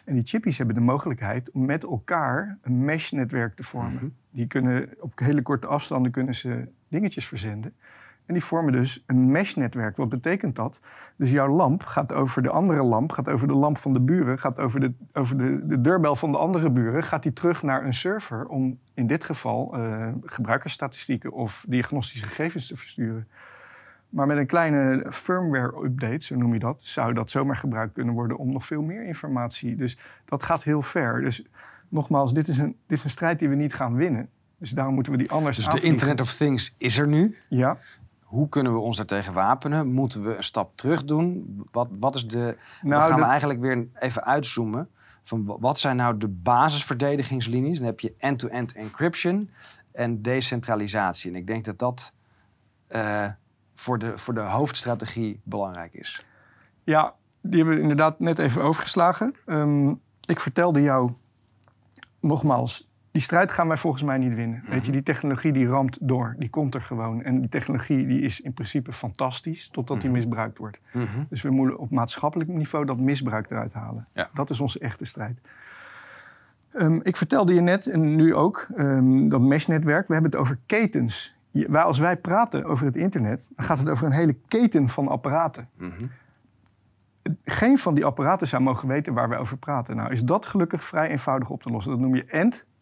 En 0.04 0.14
die 0.14 0.26
chippies 0.26 0.58
hebben 0.58 0.74
de 0.74 0.80
mogelijkheid 0.80 1.50
om 1.50 1.64
met 1.64 1.82
elkaar 1.82 2.58
een 2.62 2.84
mesh-netwerk 2.84 3.56
te 3.56 3.62
vormen. 3.62 3.94
Mhm. 3.94 4.08
Die 4.30 4.46
kunnen 4.46 4.88
op 4.98 5.18
hele 5.18 5.42
korte 5.42 5.66
afstanden 5.66 6.12
kunnen 6.12 6.34
ze 6.34 6.68
dingetjes 6.88 7.26
verzenden. 7.26 7.74
En 8.30 8.36
die 8.36 8.44
vormen 8.44 8.72
dus 8.72 9.04
een 9.06 9.30
mesh-netwerk. 9.30 9.96
Wat 9.96 10.08
betekent 10.08 10.56
dat? 10.56 10.80
Dus 11.16 11.30
jouw 11.30 11.48
lamp 11.48 11.84
gaat 11.84 12.12
over 12.12 12.42
de 12.42 12.50
andere 12.50 12.82
lamp, 12.82 13.12
gaat 13.12 13.28
over 13.28 13.48
de 13.48 13.54
lamp 13.54 13.78
van 13.78 13.92
de 13.92 14.00
buren, 14.00 14.38
gaat 14.38 14.58
over 14.58 14.80
de, 14.80 14.92
over 15.12 15.38
de, 15.38 15.66
de 15.66 15.80
deurbel 15.80 16.16
van 16.16 16.32
de 16.32 16.38
andere 16.38 16.70
buren, 16.70 17.02
gaat 17.02 17.22
die 17.22 17.32
terug 17.32 17.62
naar 17.62 17.84
een 17.84 17.94
server 17.94 18.46
om 18.46 18.78
in 18.94 19.06
dit 19.06 19.24
geval 19.24 19.74
eh, 19.74 20.08
gebruikersstatistieken 20.22 21.32
of 21.32 21.64
diagnostische 21.68 22.26
gegevens 22.26 22.66
te 22.66 22.76
versturen. 22.76 23.28
Maar 24.08 24.26
met 24.26 24.36
een 24.36 24.46
kleine 24.46 25.06
firmware-update, 25.10 26.24
zo 26.24 26.36
noem 26.36 26.52
je 26.52 26.58
dat, 26.58 26.80
zou 26.82 27.12
dat 27.12 27.30
zomaar 27.30 27.56
gebruikt 27.56 27.92
kunnen 27.92 28.14
worden 28.14 28.36
om 28.36 28.52
nog 28.52 28.66
veel 28.66 28.82
meer 28.82 29.04
informatie. 29.04 29.76
Dus 29.76 29.98
dat 30.24 30.42
gaat 30.42 30.64
heel 30.64 30.82
ver. 30.82 31.20
Dus 31.20 31.44
nogmaals, 31.88 32.34
dit 32.34 32.48
is 32.48 32.58
een, 32.58 32.76
dit 32.86 32.98
is 32.98 33.04
een 33.04 33.10
strijd 33.10 33.38
die 33.38 33.48
we 33.48 33.54
niet 33.54 33.74
gaan 33.74 33.94
winnen. 33.94 34.28
Dus 34.60 34.70
daarom 34.70 34.94
moeten 34.94 35.12
we 35.12 35.18
die 35.18 35.30
anders 35.30 35.56
Dus 35.56 35.68
de. 35.68 35.80
Internet 35.80 36.20
of 36.20 36.34
Things 36.34 36.74
is 36.78 36.98
er 36.98 37.08
nu. 37.08 37.36
Ja, 37.48 37.78
Hoe 38.30 38.48
kunnen 38.48 38.72
we 38.72 38.78
ons 38.78 38.96
daartegen 38.96 39.32
wapenen? 39.32 39.86
Moeten 39.92 40.22
we 40.24 40.36
een 40.36 40.44
stap 40.44 40.76
terug 40.76 41.04
doen? 41.04 41.56
Wat, 41.70 41.88
wat 42.00 42.14
is 42.14 42.26
de. 42.26 42.56
Nou, 42.82 43.02
we 43.02 43.08
gaan 43.08 43.16
dat- 43.20 43.28
eigenlijk 43.28 43.60
weer 43.60 43.88
even 43.94 44.24
uitzoomen. 44.24 44.88
Van 45.24 45.44
wa- 45.44 45.56
wat 45.58 45.78
zijn 45.78 45.96
nou 45.96 46.16
de 46.16 46.28
basisverdedigingslinies? 46.28 47.76
Dan 47.78 47.86
heb 47.86 48.00
je 48.00 48.14
end-to-end 48.18 48.72
encryption 48.72 49.50
en 49.92 50.22
decentralisatie. 50.22 51.30
En 51.30 51.36
ik 51.36 51.46
denk 51.46 51.64
dat 51.64 51.78
dat 51.78 52.12
eh, 52.88 53.26
voor, 53.74 53.98
de, 53.98 54.18
voor 54.18 54.34
de 54.34 54.40
hoofdstrategie 54.40 55.40
belangrijk 55.44 55.94
is. 55.94 56.26
ja, 56.84 57.14
die 57.42 57.56
hebben 57.58 57.74
we 57.76 57.82
inderdaad 57.82 58.20
net 58.20 58.38
even 58.38 58.62
overgeslagen. 58.62 59.34
Ehm, 59.46 59.88
ik 60.26 60.40
vertelde 60.40 60.82
jou 60.82 61.12
nogmaals, 62.20 62.86
die 63.10 63.22
strijd 63.22 63.50
gaan 63.50 63.68
wij 63.68 63.76
volgens 63.76 64.02
mij 64.02 64.18
niet 64.18 64.34
winnen. 64.34 64.62
Weet 64.68 64.86
je, 64.86 64.92
die 64.92 65.02
technologie 65.02 65.52
die 65.52 65.66
ramt 65.66 65.98
door, 66.00 66.34
die 66.38 66.50
komt 66.50 66.74
er 66.74 66.82
gewoon. 66.82 67.22
En 67.22 67.40
die 67.40 67.48
technologie 67.48 68.06
die 68.06 68.20
is 68.20 68.40
in 68.40 68.52
principe 68.52 68.92
fantastisch, 68.92 69.68
totdat 69.68 70.00
die 70.00 70.10
misbruikt 70.10 70.58
wordt. 70.58 70.78
Dus 71.28 71.42
we 71.42 71.50
moeten 71.50 71.78
op 71.78 71.90
maatschappelijk 71.90 72.50
niveau 72.50 72.84
dat 72.84 72.98
misbruik 72.98 73.50
eruit 73.50 73.72
halen. 73.72 74.06
Ja. 74.14 74.28
Dat 74.34 74.50
is 74.50 74.60
onze 74.60 74.78
echte 74.78 75.04
strijd. 75.04 75.40
Ehm, 76.72 76.98
ik 77.02 77.16
vertelde 77.16 77.54
je 77.54 77.60
net, 77.60 77.86
en 77.86 78.14
nu 78.16 78.34
ook, 78.34 78.68
ehm, 78.76 79.28
dat 79.28 79.40
meshnetwerk. 79.40 80.06
We 80.06 80.12
hebben 80.12 80.30
het 80.30 80.40
over 80.40 80.58
ketens. 80.66 81.34
Je- 81.50 81.66
wij, 81.70 81.82
als 81.82 81.98
wij 81.98 82.16
praten 82.16 82.64
over 82.64 82.86
het 82.86 82.96
internet, 82.96 83.48
dan 83.56 83.64
gaat 83.64 83.78
het 83.78 83.88
over 83.88 84.06
een 84.06 84.12
hele 84.12 84.36
keten 84.48 84.88
van 84.88 85.08
apparaten. 85.08 85.68
Mhm. 85.78 85.92
Geen 87.44 87.78
van 87.78 87.94
die 87.94 88.04
apparaten 88.04 88.46
zou 88.46 88.62
mogen 88.62 88.88
weten 88.88 89.14
waar 89.14 89.28
we 89.28 89.36
over 89.36 89.56
praten. 89.56 89.96
Nou, 89.96 90.10
is 90.10 90.20
dat 90.22 90.46
gelukkig 90.46 90.82
vrij 90.82 91.08
eenvoudig 91.08 91.50
op 91.50 91.62
te 91.62 91.70
lossen. 91.70 91.92
Dat 91.92 92.00
noem 92.00 92.14
je 92.14 92.24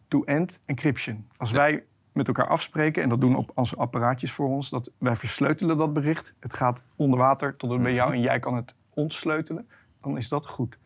end-to-end 0.09 0.59
encryption. 0.65 1.27
Als 1.37 1.51
wij 1.51 1.83
met 2.13 2.27
elkaar 2.27 2.47
afspreken, 2.47 3.03
en 3.03 3.09
dat 3.09 3.21
doen 3.21 3.35
op 3.35 3.51
onze 3.55 3.75
apparaatjes 3.75 4.31
voor 4.31 4.47
ons, 4.47 4.69
dat 4.69 4.89
wij 4.97 5.15
versleutelen 5.15 5.77
dat 5.77 5.93
bericht. 5.93 6.33
Het 6.39 6.53
gaat 6.53 6.83
onder 6.95 7.19
water 7.19 7.55
tot 7.55 7.71
het 7.71 7.81
bij 7.81 7.93
jou 7.93 8.13
en 8.13 8.21
jij 8.21 8.39
kan 8.39 8.55
het 8.55 8.75
ontsleutelen. 8.89 9.67
Dan 10.01 10.17
is 10.17 10.29
dat 10.29 10.47
goed. 10.47 10.77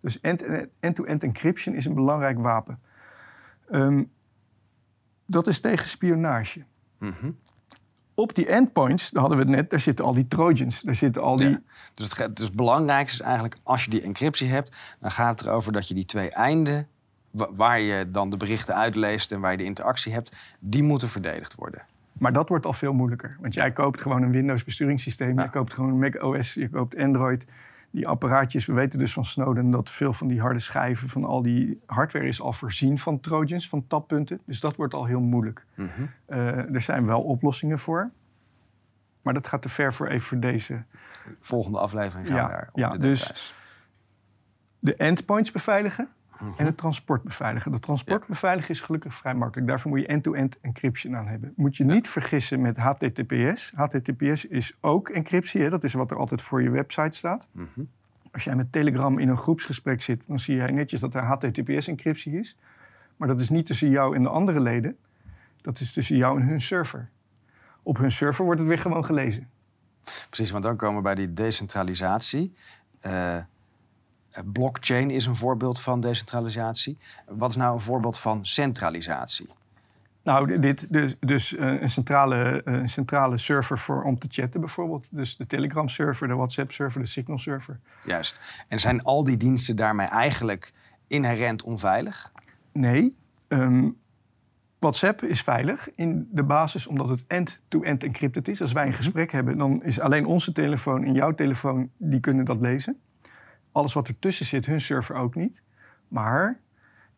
Dus 0.00 0.20
end- 0.20 0.68
end-to-end 0.80 1.22
encryption 1.22 1.74
is 1.74 1.84
een 1.84 1.94
belangrijk 1.94 2.38
wapen. 2.38 2.80
Ehm, 3.68 4.04
dat 5.26 5.46
is 5.46 5.60
tegen 5.60 5.88
spionage. 5.88 6.64
Mhm. 6.98 7.30
Op 8.14 8.34
die 8.34 8.46
endpoints, 8.46 9.10
daar 9.10 9.20
hadden 9.20 9.38
we 9.38 9.44
het 9.44 9.54
net, 9.54 9.70
daar 9.70 9.80
zitten 9.80 10.04
al 10.04 10.12
die 10.12 10.28
trojans. 10.28 10.80
Daar 10.80 10.94
zitten 10.94 11.22
al 11.22 11.36
die... 11.36 11.48
Ja. 11.48 11.60
Dus 11.94 12.16
het, 12.16 12.36
dus 12.36 12.46
het 12.46 12.56
belangrijkste 12.56 13.18
is 13.18 13.24
eigenlijk, 13.24 13.58
als 13.62 13.84
je 13.84 13.90
die 13.90 14.02
encryptie 14.02 14.48
hebt, 14.48 14.76
dan 15.00 15.10
gaat 15.10 15.38
het 15.40 15.48
erover 15.48 15.72
dat 15.72 15.88
je 15.88 15.94
die 15.94 16.04
twee 16.04 16.30
einden, 16.30 16.88
waar 17.30 17.80
je 17.80 18.10
dan 18.10 18.30
de 18.30 18.36
berichten 18.36 18.74
uitleest 18.74 19.32
en 19.32 19.40
waar 19.40 19.50
je 19.50 19.56
de 19.56 19.64
interactie 19.64 20.12
hebt, 20.12 20.36
die 20.58 20.82
moeten 20.82 21.08
verdedigd 21.08 21.54
worden. 21.54 21.82
Maar 22.12 22.32
dat 22.32 22.48
wordt 22.48 22.66
al 22.66 22.72
veel 22.72 22.92
moeilijker. 22.92 23.36
Want 23.40 23.54
jij 23.54 23.72
koopt 23.72 24.00
gewoon 24.00 24.22
een 24.22 24.30
Windows 24.30 24.64
besturingssysteem. 24.64 25.36
Ja. 25.36 25.42
Je 25.42 25.50
koopt 25.50 25.72
gewoon 25.72 25.90
een 25.90 25.98
Mac 25.98 26.22
OS. 26.22 26.54
Je 26.54 26.68
koopt 26.68 26.96
Android. 26.96 27.44
Die 27.90 28.08
apparaatjes, 28.08 28.66
we 28.66 28.72
weten 28.72 28.98
dus 28.98 29.12
van 29.12 29.24
Snowden 29.24 29.70
dat 29.70 29.90
veel 29.90 30.12
van 30.12 30.28
die 30.28 30.40
harde 30.40 30.58
schijven, 30.58 31.08
van 31.08 31.24
al 31.24 31.42
die 31.42 31.80
hardware 31.86 32.26
is 32.26 32.40
al 32.40 32.52
voorzien 32.52 32.98
van 32.98 33.20
trojans, 33.20 33.68
van 33.68 33.86
tappunten. 33.86 34.40
Dus 34.44 34.60
dat 34.60 34.76
wordt 34.76 34.94
al 34.94 35.04
heel 35.04 35.20
moeilijk. 35.20 35.64
Mhm. 35.74 35.88
Eh, 36.26 36.74
er 36.74 36.80
zijn 36.80 37.06
wel 37.06 37.22
oplossingen 37.22 37.78
voor. 37.78 38.10
Maar 39.22 39.34
dat 39.34 39.46
gaat 39.46 39.62
te 39.62 39.68
ver 39.68 39.94
voor 39.94 40.06
even 40.06 40.26
voor 40.26 40.40
deze. 40.40 40.82
Volgende 41.40 41.78
aflevering 41.78 42.28
gaan 42.28 42.36
Ja, 42.36 42.46
we 42.46 42.52
daar 42.52 42.68
op 42.72 42.78
ja, 42.78 42.88
de 42.88 42.98
dus-. 42.98 43.54
De 44.78 44.94
endpoints 44.96 45.50
beveiligen. 45.50 46.08
En 46.56 46.66
het 46.66 46.76
transport 46.76 47.22
beveiligen. 47.22 47.72
De 47.72 47.78
transport 47.78 48.26
beveiligen 48.26 48.70
is 48.70 48.80
gelukkig 48.80 49.14
vrij 49.14 49.34
makkelijk. 49.34 49.68
Daarvoor 49.68 49.90
moet 49.90 50.00
je 50.00 50.06
end-to-end 50.06 50.60
encryption 50.60 51.16
aan 51.16 51.26
hebben. 51.26 51.52
Moet 51.56 51.76
je 51.76 51.84
niet 51.84 52.08
vergissen 52.08 52.60
met 52.60 52.76
HTTPS. 52.76 53.72
HTTPS 53.74 54.44
is 54.44 54.76
ook 54.80 55.08
encryptie. 55.08 55.62
Hè? 55.62 55.70
Dat 55.70 55.84
is 55.84 55.92
wat 55.92 56.10
er 56.10 56.16
altijd 56.16 56.42
voor 56.42 56.62
je 56.62 56.70
website 56.70 57.16
staat. 57.16 57.46
Mhm. 57.52 57.80
Als 58.32 58.44
jij 58.44 58.56
met 58.56 58.72
Telegram 58.72 59.18
in 59.18 59.28
een 59.28 59.36
groepsgesprek 59.36 60.02
zit, 60.02 60.26
dan 60.26 60.38
zie 60.38 60.56
jij 60.56 60.70
netjes 60.70 61.00
dat 61.00 61.14
er 61.14 61.22
HTTPS-encryptie 61.22 62.38
is. 62.38 62.56
Maar 63.16 63.28
dat 63.28 63.40
is 63.40 63.50
niet 63.50 63.66
tussen 63.66 63.90
jou 63.90 64.16
en 64.16 64.22
de 64.22 64.28
andere 64.28 64.60
leden. 64.60 64.96
Dat 65.60 65.80
is 65.80 65.92
tussen 65.92 66.16
jou 66.16 66.40
en 66.40 66.46
hun 66.46 66.60
server. 66.60 67.08
Op 67.82 67.98
hun 67.98 68.10
server 68.10 68.44
wordt 68.44 68.60
het 68.60 68.68
weer 68.68 68.78
gewoon 68.78 69.04
gelezen. 69.04 69.48
Precies, 70.28 70.50
want 70.50 70.64
dan 70.64 70.76
komen 70.76 70.96
we 70.96 71.02
bij 71.02 71.14
die 71.14 71.32
decentralisatie. 71.32 72.54
Eh, 73.00 73.36
blockchain 74.52 75.10
is 75.10 75.26
een 75.26 75.36
voorbeeld 75.36 75.80
van 75.80 76.00
decentralisatie. 76.00 76.98
Wat 77.28 77.50
is 77.50 77.56
nou 77.56 77.74
een 77.74 77.80
voorbeeld 77.80 78.18
van 78.18 78.46
centralisatie? 78.46 79.48
Nou, 80.22 80.58
dit, 80.58 80.92
dus, 80.92 81.16
dus 81.20 81.58
een, 81.58 81.88
centrale, 81.88 82.60
een 82.64 82.88
centrale 82.88 83.36
server 83.36 83.78
voor, 83.78 84.02
om 84.02 84.18
te 84.18 84.26
chatten 84.30 84.60
bijvoorbeeld. 84.60 85.08
Dus 85.10 85.36
de 85.36 85.46
Telegram-server, 85.46 86.28
de 86.28 86.34
WhatsApp-server, 86.34 87.00
de 87.00 87.06
Signal-server. 87.06 87.78
Juist. 88.04 88.40
En 88.68 88.78
zijn 88.80 89.02
al 89.02 89.24
die 89.24 89.36
diensten 89.36 89.76
daarmee 89.76 90.06
eigenlijk 90.06 90.72
inherent 91.06 91.62
onveilig? 91.62 92.32
Nee. 92.72 93.16
Ehm, 93.48 93.88
WhatsApp 94.78 95.22
is 95.22 95.42
veilig 95.42 95.88
in 95.94 96.28
de 96.32 96.42
basis 96.42 96.86
omdat 96.86 97.08
het 97.08 97.24
end-to-end 97.26 98.04
encrypted 98.04 98.48
is. 98.48 98.60
Als 98.60 98.72
wij 98.72 98.82
een 98.82 98.88
mhm. 98.88 98.96
gesprek 98.96 99.32
hebben, 99.32 99.58
dan 99.58 99.82
is 99.82 100.00
alleen 100.00 100.26
onze 100.26 100.52
telefoon 100.52 101.04
en 101.04 101.12
jouw 101.12 101.34
telefoon, 101.34 101.90
die 101.96 102.20
kunnen 102.20 102.44
dat 102.44 102.60
lezen. 102.60 103.00
Alles 103.72 103.92
wat 103.92 104.08
ertussen 104.08 104.46
zit, 104.46 104.66
hun 104.66 104.80
server 104.80 105.16
ook 105.16 105.34
niet. 105.34 105.62
Maar 106.08 106.60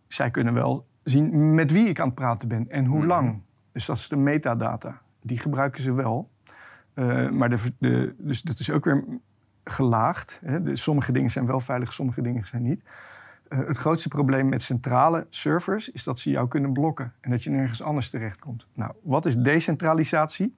zij 0.07 0.31
kunnen 0.31 0.55
wel 0.55 0.87
zien 1.05 1.55
met 1.55 1.71
wie 1.71 1.89
ik 1.89 2.01
aan 2.01 2.07
het 2.07 2.15
praten 2.15 2.49
ben 2.49 2.71
en 2.71 2.85
hoe 2.85 2.99
mhm. 2.99 3.07
lang. 3.07 3.43
Dus 3.73 3.85
dat 3.85 3.99
is 3.99 4.09
de 4.09 4.17
metadata. 4.17 5.01
Die 5.23 5.39
gebruiken 5.39 5.83
ze 5.83 5.93
wel. 5.93 6.31
Uh, 6.95 7.31
maar 7.31 7.51
de, 7.51 7.59
de, 7.79 8.15
dus 8.19 8.43
dat 8.43 8.59
is 8.59 8.71
ook 8.71 8.85
weer 8.85 9.05
gelaagd. 9.65 10.41
Hè. 10.45 10.77
sommige 10.77 11.13
dingen 11.13 11.31
zijn 11.31 11.47
wel 11.47 11.61
veilig, 11.61 11.93
sommige 11.93 12.23
dingen 12.23 12.47
zijn 12.47 12.63
niet. 12.63 12.83
Uh, 13.49 13.59
het 13.59 13.77
grootste 13.77 14.09
probleem 14.09 14.49
met 14.49 14.63
centrale 14.63 15.27
servers 15.29 15.91
is 15.91 16.05
dat 16.05 16.19
ze 16.19 16.31
jou 16.31 16.49
kunnen 16.49 16.73
blokken 16.73 17.13
en 17.21 17.31
dat 17.31 17.43
je 17.43 17.51
nergens 17.51 17.83
anders 17.83 18.11
terechtkomt. 18.11 18.67
Nou, 18.75 18.93
wat 19.03 19.27
is 19.27 19.37
decentralisatie? 19.37 20.55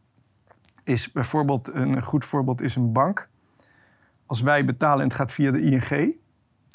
Is 0.85 1.13
bijvoorbeeld 1.13 1.75
een 1.75 2.03
goed 2.03 2.25
voorbeeld 2.25 2.61
is 2.61 2.77
een 2.77 2.93
bank. 2.93 3.29
Als 4.35 4.43
wij 4.43 4.65
betalen 4.65 4.99
en 4.99 5.09
het 5.09 5.17
gaat 5.17 5.33
via 5.33 5.51
de 5.51 5.61
ING, 5.61 6.17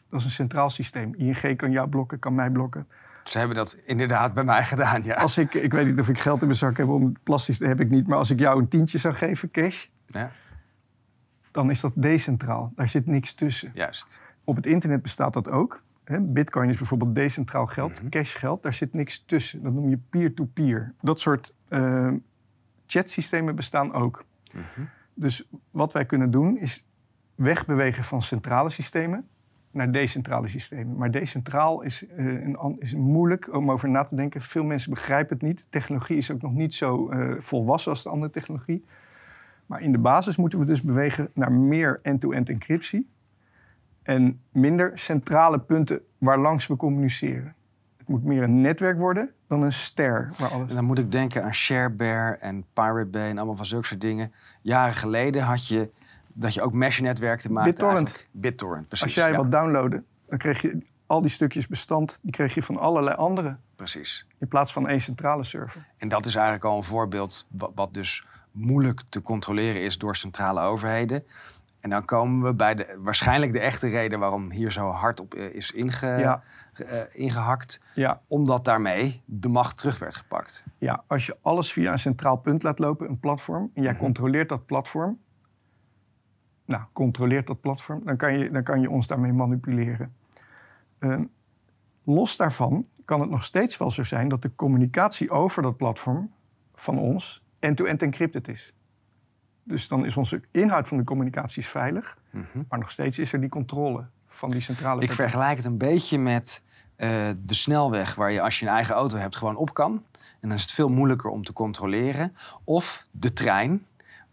dat 0.10 0.20
is 0.20 0.26
een 0.26 0.32
centraal 0.32 0.70
systeem. 0.70 1.14
ING 1.16 1.56
kan 1.56 1.72
jou 1.72 1.90
blokken, 1.90 2.20
kan 2.20 2.36
mij 2.36 2.50
blokken. 2.50 2.88
Ze 3.24 3.38
hebben 3.38 3.56
dat 3.56 3.78
inderdaad 3.84 4.34
bij 4.34 4.44
mij 4.44 4.64
gedaan, 4.64 5.04
ja. 5.04 5.16
Als 5.16 5.38
ik, 5.38 5.54
ik 5.54 5.72
weet 5.72 5.86
niet 5.86 6.00
of 6.00 6.10
ik 6.10 6.20
geld 6.20 6.42
in 6.42 6.48
mijn 6.48 6.60
zak 6.60 6.78
heb 6.78 6.88
om 6.88 7.14
plastisch, 7.24 7.58
dat 7.58 7.68
heb 7.68 7.80
ik 7.80 7.90
niet. 7.90 8.08
Maar 8.08 8.18
als 8.18 8.30
ik 8.30 8.40
jou 8.40 8.60
een 8.60 8.68
tientje 8.68 8.98
zou 8.98 9.14
geven, 9.14 9.52
cash, 9.52 9.86
ja. 10.06 10.32
dan 11.52 11.70
is 11.70 11.80
dat 11.80 11.92
decentraal. 11.96 12.72
Daar 12.76 12.88
zit 12.88 13.06
niks 13.06 13.34
tussen. 13.34 13.72
Juist. 13.74 14.22
Op 14.44 14.56
het 14.56 14.66
internet 14.66 15.02
bestaat 15.02 15.34
dat 15.34 15.50
ook. 15.50 15.82
Bitcoin 16.22 16.70
is 16.70 16.78
bijvoorbeeld 16.78 17.16
decentraal 17.16 17.66
geld, 17.66 18.02
mm 18.02 18.10
cashgeld. 18.10 18.64
Daar 18.64 18.74
zit 18.74 18.94
niks 18.94 19.24
tussen. 19.26 19.64
Dat 19.64 19.74
noem 19.74 19.90
je 19.90 20.00
peer-to-peer. 20.10 20.94
Dat 20.98 21.20
soort 21.20 21.54
uh, 21.70 22.12
chatsystemen 22.86 23.56
bestaan 23.56 23.94
ook. 23.94 24.24
Mhm. 24.52 24.82
Dus 25.14 25.48
wat 25.72 25.94
wij 25.94 26.06
kunnen 26.06 26.32
doen 26.32 26.58
is 26.58 26.84
wegbewegen 27.40 28.04
van 28.04 28.22
centrale 28.22 28.70
systemen 28.70 29.28
naar 29.72 29.92
decentrale 29.92 30.48
systemen. 30.48 30.98
Maar 30.98 31.12
decentraal 31.12 31.82
is, 31.82 32.06
uh, 32.18 32.44
een, 32.44 32.76
is 32.80 32.94
moeilijk 32.94 33.54
om 33.54 33.72
over 33.72 33.90
na 33.90 34.04
te 34.04 34.16
denken. 34.16 34.42
Veel 34.42 34.64
mensen 34.64 34.90
begrijpen 34.90 35.38
het 35.38 35.46
niet. 35.46 35.66
Technologie 35.70 36.18
is 36.18 36.32
ook 36.32 36.42
nog 36.42 36.54
niet 36.54 36.74
zo 36.74 37.12
uh, 37.12 37.40
volwassen 37.40 37.92
als 37.92 38.04
de 38.04 38.10
andere 38.10 38.32
technologie. 38.32 38.86
Maar 39.66 39.82
in 39.82 39.92
de 39.92 39.98
basis 39.98 40.36
moeten 40.36 40.60
we 40.60 40.66
dus 40.66 40.82
bewegen 40.82 41.30
naar 41.34 41.52
meer 41.52 42.00
end-to-end 42.04 42.50
encryptie. 42.50 43.10
En 44.04 44.42
minder 44.52 44.92
centrale 44.98 45.60
punten 45.60 46.02
waar 46.18 46.40
langs 46.40 46.68
we 46.68 46.76
communiceren. 46.76 47.56
Het 47.98 48.08
moet 48.08 48.24
meer 48.24 48.44
een 48.44 48.62
netwerk 48.62 48.98
worden 48.98 49.32
dan 49.48 49.62
een 49.62 49.72
ster. 49.72 50.32
Waar 50.40 50.50
alles... 50.50 50.70
En 50.70 50.76
dan 50.76 50.86
moet 50.86 51.00
ik 51.00 51.12
denken 51.12 51.44
aan 51.44 51.54
ShareBear 51.54 52.38
en 52.38 52.66
Pirate 52.74 53.06
Bay 53.06 53.30
en 53.30 53.38
allemaal 53.38 53.56
van 53.56 53.66
zulke 53.66 53.86
soort 53.86 54.02
dingen. 54.02 54.34
Jaren 54.62 54.94
geleden 54.94 55.44
had 55.44 55.68
je 55.68 55.90
dat 56.40 56.54
je 56.54 56.62
ook 56.62 56.74
mesh-netwerken 56.74 57.54
maakt. 57.54 57.68
BitTorrent. 57.68 58.28
BitTorrent, 58.32 58.88
precies. 58.88 59.06
Als 59.06 59.14
jij 59.14 59.36
wat 59.36 59.52
downloaden, 59.52 60.06
dan 60.28 60.38
kreeg 60.38 60.62
je 60.62 60.82
al 61.06 61.22
die 61.22 61.30
stukjes 61.30 61.68
bestand, 61.68 62.20
die 62.22 62.32
kreeg 62.32 62.54
je 62.54 62.64
van 62.64 62.78
allerlei 62.78 63.16
andere. 63.16 63.58
Precies. 63.76 64.28
In 64.38 64.48
plaats 64.48 64.74
van 64.74 64.88
één 64.88 65.00
centrale 65.00 65.44
server. 65.44 65.88
En 65.98 66.08
dat 66.08 66.26
is 66.26 66.36
eigenlijk 66.36 66.66
al 66.66 66.78
een 66.78 66.84
voorbeeld 66.84 67.48
wat, 67.50 67.72
wat 67.76 67.94
dus 67.94 68.26
moeilijk 68.52 69.02
te 69.10 69.22
controleren 69.22 69.82
is 69.82 69.98
door 69.98 70.16
centrale 70.16 70.62
overheden. 70.62 71.24
En 71.80 71.90
dan 71.90 72.06
komen 72.06 72.48
we 72.48 72.54
bij 72.54 72.76
de, 72.76 72.98
waarschijnlijk 73.00 73.54
de 73.54 73.60
echte 73.60 73.88
reden 73.88 74.20
waarom 74.20 74.52
hier 74.52 74.72
zo 74.72 74.90
hard 74.90 75.20
op 75.20 75.34
eh, 75.34 75.56
is 75.56 75.72
inge, 75.72 76.18
ja. 76.18 76.44
uh, 76.78 76.88
ingehakt. 77.12 77.82
Ja. 77.94 78.22
Omdat 78.28 78.66
daarmee 78.66 79.24
de 79.26 79.50
macht 79.50 79.78
terug 79.78 80.00
werd 80.00 80.16
gepakt. 80.16 80.64
Ja, 80.78 81.04
als 81.08 81.26
je 81.26 81.38
alles 81.42 81.72
via 81.72 81.92
een 81.92 82.00
centraal 82.00 82.36
punt 82.36 82.64
laat 82.64 82.80
lopen, 82.80 83.10
een 83.10 83.20
platform, 83.20 83.72
en 83.74 83.82
jij 83.82 83.92
mhm. 83.92 84.02
controleert 84.02 84.50
dat 84.50 84.66
platform, 84.66 85.20
nou, 86.70 86.84
controleert 86.94 87.48
dat 87.48 87.62
platform, 87.62 88.02
dan 88.04 88.18
kan 88.18 88.38
je, 88.38 88.50
dan 88.50 88.64
kan 88.64 88.82
je 88.82 88.90
ons 88.90 89.08
daarmee 89.08 89.34
manipuleren. 89.34 90.14
Ehm, 91.00 91.24
los 92.04 92.38
daarvan 92.38 92.86
kan 93.06 93.22
het 93.22 93.30
nog 93.30 93.44
steeds 93.44 93.78
wel 93.78 93.92
zo 93.92 94.04
zijn 94.04 94.28
dat 94.28 94.42
de 94.42 94.56
communicatie 94.56 95.32
over 95.32 95.62
dat 95.62 95.78
platform 95.78 96.32
van 96.76 96.98
ons 96.98 97.44
end-to-end 97.60 98.02
encrypted 98.02 98.48
is. 98.48 98.74
Dus 99.64 99.88
dan 99.88 100.06
is 100.06 100.18
onze 100.18 100.42
inhoud 100.52 100.88
van 100.88 100.98
de 100.98 101.04
communicatie 101.04 101.66
veilig, 101.66 102.18
mhm. 102.30 102.64
maar 102.70 102.80
nog 102.80 102.92
steeds 102.92 103.20
is 103.20 103.34
er 103.34 103.40
die 103.40 103.50
controle 103.50 104.06
van 104.28 104.50
die 104.50 104.62
centrale. 104.62 105.02
Ik 105.02 105.12
vergelijk 105.12 105.58
het 105.58 105.66
een 105.66 105.78
beetje 105.78 106.20
met 106.20 106.62
eh, 106.96 107.30
de 107.40 107.54
snelweg 107.54 108.16
waar 108.16 108.32
je 108.32 108.42
als 108.42 108.60
je 108.60 108.66
een 108.66 108.72
eigen 108.72 108.96
auto 108.96 109.18
hebt 109.18 109.36
gewoon 109.36 109.56
op 109.56 109.74
kan. 109.74 110.04
En 110.40 110.50
dan 110.50 110.58
is 110.58 110.62
het 110.62 110.72
veel 110.72 110.90
moeilijker 110.90 111.30
om 111.30 111.44
te 111.44 111.54
controleren. 111.54 112.36
Of 112.64 113.08
de 113.12 113.34
trein, 113.34 113.86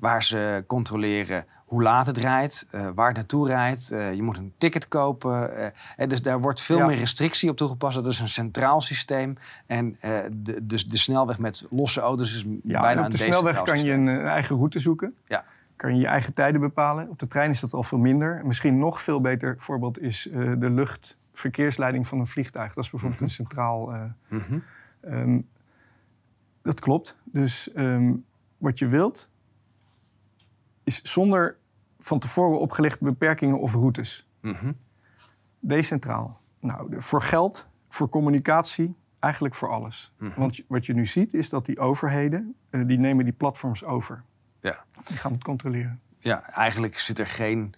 waar 0.06 0.22
ze 0.22 0.64
controleren 0.66 1.46
hoe 1.64 1.82
laat 1.82 2.06
het 2.06 2.16
rijdt, 2.16 2.66
uh, 2.70 2.88
waar 2.94 3.06
het 3.06 3.16
naartoe 3.16 3.46
rijdt. 3.46 3.90
Uh, 3.92 4.14
je 4.14 4.22
moet 4.22 4.36
een 4.36 4.52
ticket 4.58 4.88
kopen. 4.88 5.50
Uh, 5.98 6.08
dus 6.08 6.22
daar 6.22 6.40
wordt 6.40 6.60
veel 6.60 6.86
meer 6.86 6.96
restrictie 6.96 7.50
op 7.50 7.56
toegepast. 7.56 7.94
Dat 7.94 8.06
is 8.06 8.18
een 8.18 8.28
centraal 8.28 8.80
systeem. 8.80 9.36
En 9.66 9.96
de, 10.32 10.60
de, 10.62 10.88
de, 10.88 10.98
snelweg 10.98 11.38
met 11.38 11.66
losse 11.70 12.00
auto's 12.00 12.34
is 12.34 12.44
ja, 12.62 12.80
bijna 12.80 13.04
op 13.04 13.10
de 13.10 13.16
snelweg 13.16 13.62
kan 13.62 13.84
je 13.84 13.92
een 13.92 14.08
eigen 14.08 14.56
route 14.56 14.78
zoeken. 14.78 15.14
Ja. 15.24 15.44
Kan 15.76 15.94
je 15.94 16.00
je 16.00 16.06
eigen 16.06 16.34
tijden 16.34 16.60
bepalen. 16.60 17.08
Op 17.08 17.18
de 17.18 17.28
trein 17.28 17.50
is 17.50 17.60
dat 17.60 17.72
al 17.72 17.82
veel 17.82 17.98
minder. 17.98 18.40
Misschien 18.44 18.78
nog 18.78 19.02
veel 19.02 19.20
beter 19.20 19.54
voorbeeld 19.58 20.00
is 20.00 20.28
de 20.32 20.70
luchtverkeersleiding 20.70 22.06
van 22.06 22.18
een 22.18 22.26
vliegtuig. 22.26 22.74
Dat 22.74 22.84
is 22.84 22.90
bijvoorbeeld 22.90 23.20
een 23.20 23.26
mhm. 23.26 23.36
centraal... 23.36 23.92
Mm 24.28 24.62
um, 25.08 25.48
dat 26.62 26.80
klopt. 26.80 27.16
Dus 27.24 27.70
um, 27.76 28.24
wat 28.58 28.78
je 28.78 28.86
wilt 28.86 29.28
is 30.86 31.02
zonder 31.02 31.56
van 31.98 32.18
tevoren 32.18 32.60
opgelegde 32.60 33.04
beperkingen 33.04 33.58
of 33.58 33.72
routes. 33.72 34.26
Mm 34.40 34.76
Decentraal. 35.60 36.40
Nou, 36.60 36.94
voor 37.02 37.22
geld, 37.22 37.68
voor 37.88 38.08
communicatie, 38.08 38.94
eigenlijk 39.18 39.54
voor 39.54 39.70
alles. 39.70 40.12
Mhm. 40.18 40.40
Want 40.40 40.60
wat 40.68 40.86
je 40.86 40.94
nu 40.94 41.04
ziet 41.04 41.34
is 41.34 41.48
dat 41.48 41.66
die 41.66 41.78
overheden, 41.78 42.54
uh, 42.70 42.86
die 42.86 42.98
nemen 42.98 43.24
die 43.24 43.34
platforms 43.34 43.84
over. 43.84 44.22
Ja. 44.60 44.84
Die 45.04 45.16
gaan 45.16 45.32
het 45.32 45.42
controleren. 45.42 46.00
Ja, 46.18 46.50
eigenlijk 46.50 46.98
zit 46.98 47.18
er 47.18 47.26
geen 47.26 47.74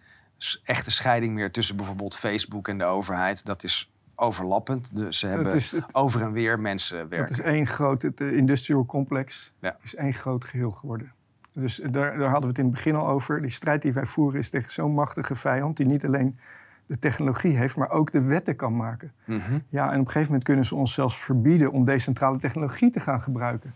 echte 0.62 0.90
scheiding 0.90 1.34
meer 1.34 1.52
tussen 1.52 1.76
bijvoorbeeld 1.76 2.16
Facebook 2.16 2.68
en 2.68 2.78
de 2.78 2.84
overheid. 2.84 3.44
Dat 3.44 3.62
is 3.64 3.92
overlappend. 4.14 4.96
Dus 4.96 5.18
ze 5.18 5.26
hebben 5.26 5.60
over 5.92 6.22
en 6.22 6.32
weer 6.32 6.60
mensen 6.60 6.96
werken. 6.96 7.18
Het 7.18 7.30
is 7.30 7.40
één 7.40 7.66
groot, 7.66 8.02
het 8.02 8.20
industrial 8.20 8.86
complex 8.86 9.52
ja. 9.60 9.76
is 9.82 9.94
één 9.94 10.14
groot 10.14 10.44
geheel 10.44 10.70
geworden. 10.70 11.12
Dus 11.60 11.80
daar, 11.90 12.18
daar 12.18 12.30
hadden 12.30 12.40
we 12.40 12.46
het 12.46 12.58
in 12.58 12.64
het 12.64 12.74
begin 12.74 12.94
al 12.94 13.08
over. 13.08 13.40
Die 13.40 13.50
strijd 13.50 13.82
die 13.82 13.92
wij 13.92 14.06
voeren 14.06 14.38
is 14.38 14.50
tegen 14.50 14.70
zo'n 14.70 14.94
machtige 14.94 15.34
vijand... 15.34 15.76
die 15.76 15.86
niet 15.86 16.04
alleen 16.04 16.38
de 16.86 16.98
technologie 16.98 17.56
heeft, 17.56 17.76
maar 17.76 17.90
ook 17.90 18.12
de 18.12 18.22
wetten 18.22 18.56
kan 18.56 18.76
maken. 18.76 19.12
Mhm. 19.24 19.58
Ja, 19.68 19.84
en 19.84 19.92
op 19.92 19.98
een 19.98 20.06
gegeven 20.06 20.26
moment 20.26 20.44
kunnen 20.44 20.64
ze 20.64 20.74
ons 20.74 20.94
zelfs 20.94 21.18
verbieden... 21.18 21.72
om 21.72 21.84
decentrale 21.84 22.38
technologie 22.38 22.90
te 22.90 23.00
gaan 23.00 23.20
gebruiken. 23.20 23.74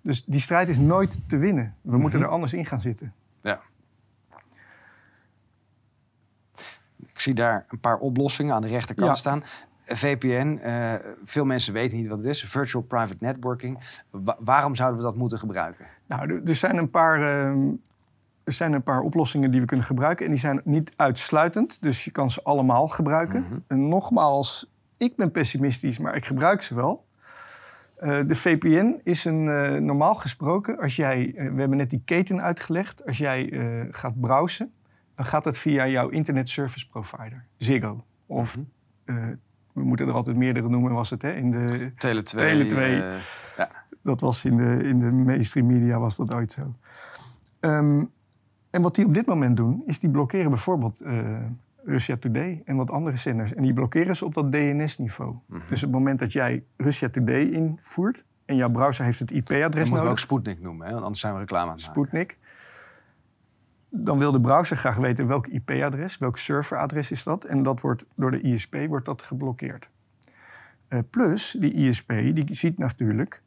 Dus 0.00 0.24
die 0.24 0.40
strijd 0.40 0.68
is 0.68 0.78
nooit 0.78 1.18
te 1.28 1.36
winnen. 1.36 1.74
We 1.80 1.98
moeten 1.98 2.18
mhm. 2.18 2.28
er 2.28 2.34
anders 2.34 2.52
in 2.52 2.66
gaan 2.66 2.80
zitten. 2.80 3.12
Ja. 3.40 3.60
Ik 7.06 7.20
zie 7.20 7.34
daar 7.34 7.64
een 7.68 7.80
paar 7.80 7.96
oplossingen 7.96 8.54
aan 8.54 8.62
de 8.62 8.68
rechterkant 8.68 9.16
staan. 9.16 9.42
VPN, 9.84 10.60
uh, 10.62 10.94
eh, 10.94 11.00
veel 11.24 11.44
mensen 11.44 11.72
weten 11.72 11.98
niet 11.98 12.06
wat 12.06 12.18
het 12.18 12.26
is. 12.26 12.42
Virtual 12.42 12.82
Private 12.82 13.16
Networking. 13.18 13.78
waarom 14.38 14.74
zouden 14.74 14.98
we 14.98 15.04
dat 15.04 15.16
moeten 15.16 15.38
gebruiken? 15.38 15.86
Nou, 16.16 16.42
er 16.44 16.54
zijn 16.54 16.76
een 16.76 16.90
paar. 16.90 17.20
Ehm, 17.22 17.68
er 18.44 18.52
zijn 18.52 18.72
een 18.72 18.82
paar 18.82 19.00
oplossingen 19.00 19.50
die 19.50 19.60
we 19.60 19.66
kunnen 19.66 19.86
gebruiken. 19.86 20.24
En 20.24 20.30
die 20.30 20.40
zijn 20.40 20.60
niet 20.64 20.92
uitsluitend. 20.96 21.82
Dus 21.82 22.04
je 22.04 22.10
kan 22.10 22.30
ze 22.30 22.42
allemaal 22.42 22.88
gebruiken. 22.88 23.40
Mhm. 23.40 23.58
En 23.66 23.88
nogmaals, 23.88 24.72
ik 24.96 25.16
ben 25.16 25.30
pessimistisch, 25.30 25.98
maar 25.98 26.16
ik 26.16 26.24
gebruik 26.24 26.62
ze 26.62 26.74
wel. 26.74 27.06
Uh, 28.00 28.18
de 28.26 28.34
VPN 28.34 29.00
is 29.04 29.24
een, 29.24 29.44
uh, 29.44 29.76
normaal 29.76 30.14
gesproken, 30.14 30.78
als 30.78 30.96
jij, 30.96 31.32
we 31.34 31.60
hebben 31.60 31.76
net 31.76 31.90
die 31.90 32.02
keten 32.04 32.42
uitgelegd, 32.42 33.06
als 33.06 33.18
jij 33.18 33.50
gaat 33.90 34.20
browsen, 34.20 34.72
dan 35.14 35.24
gaat 35.24 35.44
dat 35.44 35.58
via 35.58 35.88
jouw 35.88 36.08
internet 36.08 36.48
service 36.48 36.88
provider, 36.88 37.44
Ziggo. 37.56 38.04
Of 38.26 38.56
mhm 38.56 39.34
we 39.72 39.82
moeten 39.82 40.08
er 40.08 40.14
altijd 40.14 40.36
meerdere 40.36 40.68
noemen, 40.68 40.92
was 40.92 41.10
het 41.10 41.22
hè? 41.22 41.32
In 41.32 41.50
de 41.50 41.92
Tele 41.96 42.22
2. 42.22 42.46
Tele 42.46 42.66
2. 42.66 42.96
Uh, 42.96 43.02
ja. 43.56 43.68
Dat 44.02 44.20
was 44.20 44.44
in 44.44 44.56
de, 44.56 44.82
in 44.82 44.98
de 44.98 45.12
mainstream 45.12 45.66
media 45.66 45.98
was 45.98 46.16
dat 46.16 46.32
ooit 46.32 46.52
zo. 46.52 46.74
Um, 47.60 48.10
en 48.70 48.82
wat 48.82 48.94
die 48.94 49.06
op 49.06 49.14
dit 49.14 49.26
moment 49.26 49.56
doen, 49.56 49.82
is 49.86 49.98
die 49.98 50.10
blokkeren 50.10 50.50
bijvoorbeeld 50.50 51.02
uh, 51.02 51.36
Russia 51.84 52.16
Today 52.16 52.62
en 52.64 52.76
wat 52.76 52.90
andere 52.90 53.16
zenders. 53.16 53.54
En 53.54 53.62
die 53.62 53.72
blokkeren 53.72 54.16
ze 54.16 54.24
op 54.24 54.34
dat 54.34 54.52
DNS-niveau. 54.52 55.36
Mhm. 55.46 55.60
Dus 55.68 55.82
op 55.82 55.90
het 55.90 55.98
moment 55.98 56.18
dat 56.18 56.32
jij 56.32 56.64
Russia 56.76 57.08
Today 57.08 57.42
invoert 57.42 58.24
en 58.44 58.56
jouw 58.56 58.70
browser 58.70 59.04
heeft 59.04 59.18
het 59.18 59.30
IP-adres 59.30 59.72
moeten 59.74 59.92
we 59.92 59.98
ook 59.98 60.04
nodig, 60.04 60.18
Sputnik 60.18 60.60
noemen, 60.60 60.86
hè? 60.86 60.92
want 60.92 61.04
anders 61.04 61.20
zijn 61.20 61.34
we 61.34 61.40
reclame 61.40 61.70
aan 61.70 61.76
het 61.76 61.86
maken. 61.86 62.02
Sputnik, 62.02 62.38
dan 63.88 64.18
wil 64.18 64.32
de 64.32 64.40
browser 64.40 64.76
graag 64.76 64.96
weten 64.96 65.26
welk 65.26 65.46
IP-adres, 65.46 66.18
welk 66.18 66.38
serveradres 66.38 67.10
is 67.10 67.22
dat. 67.22 67.44
En 67.44 67.62
dat 67.62 67.80
wordt 67.80 68.06
door 68.14 68.30
de 68.30 68.40
ISP 68.40 68.76
wordt 68.88 69.06
dat 69.06 69.22
geblokkeerd. 69.22 69.88
Eh, 70.88 70.98
plus, 71.10 71.56
die 71.58 71.72
ISP 71.72 72.08
die 72.08 72.54
ziet 72.54 72.78
natuurlijk 72.78 73.40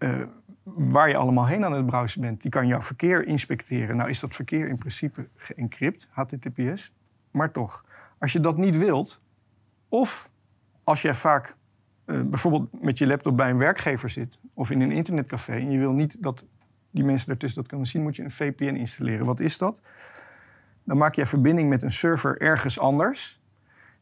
eh, 0.00 0.20
waar 0.62 1.08
je 1.08 1.16
allemaal 1.16 1.46
heen 1.46 1.64
aan 1.64 1.72
het 1.72 1.86
browsen 1.86 2.20
bent. 2.20 2.42
Die 2.42 2.50
kan 2.50 2.66
jouw 2.66 2.80
verkeer 2.80 3.26
inspecteren. 3.26 3.96
Nou 3.96 4.08
is 4.08 4.20
dat 4.20 4.34
verkeer 4.34 4.68
in 4.68 4.78
principe 4.78 5.28
geëncrypt, 5.36 6.06
HTTPS. 6.10 6.92
Maar 7.30 7.50
toch, 7.50 7.84
als 8.18 8.32
je 8.32 8.40
dat 8.40 8.56
niet 8.56 8.76
wilt, 8.76 9.20
of 9.88 10.30
als 10.84 11.02
jij 11.02 11.14
vaak 11.14 11.56
eh, 12.04 12.20
bijvoorbeeld 12.22 12.82
met 12.82 12.98
je 12.98 13.06
laptop 13.06 13.36
bij 13.36 13.50
een 13.50 13.58
werkgever 13.58 14.10
zit 14.10 14.38
of 14.54 14.70
in 14.70 14.80
een 14.80 14.92
internetcafé 14.92 15.52
en 15.52 15.70
je 15.70 15.78
wil 15.78 15.92
niet 15.92 16.22
dat 16.22 16.44
die 16.90 17.04
mensen 17.04 17.26
daartussen 17.26 17.60
dat 17.60 17.70
kunnen 17.70 17.86
zien, 17.86 18.02
moet 18.02 18.16
je 18.16 18.22
een 18.22 18.30
VPN 18.30 18.74
installeren. 18.74 19.26
Wat 19.26 19.40
is 19.40 19.58
dat? 19.58 19.82
Dan 20.84 20.96
maak 20.96 21.14
je 21.14 21.26
verbinding 21.26 21.68
met 21.68 21.82
een 21.82 21.92
server 21.92 22.40
ergens 22.40 22.78
anders. 22.78 23.39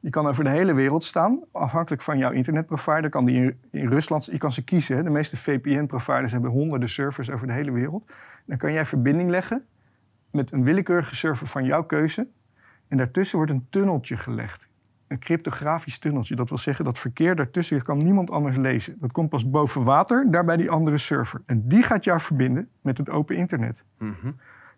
Die 0.00 0.10
kan 0.10 0.26
over 0.26 0.44
de 0.44 0.50
hele 0.50 0.74
wereld 0.74 1.04
staan, 1.04 1.40
afhankelijk 1.52 2.02
van 2.02 2.18
jouw 2.18 2.30
internetprovider. 2.30 3.10
Kan 3.10 3.24
die 3.24 3.42
in, 3.42 3.60
in 3.70 3.88
Rusland, 3.88 4.24
je 4.24 4.38
kan 4.38 4.52
ze 4.52 4.62
kiezen. 4.62 4.96
Hè. 4.96 5.02
De 5.02 5.10
meeste 5.10 5.36
VPN-providers 5.36 6.32
hebben 6.32 6.50
honderden 6.50 6.88
servers 6.88 7.30
over 7.30 7.46
de 7.46 7.52
hele 7.52 7.70
wereld. 7.70 8.12
Dan 8.46 8.56
kan 8.56 8.72
jij 8.72 8.84
verbinding 8.84 9.28
leggen 9.28 9.64
met 10.30 10.52
een 10.52 10.64
willekeurige 10.64 11.14
server 11.14 11.46
van 11.46 11.64
jouw 11.64 11.82
keuze. 11.82 12.26
En 12.88 12.96
daartussen 12.96 13.36
wordt 13.36 13.52
een 13.52 13.66
tunneltje 13.70 14.16
gelegd. 14.16 14.68
Een 15.06 15.18
cryptografisch 15.18 15.98
tunneltje. 15.98 16.34
Dat 16.34 16.48
wil 16.48 16.58
zeggen 16.58 16.84
dat 16.84 16.98
verkeer 16.98 17.36
daartussen 17.36 17.82
kan 17.82 17.98
niemand 17.98 18.30
anders 18.30 18.56
lezen. 18.56 18.96
Dat 18.98 19.12
komt 19.12 19.28
pas 19.28 19.50
boven 19.50 19.84
water, 19.84 20.30
daar 20.30 20.44
bij 20.44 20.56
die 20.56 20.70
andere 20.70 20.98
server. 20.98 21.42
En 21.46 21.68
die 21.68 21.82
gaat 21.82 22.04
jou 22.04 22.20
verbinden 22.20 22.68
met 22.80 22.98
het 22.98 23.10
open 23.10 23.36
internet. 23.36 23.84
Mhm. 23.98 24.30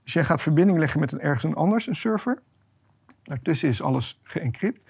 Dus 0.03 0.13
jij 0.13 0.25
gaat 0.25 0.43
verbinding 0.43 0.79
leggen 0.79 1.01
met 1.01 1.13
een 1.13 1.21
ergens 1.21 1.45
een 1.45 1.55
anders, 1.55 1.87
een 1.87 1.95
server. 1.95 2.43
Daartussen 3.23 3.69
is 3.69 3.83
alles 3.83 4.21
geëncrypt. 4.23 4.81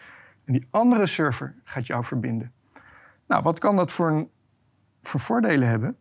En 0.51 0.57
die 0.57 0.67
andere 0.71 1.07
server 1.07 1.55
gaat 1.65 1.87
jou 1.87 2.05
verbinden. 2.05 2.53
Nou, 3.27 3.43
wat 3.43 3.59
kan 3.59 3.77
dat 3.77 3.93
voor, 3.93 4.11
een, 4.11 4.31
voor 5.03 5.21
voordelen 5.21 5.69
hebben? 5.69 5.97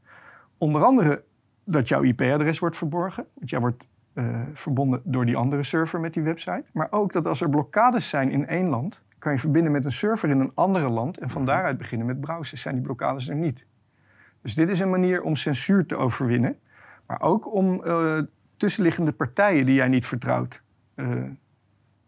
Onder 0.58 0.84
andere 0.84 1.24
dat 1.64 1.88
jouw 1.88 2.02
IP-adres 2.02 2.60
wordt 2.60 2.78
verborgen. 2.78 3.26
Want 3.34 3.50
jij 3.50 3.60
wordt 3.60 3.88
eh, 4.14 4.42
verbonden 4.54 5.02
door 5.04 5.26
die 5.26 5.38
andere 5.38 5.64
server 5.64 6.00
met 6.00 6.14
die 6.14 6.24
website. 6.24 6.64
Maar 6.74 6.88
ook 6.90 7.14
dat 7.14 7.28
als 7.28 7.42
er 7.42 7.50
blokkades 7.50 8.10
zijn 8.10 8.32
in 8.32 8.48
één 8.48 8.68
land... 8.68 9.02
kan 9.20 9.32
je 9.32 9.40
verbinden 9.40 9.72
met 9.72 9.86
een 9.86 9.92
server 9.92 10.30
in 10.30 10.40
een 10.40 10.52
andere 10.54 10.90
land... 10.90 11.18
en 11.18 11.30
van 11.30 11.46
daaruit 11.46 11.78
beginnen 11.78 12.08
met 12.08 12.22
browsen. 12.22 12.58
Zijn 12.58 12.76
die 12.76 12.84
blokkades 12.84 13.28
er 13.28 13.36
niet. 13.36 13.66
Dus 14.42 14.56
dit 14.56 14.70
is 14.70 14.80
een 14.80 14.90
manier 14.90 15.22
om 15.22 15.36
censuur 15.36 15.86
te 15.86 15.96
overwinnen. 15.96 16.60
Maar 17.06 17.22
ook 17.22 17.54
om 17.54 17.84
eh, 17.84 18.18
tussenliggende 18.58 19.12
partijen 19.12 19.66
die 19.66 19.76
jij 19.76 19.88
niet 19.88 20.06
vertrouwt 20.06 20.64
eh, 20.96 21.24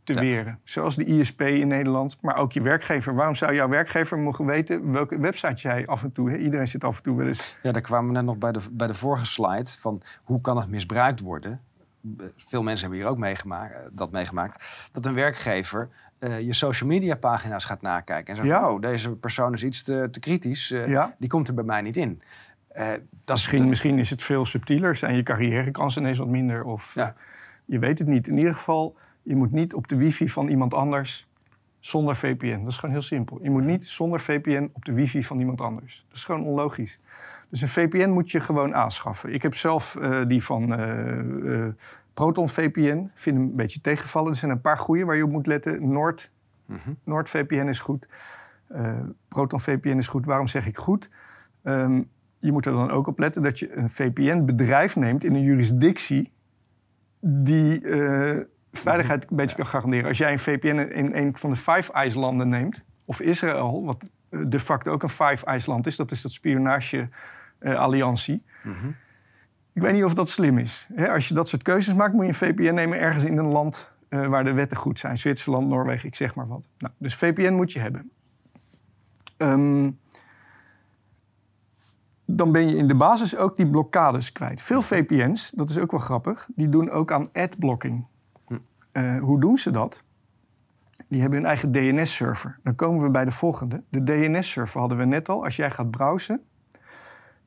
te 0.03 0.13
weren. 0.19 0.59
Zoals 0.63 0.95
de 0.95 1.05
ISP 1.05 1.41
in 1.41 1.67
Nederland, 1.67 2.17
maar 2.21 2.35
ook 2.37 2.51
je 2.51 2.61
werkgever. 2.61 3.15
Waarom 3.15 3.35
zou 3.35 3.53
jouw 3.53 3.69
werkgever 3.69 4.17
mogen 4.19 4.45
weten 4.45 4.91
welke 4.91 5.19
website 5.19 5.55
jij 5.61 5.87
af 5.87 6.03
en 6.03 6.11
toe... 6.11 6.29
Hè? 6.31 6.37
Iedereen 6.37 6.67
zit 6.67 6.83
af 6.83 6.97
en 6.97 7.03
toe 7.03 7.17
wel 7.17 7.27
eens... 7.27 7.57
Ja, 7.63 7.71
daar 7.71 7.81
kwamen 7.81 8.07
we 8.07 8.13
net 8.13 8.25
nog 8.25 8.37
bij 8.37 8.51
de, 8.51 8.59
bij 8.71 8.87
de 8.87 8.93
vorige 8.93 9.25
slide 9.25 9.69
van 9.79 10.01
hoe 10.23 10.41
kan 10.41 10.57
het 10.57 10.69
misbruikt 10.69 11.19
worden. 11.19 11.61
Veel 12.37 12.63
mensen 12.63 12.81
hebben 12.87 12.99
hier 13.05 13.09
ook 13.13 13.17
meegemaakt, 13.17 13.73
eh, 13.73 13.79
dat 13.91 14.11
meegemaakt. 14.11 14.65
Dat 14.91 15.05
een 15.05 15.13
werkgever 15.13 15.89
eh, 16.19 16.39
je 16.39 16.53
social 16.53 16.89
media 16.89 17.15
pagina's 17.15 17.65
gaat 17.65 17.81
nakijken. 17.81 18.27
En 18.29 18.35
zegt, 18.35 18.47
Ja. 18.47 18.71
oh, 18.71 18.81
deze 18.81 19.09
persoon 19.11 19.53
is 19.53 19.63
iets 19.63 19.83
te, 19.83 20.07
te 20.11 20.19
kritisch. 20.19 20.71
eh, 20.71 20.87
Ja. 20.87 21.15
Die 21.19 21.29
komt 21.29 21.47
er 21.47 21.53
bij 21.53 21.63
mij 21.63 21.81
niet 21.81 21.97
in. 21.97 22.21
Dat 22.73 22.79
is 22.83 22.99
Misschien, 23.25 23.67
misschien 23.69 23.99
is 23.99 24.09
het 24.09 24.23
veel 24.23 24.45
subtieler, 24.45 24.95
zijn 24.95 25.15
je 25.15 25.23
carrièrekansen 25.23 26.01
ineens 26.01 26.17
wat 26.17 26.27
minder. 26.27 26.63
Of 26.63 26.91
Ja. 26.95 27.13
je 27.65 27.79
weet 27.79 27.99
het 27.99 28.07
niet. 28.07 28.27
In 28.27 28.37
ieder 28.37 28.53
geval, 28.53 28.95
je 29.21 29.35
moet 29.35 29.51
niet 29.51 29.73
op 29.73 29.87
de 29.87 29.95
wifi 29.95 30.29
van 30.29 30.47
iemand 30.47 30.73
anders 30.73 31.29
zonder 31.81 32.15
VPN. 32.15 32.59
Dat 32.59 32.71
is 32.71 32.77
gewoon 32.77 32.95
heel 32.95 33.03
simpel. 33.03 33.39
Je 33.41 33.49
moet 33.49 33.63
niet 33.63 33.87
zonder 33.87 34.19
VPN 34.19 34.69
op 34.73 34.85
de 34.85 34.93
wifi 34.93 35.23
van 35.23 35.39
iemand 35.39 35.61
anders. 35.61 36.05
Dat 36.07 36.17
is 36.17 36.23
gewoon 36.23 36.43
onlogisch. 36.43 36.99
Dus 37.49 37.61
een 37.61 37.67
VPN 37.67 38.09
moet 38.09 38.31
je 38.31 38.39
gewoon 38.39 38.75
aanschaffen. 38.75 39.33
Ik 39.33 39.41
heb 39.41 39.55
zelf 39.55 39.95
eh, 39.95 40.21
die 40.27 40.43
van 40.43 40.73
eh, 40.73 41.65
eh, 41.65 41.73
Proton 42.13 42.49
VPN. 42.49 43.11
Vind 43.13 43.37
hem 43.37 43.45
een 43.45 43.55
beetje 43.55 43.81
tegenvallen. 43.81 44.29
Er 44.31 44.35
zijn 44.35 44.51
een 44.51 44.61
paar 44.61 44.77
goede 44.77 45.05
waar 45.05 45.15
je 45.15 45.23
op 45.23 45.31
moet 45.31 45.47
letten. 45.47 45.91
Noord, 45.91 46.31
Mhm. 46.65 46.91
NordVPN 47.03 47.67
is 47.67 47.79
goed. 47.79 48.07
Proton 49.27 49.59
VPN 49.59 49.97
is 49.97 50.07
goed. 50.07 50.25
Waarom 50.25 50.47
zeg 50.47 50.67
ik 50.67 50.77
goed? 50.77 51.09
Ehm, 51.63 52.01
je 52.39 52.51
moet 52.51 52.65
er 52.65 52.71
dan 52.71 52.91
ook 52.91 53.07
op 53.07 53.19
letten 53.19 53.41
dat 53.41 53.59
je 53.59 53.77
een 53.77 53.89
VPN-bedrijf 53.89 54.95
neemt 54.95 55.23
in 55.23 55.35
een 55.35 55.41
jurisdictie 55.41 56.31
die 57.19 57.81
veiligheid 58.71 59.29
een 59.29 59.37
beetje 59.37 59.55
kan 59.55 59.65
garanderen. 59.65 60.07
Als 60.07 60.17
jij 60.17 60.31
een 60.31 60.39
VPN 60.39 60.77
in 60.77 61.15
een 61.15 61.37
van 61.37 61.49
de 61.49 61.55
Five 61.55 61.91
Eyes 61.91 62.13
landen 62.13 62.49
neemt, 62.49 62.81
of 63.05 63.19
Israël, 63.19 63.83
wat 63.83 63.97
de 64.29 64.59
facto 64.59 64.91
ook 64.91 65.03
een 65.03 65.09
Five 65.09 65.45
Eyes 65.45 65.65
land 65.65 65.87
is, 65.87 65.95
dat 65.95 66.11
is 66.11 66.21
dat 66.21 66.31
spionage-alliantie. 66.31 68.43
Mhm. 68.63 68.87
Ik 69.73 69.81
weet 69.81 69.93
niet 69.93 70.03
of 70.03 70.13
dat 70.13 70.29
slim 70.29 70.57
is. 70.57 70.87
Als 71.09 71.27
je 71.27 71.33
dat 71.33 71.47
soort 71.47 71.61
keuzes 71.61 71.93
maakt, 71.93 72.13
moet 72.13 72.21
je 72.21 72.27
een 72.27 72.33
VPN 72.33 72.73
nemen 72.73 72.99
ergens 72.99 73.23
in 73.23 73.37
een 73.37 73.51
land 73.51 73.89
eh, 74.09 74.27
waar 74.27 74.43
de 74.43 74.53
wetten 74.53 74.77
goed 74.77 74.99
zijn. 74.99 75.17
Zwitserland, 75.17 75.67
Noorwegen, 75.67 76.07
ik 76.07 76.15
zeg 76.15 76.35
maar 76.35 76.47
wat. 76.47 76.63
Nou, 76.77 76.93
dus 76.97 77.15
VPN 77.15 77.53
moet 77.53 77.71
je 77.71 77.79
hebben. 77.79 78.11
Ehm, 79.37 79.91
dan 82.25 82.51
ben 82.51 82.69
je 82.69 82.77
in 82.77 82.87
de 82.87 82.95
basis 82.95 83.35
ook 83.35 83.57
die 83.57 83.69
blokkades 83.69 84.31
kwijt. 84.31 84.61
Veel 84.61 84.81
VPN's, 84.81 85.51
dat 85.55 85.69
is 85.69 85.77
ook 85.77 85.91
wel 85.91 85.99
grappig, 85.99 86.47
die 86.55 86.69
doen 86.69 86.89
ook 86.89 87.11
aan 87.11 87.29
adblocking. 87.33 88.05
Eh, 88.91 89.17
hoe 89.19 89.39
doen 89.39 89.57
ze 89.57 89.71
dat? 89.71 90.03
Die 91.07 91.21
hebben 91.21 91.39
hun 91.39 91.47
eigen 91.47 91.71
DNS-server. 91.71 92.59
Dan 92.63 92.75
komen 92.75 93.03
we 93.03 93.11
bij 93.11 93.25
de 93.25 93.31
volgende. 93.31 93.83
De 93.89 94.03
DNS-server 94.03 94.79
hadden 94.79 94.97
we 94.97 95.05
net 95.05 95.29
al. 95.29 95.43
Als 95.43 95.55
jij 95.55 95.71
gaat 95.71 95.91
browsen, 95.91 96.41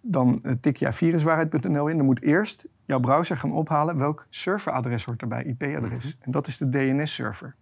dan 0.01 0.41
eh, 0.43 0.53
tik 0.61 0.77
jij 0.77 0.93
viruswaarheid.nl 0.93 1.89
in. 1.89 1.97
Dan 1.97 2.07
moet 2.07 2.23
eerst 2.23 2.67
jouw 2.85 3.01
browser 3.01 3.37
gaan 3.37 3.53
ophalen 3.53 3.97
welk 3.99 4.27
serveradres 4.31 5.05
hoort 5.05 5.21
erbij, 5.23 5.45
IP-adres. 5.45 6.17
En 6.21 6.31
dat 6.31 6.47
is 6.47 6.59
de 6.59 6.69
DNS-server. 6.69 7.55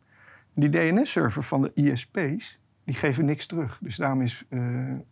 Die 0.55 0.69
DNS-server 0.69 1.43
van 1.43 1.63
de 1.63 1.71
ISP's, 1.75 2.59
die 2.85 2.95
geven 2.95 3.25
niks 3.25 3.47
terug. 3.47 3.79
Dus 3.81 3.97
daarom 3.97 4.23
is 4.23 4.45
eh, 4.49 4.61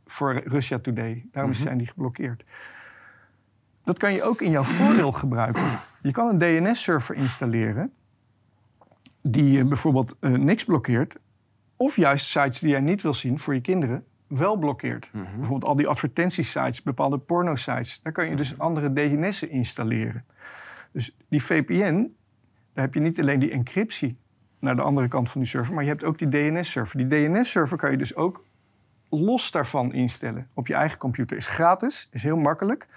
voor 0.06 0.42
Russia 0.44 0.78
Today, 0.78 1.26
daarom 1.32 1.52
Mhm. 1.52 1.62
zijn 1.62 1.78
die 1.78 1.86
geblokkeerd. 1.86 2.44
Dat 3.84 3.98
kan 3.98 4.12
je 4.12 4.22
ook 4.22 4.40
in 4.40 4.50
jouw 4.50 4.62
voordeel 4.62 5.12
gebruiken. 5.12 5.78
Je 6.02 6.10
kan 6.12 6.28
een 6.28 6.38
DNS-server 6.38 7.14
installeren 7.14 7.92
die 9.22 9.64
bijvoorbeeld 9.64 10.16
eh, 10.20 10.30
niks 10.30 10.64
blokkeert, 10.64 11.18
of 11.76 11.96
juist 11.96 12.26
sites 12.26 12.58
die 12.58 12.70
jij 12.70 12.80
niet 12.80 13.02
wil 13.02 13.14
zien 13.14 13.38
voor 13.38 13.54
je 13.54 13.60
kinderen 13.60 14.04
wel 14.26 14.56
blokkeert. 14.56 15.10
Mhm. 15.12 15.24
Bijvoorbeeld 15.24 15.64
al 15.64 15.76
die 15.76 15.88
advertentiesites, 15.88 16.82
bepaalde 16.82 17.18
porno-sites. 17.18 18.00
Daar 18.02 18.12
kan 18.12 18.28
je 18.28 18.36
dus 18.36 18.58
andere 18.58 18.92
DNS'en 18.92 19.50
installeren. 19.50 20.24
Dus 20.92 21.16
die 21.28 21.44
VPN, 21.44 22.14
daar 22.72 22.84
heb 22.84 22.94
je 22.94 23.00
niet 23.00 23.20
alleen 23.20 23.38
die 23.38 23.50
encryptie 23.50 24.16
naar 24.58 24.76
de 24.76 24.82
andere 24.82 25.08
kant 25.08 25.30
van 25.30 25.40
die 25.40 25.50
server, 25.50 25.74
maar 25.74 25.82
je 25.82 25.88
hebt 25.88 26.04
ook 26.04 26.18
die 26.18 26.28
DNS-server. 26.28 26.96
Die 26.96 27.06
DNS-server 27.06 27.76
kan 27.76 27.90
je 27.90 27.96
dus 27.96 28.14
ook 28.14 28.44
los 29.08 29.50
daarvan 29.50 29.92
instellen 29.92 30.48
op 30.54 30.66
je 30.66 30.74
eigen 30.74 30.98
computer. 30.98 31.36
Is 31.36 31.46
gratis, 31.46 32.08
is 32.10 32.22
heel 32.22 32.36
makkelijk. 32.36 32.88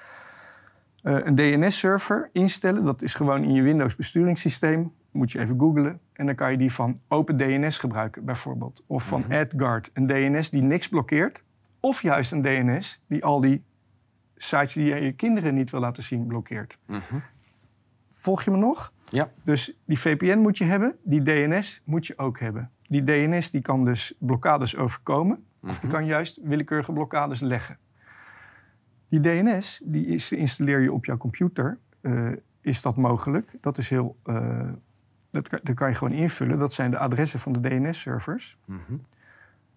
Eh, 1.02 1.18
een 1.24 1.36
DNS-server 1.36 2.30
instellen, 2.32 2.84
dat 2.84 3.02
is 3.02 3.14
gewoon 3.14 3.44
in 3.44 3.54
je 3.54 3.62
Windows 3.62 3.96
besturingssysteem. 3.96 4.94
Moet 5.14 5.32
je 5.32 5.40
even 5.40 5.60
googlen. 5.60 6.00
En 6.14 6.26
dan 6.26 6.36
kan 6.36 6.52
je 6.52 6.58
die 6.58 6.72
van 6.72 7.00
OpenDNS 7.08 7.78
gebruiken, 7.78 8.26
bijvoorbeeld. 8.26 8.84
Of 8.88 9.08
van 9.08 9.24
AdGuard, 9.32 9.90
een 9.94 10.08
DNS 10.08 10.50
die 10.50 10.62
niks 10.62 10.88
blokkeert. 10.90 11.44
Of 11.80 12.02
juist 12.02 12.32
een 12.32 12.42
DNS 12.42 13.02
die 13.08 13.24
al 13.24 13.42
die 13.42 13.64
sites 14.36 14.74
die 14.74 14.86
je 14.86 14.96
je 14.96 15.12
kinderen 15.12 15.54
niet 15.54 15.70
wil 15.70 15.80
laten 15.80 16.04
zien 16.04 16.28
blokkeert. 16.28 16.78
Mhm. 16.86 17.16
Volg 18.10 18.44
je 18.44 18.52
me 18.52 18.58
nog? 18.58 18.92
Ja. 19.06 19.30
Dus 19.44 19.78
die 19.86 20.00
VPN 20.00 20.38
moet 20.38 20.58
je 20.58 20.64
hebben, 20.64 20.96
die 21.04 21.22
DNS 21.24 21.82
moet 21.86 22.08
je 22.08 22.18
ook 22.18 22.40
hebben. 22.40 22.72
Die 22.82 23.04
DNS 23.04 23.52
die 23.52 23.62
kan 23.62 23.86
dus 23.86 24.14
blokkades 24.20 24.76
overkomen, 24.76 25.44
of 25.64 25.70
die 25.80 25.80
Mhm. 25.90 25.90
kan 25.98 26.06
juist 26.06 26.40
willekeurige 26.44 26.92
blokkades 26.94 27.40
leggen. 27.40 27.78
Die 29.10 29.20
DNS 29.20 29.82
die 29.86 30.06
installeer 30.30 30.80
je 30.80 30.94
op 30.94 31.06
jouw 31.06 31.18
computer. 31.18 31.78
Eh, 32.02 32.30
is 32.62 32.82
dat 32.82 32.96
mogelijk? 32.98 33.52
Dat 33.62 33.78
is 33.78 33.90
heel. 33.90 34.18
eh, 34.24 34.60
dat, 35.34 35.48
kan, 35.48 35.60
dat 35.64 35.76
kan 35.76 35.90
je 35.90 35.96
gewoon 35.96 36.14
invullen. 36.18 36.58
Dat 36.58 36.74
zijn 36.74 36.92
de 36.92 36.98
adressen 36.98 37.40
van 37.40 37.52
de 37.52 37.60
DNS-servers. 37.60 38.58
Mhm. 38.66 38.80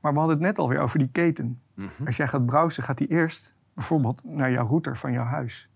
Maar 0.00 0.12
we 0.12 0.18
hadden 0.18 0.36
het 0.36 0.46
net 0.46 0.58
alweer 0.58 0.80
over 0.80 0.98
die 0.98 1.08
keten. 1.12 1.60
Mhm. 1.74 2.06
Als 2.06 2.16
jij 2.16 2.28
gaat 2.28 2.46
browsen, 2.46 2.82
gaat 2.82 2.98
die 2.98 3.06
eerst 3.08 3.54
bijvoorbeeld 3.74 4.24
naar 4.24 4.50
jouw 4.50 4.66
router 4.66 4.96
van 4.96 5.12
jouw 5.12 5.24
huis. 5.24 5.68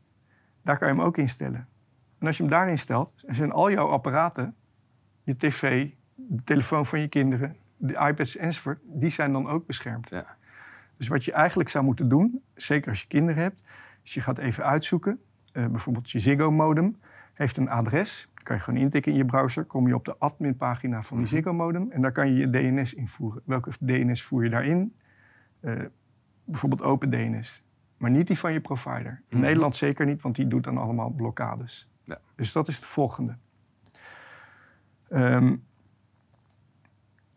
Daar 0.63 0.79
kan 0.79 0.89
je 0.89 0.95
hem 0.95 1.03
ook 1.03 1.17
instellen. 1.17 1.69
En 2.19 2.27
als 2.27 2.37
je 2.37 2.43
hem 2.43 2.53
daarin 2.53 2.79
stelt, 2.79 3.13
zijn 3.27 3.53
al 3.53 3.71
jouw 3.71 3.89
apparaten, 3.89 4.55
je 5.23 5.37
tv, 5.37 5.91
de 6.15 6.43
telefoon 6.45 6.87
van 6.87 7.01
je 7.01 7.09
kinderen, 7.09 7.57
de 7.77 7.93
iPads 7.93 8.37
enzovoort, 8.37 8.79
die 8.83 9.11
zijn 9.11 9.33
dan 9.33 9.49
ook 9.49 9.67
beschermd. 9.67 10.09
Ja. 10.09 10.37
Dus 10.97 11.09
wat 11.09 11.25
je 11.25 11.33
eigenlijk 11.33 11.69
zou 11.69 11.85
moeten 11.85 12.09
doen, 12.09 12.43
zeker 12.55 12.89
als 12.89 13.01
je 13.01 13.07
kinderen 13.07 13.43
hebt, 13.43 13.63
is 14.03 14.15
je 14.15 14.21
gaat 14.21 14.39
even 14.39 14.65
uitzoeken. 14.65 15.21
eh, 15.53 15.67
bijvoorbeeld 15.67 16.11
je 16.11 16.19
Ziggo-modem 16.19 17.01
heeft 17.35 17.57
een 17.57 17.71
adres. 17.71 18.29
Kan 18.51 18.59
je 18.59 18.65
gewoon 18.65 18.81
intikken 18.81 19.13
in 19.13 19.19
je 19.19 19.25
browser. 19.25 19.65
Kom 19.65 19.87
je 19.87 19.95
op 19.95 20.05
de 20.05 20.17
adminpagina 20.19 21.03
van 21.03 21.17
die 21.17 21.27
Mhm. 21.27 21.35
Ziggo-modem. 21.35 21.91
En 21.91 22.03
daar 22.03 22.13
kan 22.13 22.29
je 22.29 22.35
je 22.35 22.51
DNS 22.51 22.95
invoeren. 22.95 23.43
Welke 23.45 23.71
DNS 23.81 24.23
voer 24.23 24.45
je 24.45 24.51
daarin? 24.51 24.95
Eh, 25.61 25.85
bijvoorbeeld 26.45 26.83
open 26.83 27.11
DNS. 27.11 27.63
Maar 27.97 28.11
niet 28.11 28.27
die 28.27 28.39
van 28.39 28.53
je 28.53 28.61
provider. 28.61 29.23
In 29.29 29.37
Mhm. 29.37 29.47
Nederland 29.47 29.77
zeker 29.77 30.07
niet, 30.07 30.23
want 30.23 30.35
die 30.37 30.47
doet 30.47 30.65
dan 30.65 30.79
allemaal 30.79 31.11
blokkades. 31.11 31.89
Ja. 32.03 32.19
Dus 32.35 32.53
dat 32.53 32.69
is 32.69 32.81
de 32.81 32.87
volgende. 32.87 33.37
Ehm, 35.09 35.57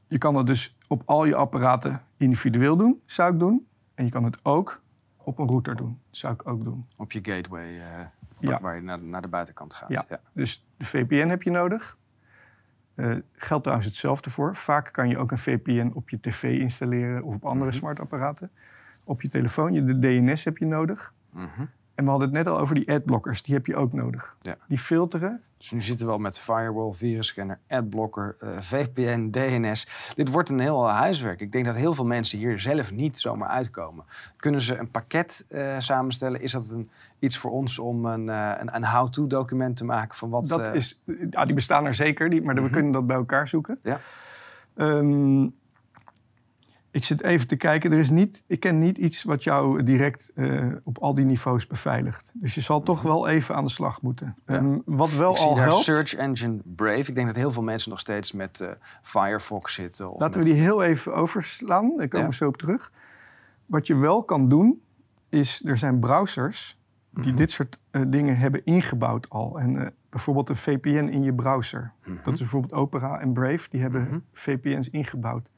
je 0.07 0.17
kan 0.17 0.33
dat 0.33 0.47
dus 0.47 0.71
op 0.87 1.01
al 1.05 1.25
je 1.25 1.35
apparaten 1.35 2.01
individueel 2.17 2.77
doen, 2.77 3.01
zou 3.05 3.33
ik 3.33 3.39
doen. 3.39 3.67
En 3.95 4.03
je 4.05 4.11
kan 4.11 4.23
het 4.23 4.39
ook 4.45 4.81
op 5.17 5.39
een 5.39 5.47
router 5.47 5.75
doen, 5.75 5.99
zou 6.09 6.33
ik 6.33 6.47
ook 6.47 6.63
doen. 6.63 6.85
Op 6.97 7.11
je 7.11 7.19
gateway, 7.21 7.77
eh, 7.79 8.05
Ja. 8.39 8.59
waar- 8.61 8.75
je 8.75 8.81
naar, 8.81 8.99
naar 9.03 9.21
de 9.21 9.27
buitenkant 9.27 9.73
gaat. 9.73 9.89
Ja. 9.89 10.05
Ja. 10.09 10.19
Dus 10.33 10.67
de 10.77 10.85
VPN 10.85 11.27
heb 11.27 11.43
je 11.43 11.51
nodig. 11.51 11.97
Eh 12.95 13.15
geldt 13.33 13.63
trouwens 13.63 13.85
hetzelfde 13.89 14.29
voor. 14.29 14.55
Vaak 14.55 14.89
kan 14.93 15.09
je 15.09 15.17
ook 15.17 15.31
een 15.31 15.37
VPN 15.37 15.91
op 15.93 16.09
je 16.09 16.19
tv 16.19 16.43
installeren 16.59 17.23
of 17.23 17.35
op 17.35 17.45
andere 17.45 17.69
Mhm. 17.69 17.77
smartapparaten. 17.79 18.51
Op 19.05 19.21
je 19.21 19.27
telefoon, 19.29 19.73
je, 19.73 19.83
de 19.83 19.99
DNS 19.99 20.43
heb 20.43 20.57
je 20.57 20.65
nodig. 20.65 21.13
Mhm. 21.31 21.65
En 21.95 22.03
we 22.03 22.09
hadden 22.09 22.27
het 22.27 22.37
net 22.37 22.47
al 22.47 22.59
over 22.59 22.75
die 22.75 22.91
adblockers, 22.91 23.41
die 23.41 23.53
heb 23.55 23.65
je 23.65 23.75
ook 23.75 23.93
nodig. 23.93 24.37
Ja. 24.41 24.55
Die 24.67 24.77
filteren. 24.77 25.41
Dus 25.57 25.71
nu 25.71 25.81
zitten 25.81 26.05
we 26.05 26.11
al 26.11 26.17
met 26.17 26.39
firewall, 26.39 26.93
virusscanner, 26.93 27.59
adblocker, 27.67 28.35
eh, 28.39 28.49
VPN, 28.59 29.29
DNS. 29.31 29.87
Dit 30.15 30.29
wordt 30.29 30.49
een 30.49 30.59
heel 30.59 30.89
huiswerk. 30.89 31.41
Ik 31.41 31.51
denk 31.51 31.65
dat 31.65 31.75
heel 31.75 31.93
veel 31.93 32.05
mensen 32.05 32.37
hier 32.37 32.59
zelf 32.59 32.91
niet 32.91 33.19
zomaar 33.19 33.49
uitkomen. 33.49 34.05
Kunnen 34.37 34.61
ze 34.61 34.77
een 34.77 34.91
pakket 34.91 35.45
eh, 35.47 35.75
samenstellen? 35.79 36.41
Is 36.41 36.51
dat 36.51 36.69
een, 36.69 36.89
iets 37.19 37.37
voor 37.37 37.51
ons 37.51 37.79
om 37.79 38.05
een, 38.05 38.29
eh, 38.29 38.51
een, 38.59 38.75
een 38.75 38.85
how-to 38.85 39.27
document 39.27 39.77
te 39.77 39.85
maken 39.85 40.17
van 40.17 40.29
wat... 40.29 40.47
Dat 40.47 40.75
is, 40.75 41.01
ja, 41.29 41.45
die 41.45 41.55
bestaan 41.55 41.85
er 41.85 41.93
zeker, 41.95 42.29
die, 42.29 42.41
maar 42.41 42.55
we 42.55 42.61
Mhm. 42.61 42.71
kunnen 42.71 42.91
dat 42.91 43.07
bij 43.07 43.15
elkaar 43.15 43.47
zoeken. 43.47 43.79
Ja. 43.83 43.99
Ehm, 44.75 45.47
ik 46.93 47.03
zit 47.03 47.23
even 47.23 47.47
te 47.47 47.55
kijken. 47.55 47.91
Er 47.91 47.99
is 47.99 48.09
niet, 48.09 48.43
ik 48.47 48.59
ken 48.59 48.77
niet 48.77 48.97
iets 48.97 49.23
wat 49.23 49.43
jou 49.43 49.83
direct 49.83 50.31
eh, 50.35 50.67
op 50.83 50.97
al 50.97 51.13
die 51.13 51.25
niveaus 51.25 51.67
beveiligt. 51.67 52.31
Dus 52.35 52.55
je 52.55 52.61
zal 52.61 52.81
toch 52.83 53.01
wel 53.01 53.27
even 53.27 53.55
aan 53.55 53.65
de 53.65 53.71
slag 53.71 54.01
moeten. 54.01 54.35
Ja. 54.45 54.53
Ehm, 54.55 54.77
wat 54.85 55.09
wel 55.11 55.31
ik 55.31 55.37
al 55.39 55.57
helpt. 55.57 55.83
Search 55.83 56.13
Engine 56.15 56.59
Brave. 56.63 57.09
Ik 57.09 57.15
denk 57.15 57.27
dat 57.27 57.35
heel 57.35 57.51
veel 57.51 57.63
mensen 57.63 57.89
nog 57.89 57.99
steeds 57.99 58.31
met 58.31 58.61
eh, 58.61 58.69
Firefox 59.01 59.73
zitten. 59.73 60.11
Of 60.13 60.19
Laten 60.19 60.39
met- 60.39 60.47
we 60.47 60.53
die 60.53 60.63
heel 60.63 60.83
even 60.83 61.15
overslaan. 61.15 61.93
Daar 61.97 62.07
komen 62.07 62.25
Ja. 62.25 62.31
we 62.31 62.37
zo 62.37 62.47
op 62.47 62.57
terug. 62.57 62.91
Wat 63.65 63.87
je 63.87 63.95
wel 63.95 64.23
kan 64.23 64.49
doen, 64.49 64.81
is 65.29 65.61
er 65.65 65.77
zijn 65.77 65.99
browsers 65.99 66.77
die 67.09 67.27
Mhm. 67.27 67.35
dit 67.35 67.51
soort 67.51 67.79
eh, 67.91 68.01
dingen 68.07 68.37
hebben 68.37 68.63
ingebouwd 68.65 69.29
al. 69.29 69.59
En 69.59 69.93
bijvoorbeeld 70.09 70.49
een 70.49 70.55
VPN 70.55 70.87
in 71.11 71.21
je 71.23 71.33
browser. 71.33 71.91
Mhm. 72.05 72.15
Dat 72.23 72.33
is 72.33 72.39
bijvoorbeeld 72.39 72.73
Opera 72.73 73.19
en 73.19 73.33
Brave. 73.33 73.67
Die 73.69 73.81
hebben 73.81 74.01
Mhm. 74.01 74.17
VPN's 74.33 74.89
ingebouwd. 74.89 75.49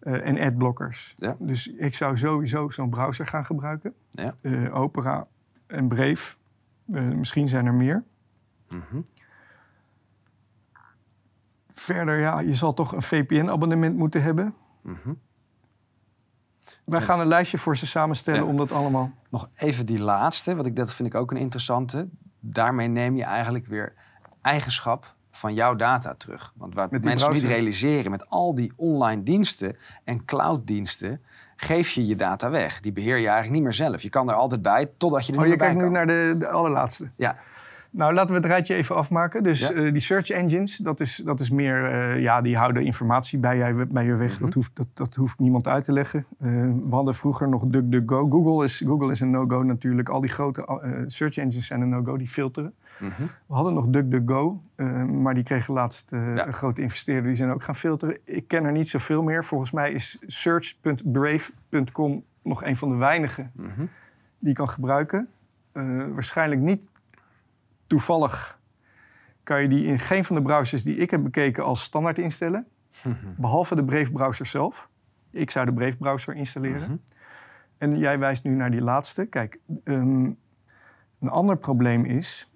Eh, 0.00 0.26
en 0.26 0.40
adblockers. 0.40 1.14
Ja. 1.16 1.36
Dus 1.38 1.66
ik 1.66 1.94
zou 1.94 2.16
sowieso 2.16 2.70
zo'n 2.70 2.90
browser 2.90 3.26
gaan 3.26 3.44
gebruiken. 3.44 3.94
Ja. 4.10 4.34
Eh, 4.42 4.74
Opera 4.74 5.26
en 5.66 5.88
Brave. 5.88 6.36
Eh, 6.92 7.02
misschien 7.02 7.48
zijn 7.48 7.66
er 7.66 7.74
meer. 7.74 8.04
Mhm. 8.68 9.00
Verder, 11.72 12.18
ja, 12.18 12.40
je 12.40 12.54
zal 12.54 12.74
toch 12.74 12.92
een 12.92 13.02
VPN-abonnement 13.02 13.96
moeten 13.96 14.22
hebben. 14.22 14.54
Mhm. 14.82 15.12
Wij 16.84 17.00
gaan 17.00 17.20
een 17.20 17.26
lijstje 17.26 17.58
voor 17.58 17.76
ze 17.76 17.86
samenstellen 17.86 18.40
Ja. 18.42 18.46
om 18.46 18.56
dat 18.56 18.72
allemaal... 18.72 19.12
Nog 19.30 19.50
even 19.54 19.86
die 19.86 19.98
laatste, 20.02 20.54
want 20.54 20.66
ik, 20.66 20.76
dat 20.76 20.94
vind 20.94 21.08
ik 21.08 21.14
ook 21.14 21.30
een 21.30 21.36
interessante. 21.36 22.08
Daarmee 22.40 22.88
neem 22.88 23.16
je 23.16 23.24
eigenlijk 23.24 23.66
weer 23.66 23.94
eigenschap 24.40 25.14
van 25.40 25.54
jouw 25.54 25.74
data 25.74 26.14
terug. 26.14 26.52
Want 26.56 26.74
wat 26.74 26.90
mensen 26.90 27.32
niet 27.32 27.42
realiseren, 27.42 28.10
met 28.10 28.28
al 28.28 28.54
die 28.54 28.72
online 28.76 29.22
diensten 29.22 29.76
en 30.04 30.24
clouddiensten, 30.24 31.20
geef 31.56 31.90
je 31.90 32.06
je 32.06 32.16
data 32.16 32.50
weg. 32.50 32.80
Die 32.80 32.92
beheer 32.92 33.16
je 33.16 33.26
eigenlijk 33.26 33.50
niet 33.52 33.62
meer 33.62 33.72
zelf. 33.72 34.02
Je 34.02 34.08
kan 34.08 34.28
er 34.28 34.34
altijd 34.34 34.62
bij, 34.62 34.90
totdat 34.96 35.26
je 35.26 35.32
er 35.32 35.38
Oh, 35.38 35.44
niet 35.44 35.52
je 35.52 35.58
meer 35.58 35.74
bij 35.74 35.76
kijkt 35.76 35.76
nu 35.78 35.84
kan. 35.84 35.92
naar 35.92 36.06
de, 36.06 36.34
de 36.38 36.48
allerlaatste. 36.48 37.10
Ja, 37.16 37.36
Nou, 37.92 38.14
laten 38.14 38.34
we 38.34 38.40
het 38.40 38.50
rijtje 38.50 38.74
even 38.74 38.94
afmaken. 38.96 39.42
Dus 39.42 39.60
Ja. 39.60 39.72
eh, 39.72 39.92
die 39.92 40.00
search 40.00 40.30
engines, 40.30 40.76
dat 40.76 41.00
is, 41.00 41.16
dat 41.24 41.40
is 41.40 41.50
meer... 41.50 41.84
eh, 41.90 42.20
ja, 42.20 42.40
die 42.40 42.56
houden 42.56 42.82
informatie 42.84 43.38
bij, 43.38 43.56
jij, 43.56 43.86
bij 43.88 44.04
je 44.04 44.14
weg. 44.14 44.34
Mhm. 44.34 44.44
dat, 44.44 44.54
hoeft, 44.54 44.70
dat, 44.76 44.86
dat 44.94 45.14
hoeft 45.14 45.38
niemand 45.38 45.68
uit 45.68 45.84
te 45.84 45.92
leggen. 45.92 46.26
Eh, 46.38 46.50
we 46.62 46.86
hadden 46.94 47.14
vroeger 47.14 47.48
nog 47.48 47.64
DuckDuckGo. 47.66 48.28
Google 48.30 48.64
is, 48.64 48.82
Google 48.86 49.10
is 49.10 49.20
een 49.20 49.30
no-go 49.30 49.62
natuurlijk. 49.62 50.08
Al 50.08 50.20
die 50.20 50.30
grote 50.30 51.04
search 51.06 51.36
engines 51.36 51.66
zijn 51.66 51.80
een 51.80 51.88
no-go, 51.88 52.16
die 52.16 52.28
filteren. 52.28 52.74
Mhm. 52.98 53.22
We 53.46 53.54
hadden 53.54 53.74
nog 53.74 53.86
DuckDuckGo, 53.88 54.62
maar 55.06 55.34
die 55.34 55.42
kregen 55.42 55.74
laatst 55.74 56.10
Ja. 56.10 56.46
een 56.46 56.52
grote 56.52 56.82
investeerder. 56.82 57.24
Die 57.26 57.34
zijn 57.34 57.50
ook 57.50 57.62
gaan 57.62 57.74
filteren. 57.74 58.18
Ik 58.24 58.48
ken 58.48 58.64
er 58.64 58.72
niet 58.72 58.88
zoveel 58.88 59.22
meer. 59.22 59.44
Volgens 59.44 59.70
mij 59.70 59.92
is 59.92 60.18
search.brave.com 60.26 62.22
nog 62.42 62.64
een 62.64 62.76
van 62.76 62.88
de 62.88 62.96
weinige 62.96 63.46
Mhm. 63.54 63.80
die 64.38 64.48
je 64.48 64.52
kan 64.52 64.68
gebruiken. 64.68 65.28
Waarschijnlijk 66.12 66.60
niet 66.60 66.88
toevallig 67.90 68.58
kan 69.42 69.62
je 69.62 69.68
die 69.68 69.84
in 69.84 69.98
geen 69.98 70.24
van 70.24 70.36
de 70.36 70.42
browsers 70.42 70.82
die 70.82 70.96
ik 70.96 71.10
heb 71.10 71.22
bekeken 71.22 71.64
als 71.64 71.82
standaard 71.82 72.18
instellen. 72.18 72.66
Behalve 73.36 73.74
de 73.74 73.84
Brave 73.84 74.12
browser 74.12 74.46
zelf. 74.46 74.88
Ik 75.30 75.50
zou 75.50 75.66
de 75.66 75.72
Brave 75.72 75.96
browser 75.96 76.34
installeren. 76.34 76.82
Mhm. 76.82 76.96
En 77.78 77.98
jij 77.98 78.18
wijst 78.18 78.44
nu 78.44 78.54
naar 78.54 78.70
die 78.70 78.80
laatste. 78.80 79.26
Kijk, 79.26 79.58
ehm, 79.84 80.24
een 81.20 81.28
ander 81.28 81.56
probleem 81.56 82.04
is... 82.04 82.50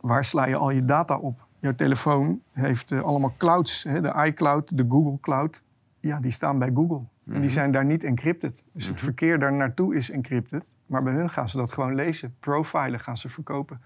waar 0.00 0.24
sla 0.24 0.46
je 0.46 0.56
al 0.56 0.70
je 0.70 0.84
data 0.84 1.16
op? 1.16 1.46
Jouw 1.60 1.74
telefoon 1.74 2.40
heeft 2.52 2.92
eh, 2.92 3.02
allemaal 3.02 3.34
clouds. 3.36 3.82
Hè? 3.82 4.00
De 4.00 4.12
iCloud, 4.26 4.76
de 4.78 4.84
Google 4.88 5.20
Cloud. 5.20 5.62
Ja, 6.00 6.20
die 6.20 6.30
staan 6.30 6.58
bij 6.58 6.70
Google. 6.74 6.96
En 7.26 7.32
die 7.32 7.40
Mhm. 7.40 7.48
zijn 7.50 7.70
daar 7.70 7.84
niet 7.84 8.04
encrypted. 8.04 8.62
Dus 8.72 8.84
het 8.86 8.94
Mhm. 8.94 9.04
verkeer 9.04 9.38
daar 9.38 9.52
naartoe 9.52 9.94
is 9.94 10.10
encrypted. 10.10 10.74
Maar 10.86 11.02
bij 11.02 11.12
hun 11.12 11.30
gaan 11.30 11.48
ze 11.48 11.56
dat 11.56 11.72
gewoon 11.72 11.94
lezen. 11.94 12.34
Profilen 12.40 13.00
gaan 13.00 13.16
ze 13.16 13.28
verkopen. 13.28 13.80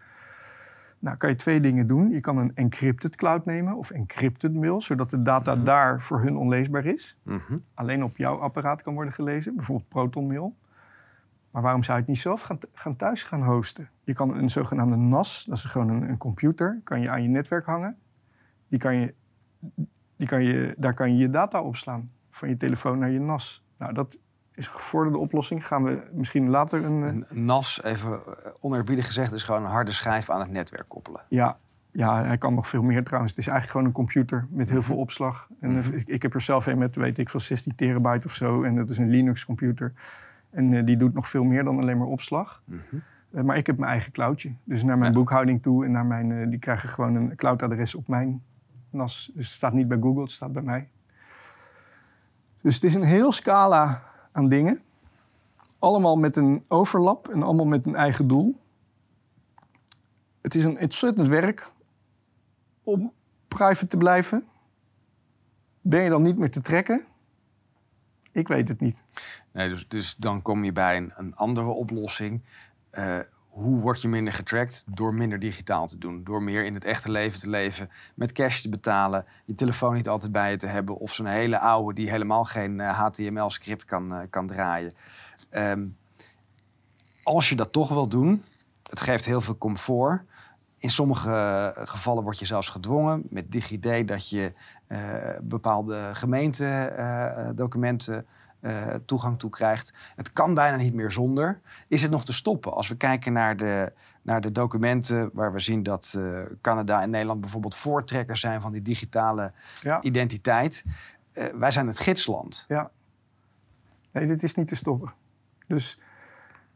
Nou, 1.07 1.19
kan 1.19 1.31
je 1.31 1.37
twee 1.37 1.61
dingen 1.61 1.87
doen. 1.87 2.11
Je 2.11 2.21
kan 2.21 2.37
een 2.39 2.55
encrypted 2.55 3.17
cloud 3.17 3.45
nemen 3.45 3.77
of 3.77 3.91
encrypted 3.91 4.55
mail... 4.55 4.81
zodat 4.81 5.11
de 5.11 5.23
data 5.23 5.55
Mhm. 5.55 5.65
daar 5.65 6.01
voor 6.01 6.21
hun 6.21 6.37
onleesbaar 6.37 6.85
is 6.85 7.19
Mhm. 7.23 7.57
alleen 7.75 8.05
op 8.05 8.17
jouw 8.17 8.39
apparaat 8.39 8.83
kan 8.83 8.95
worden 8.95 9.13
gelezen, 9.13 9.55
bijvoorbeeld 9.57 9.89
ProtonMail. 9.89 10.57
Maar 11.51 11.63
waarom 11.63 11.83
zou 11.83 11.97
je 11.97 12.03
het 12.03 12.13
niet 12.13 12.21
zelf 12.21 12.41
gaan, 12.41 12.59
gaan 12.73 12.97
thuis 12.97 13.23
gaan 13.23 13.43
hosten? 13.43 13.89
Je 14.05 14.13
kan 14.13 14.37
een 14.37 14.51
zogenaamde 14.51 14.97
NAS, 14.97 15.45
dat 15.49 15.57
is 15.57 15.65
gewoon 15.65 15.89
een, 15.89 16.09
een 16.09 16.19
computer, 16.19 16.81
kan 16.85 17.01
je 17.01 17.11
aan 17.11 17.23
je 17.23 17.29
netwerk 17.29 17.67
hangen. 17.67 17.97
Die 18.69 18.79
kan 18.79 18.95
je, 18.97 19.15
die 20.17 20.27
kan 20.27 20.43
je, 20.43 20.75
daar 20.79 20.95
kan 20.95 21.13
je 21.13 21.17
je 21.19 21.31
data 21.31 21.63
opslaan, 21.63 22.11
van 22.31 22.49
je 22.49 22.57
telefoon 22.57 22.99
naar 22.99 23.11
je 23.11 23.21
NAS. 23.21 23.65
Nou, 23.79 23.93
dat 23.93 24.19
is 24.57 24.67
een 24.67 24.73
gevorderde 24.73 25.19
oplossing. 25.19 25.67
Gaan 25.67 25.85
we 25.85 26.09
misschien 26.13 26.49
later 26.49 26.85
een... 26.85 27.03
eh, 27.05 27.09
Een 27.37 27.45
NAS, 27.45 27.83
even 27.83 28.13
eh, 28.13 28.51
oneerbiedig 28.61 29.07
gezegd, 29.07 29.33
is 29.33 29.43
gewoon 29.43 29.65
een 29.65 29.71
harde 29.71 29.91
schijf 29.93 30.31
aan 30.31 30.41
het 30.41 30.51
netwerk 30.51 30.89
koppelen. 30.89 31.21
Ja, 31.29 31.59
ja, 31.91 32.25
hij 32.25 32.39
kan 32.39 32.55
nog 32.55 32.69
veel 32.69 32.83
meer 32.83 33.05
trouwens. 33.05 33.33
Het 33.33 33.41
is 33.41 33.47
eigenlijk 33.47 33.71
gewoon 33.79 33.87
een 33.87 34.05
computer 34.07 34.47
met 34.51 34.69
heel 34.69 34.79
Mhm. 34.79 34.87
veel 34.87 34.97
opslag. 34.97 35.49
En 35.61 35.71
eh, 35.71 35.77
Mhm. 35.87 35.97
ik, 35.97 36.09
ik 36.09 36.23
heb 36.23 36.35
er 36.35 36.41
zelf 36.41 36.67
een 36.67 36.79
met, 36.79 36.97
weet 36.97 37.19
ik 37.19 37.29
veel, 37.29 37.41
16 37.41 37.75
terabyte 37.75 38.27
of 38.27 38.35
zo. 38.35 38.63
En 38.63 38.75
dat 38.77 38.91
is 38.91 38.99
een 38.99 39.09
Linux-computer. 39.11 39.93
En 40.51 40.73
eh, 40.73 40.85
die 40.87 40.97
doet 40.97 41.15
nog 41.15 41.29
veel 41.29 41.45
meer 41.45 41.65
dan 41.65 41.79
alleen 41.81 41.99
maar 41.99 42.07
opslag. 42.07 42.63
Mhm. 42.65 42.81
Eh, 43.31 43.43
maar 43.43 43.57
ik 43.57 43.67
heb 43.67 43.79
mijn 43.79 43.91
eigen 43.91 44.13
cloudje. 44.13 44.53
Dus 44.65 44.83
naar 44.83 44.99
mijn 44.99 45.13
Ja. 45.13 45.19
boekhouding 45.19 45.63
toe 45.63 45.85
en 45.85 45.91
naar 45.91 46.07
mijn... 46.07 46.33
eh, 46.33 46.49
die 46.49 46.59
krijgen 46.59 46.89
gewoon 46.89 47.15
een 47.15 47.37
cloudadres 47.37 47.95
op 47.95 48.09
mijn 48.09 48.43
NAS. 48.91 49.31
Dus 49.35 49.45
het 49.47 49.55
staat 49.55 49.73
niet 49.73 49.89
bij 49.89 49.99
Google, 50.01 50.23
het 50.23 50.31
staat 50.31 50.53
bij 50.53 50.63
mij. 50.63 50.89
Dus 52.61 52.75
het 52.75 52.85
is 52.85 52.95
een 52.95 53.03
heel 53.03 53.33
scala 53.33 54.03
aan 54.37 54.47
dingen. 54.47 54.83
Allemaal 55.79 56.17
met 56.17 56.37
een 56.37 56.65
overlap 56.69 57.29
en 57.29 57.43
allemaal 57.43 57.67
met 57.67 57.87
een 57.87 57.95
eigen 57.95 58.27
doel. 58.29 58.61
Het 60.41 60.55
is 60.55 60.65
een 60.65 60.81
ontzettend 60.81 61.29
werk 61.29 61.73
om 62.83 63.13
private 63.49 63.87
te 63.87 63.97
blijven. 63.97 64.45
Ben 65.81 66.03
je 66.03 66.11
dan 66.11 66.23
niet 66.23 66.39
meer 66.39 66.51
te 66.51 66.61
trekken? 66.61 67.07
Ik 68.33 68.49
weet 68.49 68.69
het 68.69 68.81
niet. 68.81 69.03
Nee, 69.53 69.69
dus, 69.69 69.89
dus 69.89 70.15
dan 70.19 70.43
kom 70.43 70.65
je 70.65 70.73
bij 70.73 70.97
een, 70.97 71.13
een 71.15 71.35
andere 71.35 71.69
oplossing. 71.69 72.43
Eh, 72.91 73.19
hoe 73.57 73.81
word 73.81 74.03
je 74.03 74.09
minder 74.09 74.33
getrackt? 74.33 74.85
Door 74.87 75.15
minder 75.15 75.39
digitaal 75.39 75.87
te 75.87 75.99
doen. 75.99 76.25
Door 76.25 76.43
meer 76.43 76.65
in 76.65 76.75
het 76.75 76.85
echte 76.85 77.11
leven 77.11 77.41
te 77.41 77.49
leven. 77.49 77.91
Met 78.15 78.33
cash 78.33 78.61
te 78.61 78.69
betalen. 78.69 79.25
Je 79.45 79.55
telefoon 79.55 79.95
niet 79.95 80.09
altijd 80.09 80.33
bij 80.33 80.51
je 80.51 80.57
te 80.57 80.67
hebben. 80.67 80.97
Of 80.97 81.13
zo'n 81.13 81.27
hele 81.27 81.59
oude 81.59 81.95
die 81.95 82.11
helemaal 82.11 82.45
geen 82.45 82.81
eh, 82.81 82.99
HTML-script 82.99 83.85
kan, 83.85 84.15
eh, 84.15 84.21
kan 84.31 84.47
draaien. 84.47 84.93
Ehm, 85.51 85.87
als 87.23 87.49
je 87.49 87.55
dat 87.55 87.73
toch 87.73 87.89
wil 87.89 88.09
doen, 88.09 88.45
het 88.91 89.01
geeft 89.01 89.25
heel 89.25 89.41
veel 89.41 89.59
comfort. 89.59 90.23
in 90.79 90.91
sommige 90.91 91.73
gevallen 91.85 92.23
word 92.23 92.39
je 92.39 92.45
zelfs 92.45 92.69
gedwongen 92.69 93.23
met 93.31 93.53
DigiD 93.53 94.09
dat 94.09 94.29
je 94.29 94.53
bepaalde 95.43 96.11
gemeentedocumenten 96.13 98.27
uh, 98.67 98.95
toegang 99.05 99.39
toe 99.39 99.51
krijgt. 99.51 99.93
Het 100.17 100.33
kan 100.33 100.55
bijna 100.55 100.77
niet 100.77 100.95
meer 100.95 101.11
zonder. 101.11 101.61
Is 101.89 102.03
het 102.03 102.11
nog 102.11 102.25
te 102.25 102.33
stoppen? 102.33 102.73
Als 102.73 102.89
we 102.89 102.97
kijken 102.97 103.33
naar 103.33 103.57
de, 103.57 103.93
naar 104.23 104.41
de 104.41 104.53
documenten 104.53 105.31
waar 105.33 105.53
we 105.53 105.61
zien 105.61 105.83
dat 105.83 106.15
uh, 106.17 106.43
Canada 106.61 107.03
en 107.03 107.11
Nederland 107.11 107.41
bijvoorbeeld 107.41 107.77
voortrekkers 107.77 108.41
zijn 108.41 108.61
van 108.61 108.73
die 108.73 108.83
digitale 108.83 109.53
ja. 109.83 110.03
identiteit. 110.03 110.85
Uh, 111.33 111.45
wij 111.55 111.71
zijn 111.71 111.87
het 111.87 111.99
gidsland. 111.99 112.65
Ja. 112.69 112.91
Nee, 114.11 114.27
dit 114.27 114.43
is 114.43 114.55
niet 114.55 114.69
te 114.69 114.77
stoppen. 114.77 115.13
Dus 115.67 116.01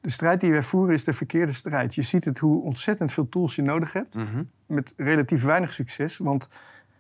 de 0.01 0.11
strijd 0.11 0.41
die 0.41 0.51
wij 0.51 0.63
voeren 0.63 0.95
is 0.95 1.05
de 1.05 1.13
verkeerde 1.13 1.53
strijd. 1.53 1.95
Je 1.95 2.03
ziet 2.03 2.25
het 2.25 2.39
hoe 2.39 2.63
ontzettend 2.63 3.13
veel 3.13 3.29
tools 3.29 3.55
je 3.55 3.63
nodig 3.63 3.93
hebt. 3.93 4.15
Mm 4.15 4.27
-hmm. 4.27 4.51
Met 4.67 4.93
relatief 4.97 5.43
weinig 5.43 5.73
succes. 5.73 6.17
Want 6.17 6.49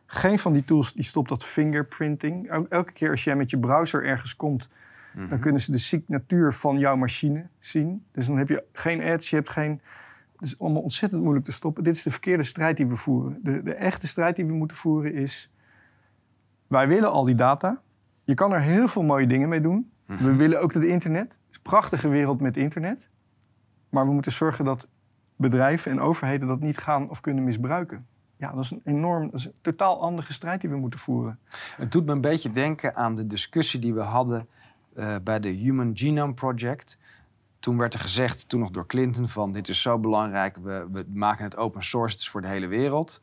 geen 0.06 0.38
van 0.38 0.52
die 0.52 0.64
tools 0.64 0.92
die 0.92 1.04
stopt 1.04 1.28
dat 1.28 1.44
fingerprinting. 1.44 2.50
Elke 2.68 2.92
keer 2.92 3.10
als 3.10 3.24
jij 3.24 3.36
met 3.36 3.50
je 3.50 3.58
browser 3.58 4.04
ergens 4.04 4.36
komt, 4.36 4.68
dan 5.14 5.24
mhm. 5.24 5.38
kunnen 5.38 5.60
ze 5.60 5.70
de 5.70 5.78
signatuur 5.78 6.52
van 6.52 6.78
jouw 6.78 6.96
machine 6.96 7.46
zien. 7.58 8.04
Dus 8.12 8.26
dan 8.26 8.36
heb 8.36 8.48
je 8.48 8.64
geen 8.72 9.02
ads, 9.02 9.30
je 9.30 9.36
hebt 9.36 9.48
geen. 9.48 9.80
Het 10.32 10.48
is 10.48 10.58
allemaal 10.58 10.82
ontzettend 10.82 11.22
moeilijk 11.22 11.44
te 11.44 11.52
stoppen. 11.52 11.84
Dit 11.84 11.96
is 11.96 12.02
de 12.02 12.10
verkeerde 12.10 12.42
strijd 12.42 12.76
die 12.76 12.86
we 12.86 12.96
voeren. 12.96 13.38
De, 13.42 13.62
de 13.62 13.74
echte 13.74 14.06
strijd 14.06 14.36
die 14.36 14.46
we 14.46 14.52
moeten 14.52 14.76
voeren 14.76 15.14
is. 15.14 15.52
Wij 16.66 16.88
willen 16.88 17.10
al 17.10 17.24
die 17.24 17.34
data. 17.34 17.80
Je 18.24 18.34
kan 18.34 18.52
er 18.52 18.60
heel 18.60 18.88
veel 18.88 19.02
mooie 19.02 19.26
dingen 19.26 19.48
mee 19.48 19.60
doen. 19.60 19.90
Mhm. 20.06 20.24
We 20.24 20.36
willen 20.36 20.60
ook 20.60 20.72
het 20.72 20.82
internet. 20.82 21.28
Het 21.28 21.50
is 21.50 21.56
een 21.56 21.62
prachtige 21.62 22.08
wereld 22.08 22.40
met 22.40 22.56
internet. 22.56 23.06
Maar 23.88 24.06
we 24.06 24.12
moeten 24.12 24.32
zorgen 24.32 24.64
dat 24.64 24.88
bedrijven 25.36 25.90
en 25.90 26.00
overheden 26.00 26.48
dat 26.48 26.60
niet 26.60 26.78
gaan 26.78 27.10
of 27.10 27.20
kunnen 27.20 27.44
misbruiken. 27.44 28.06
Ja, 28.36 28.52
dat 28.52 28.64
is 28.64 28.70
een 28.70 28.80
enorm, 28.84 29.30
dat 29.30 29.40
is 29.40 29.44
een 29.44 29.54
totaal 29.60 30.00
andere 30.00 30.32
strijd 30.32 30.60
die 30.60 30.70
we 30.70 30.76
moeten 30.76 31.00
voeren. 31.00 31.38
Het 31.76 31.92
doet 31.92 32.06
me 32.06 32.12
een 32.12 32.20
beetje 32.20 32.50
denken 32.50 32.96
aan 32.96 33.14
de 33.14 33.26
discussie 33.26 33.80
die 33.80 33.94
we 33.94 34.00
hadden 34.00 34.48
uh, 34.96 35.16
bij 35.22 35.40
de 35.40 35.48
Human 35.48 35.90
Genome 35.94 36.34
Project. 36.34 36.98
Toen 37.60 37.78
werd 37.78 37.94
er 37.94 38.00
gezegd, 38.00 38.48
toen 38.48 38.60
nog 38.60 38.70
door 38.70 38.86
Clinton, 38.86 39.28
van 39.28 39.52
dit 39.52 39.68
is 39.68 39.82
zo 39.82 39.98
belangrijk, 39.98 40.56
we, 40.56 40.88
we 40.92 41.06
maken 41.12 41.44
het 41.44 41.56
open 41.56 41.84
source, 41.84 42.12
het 42.12 42.22
is 42.22 42.28
voor 42.28 42.40
de 42.40 42.48
hele 42.48 42.66
wereld. 42.66 43.20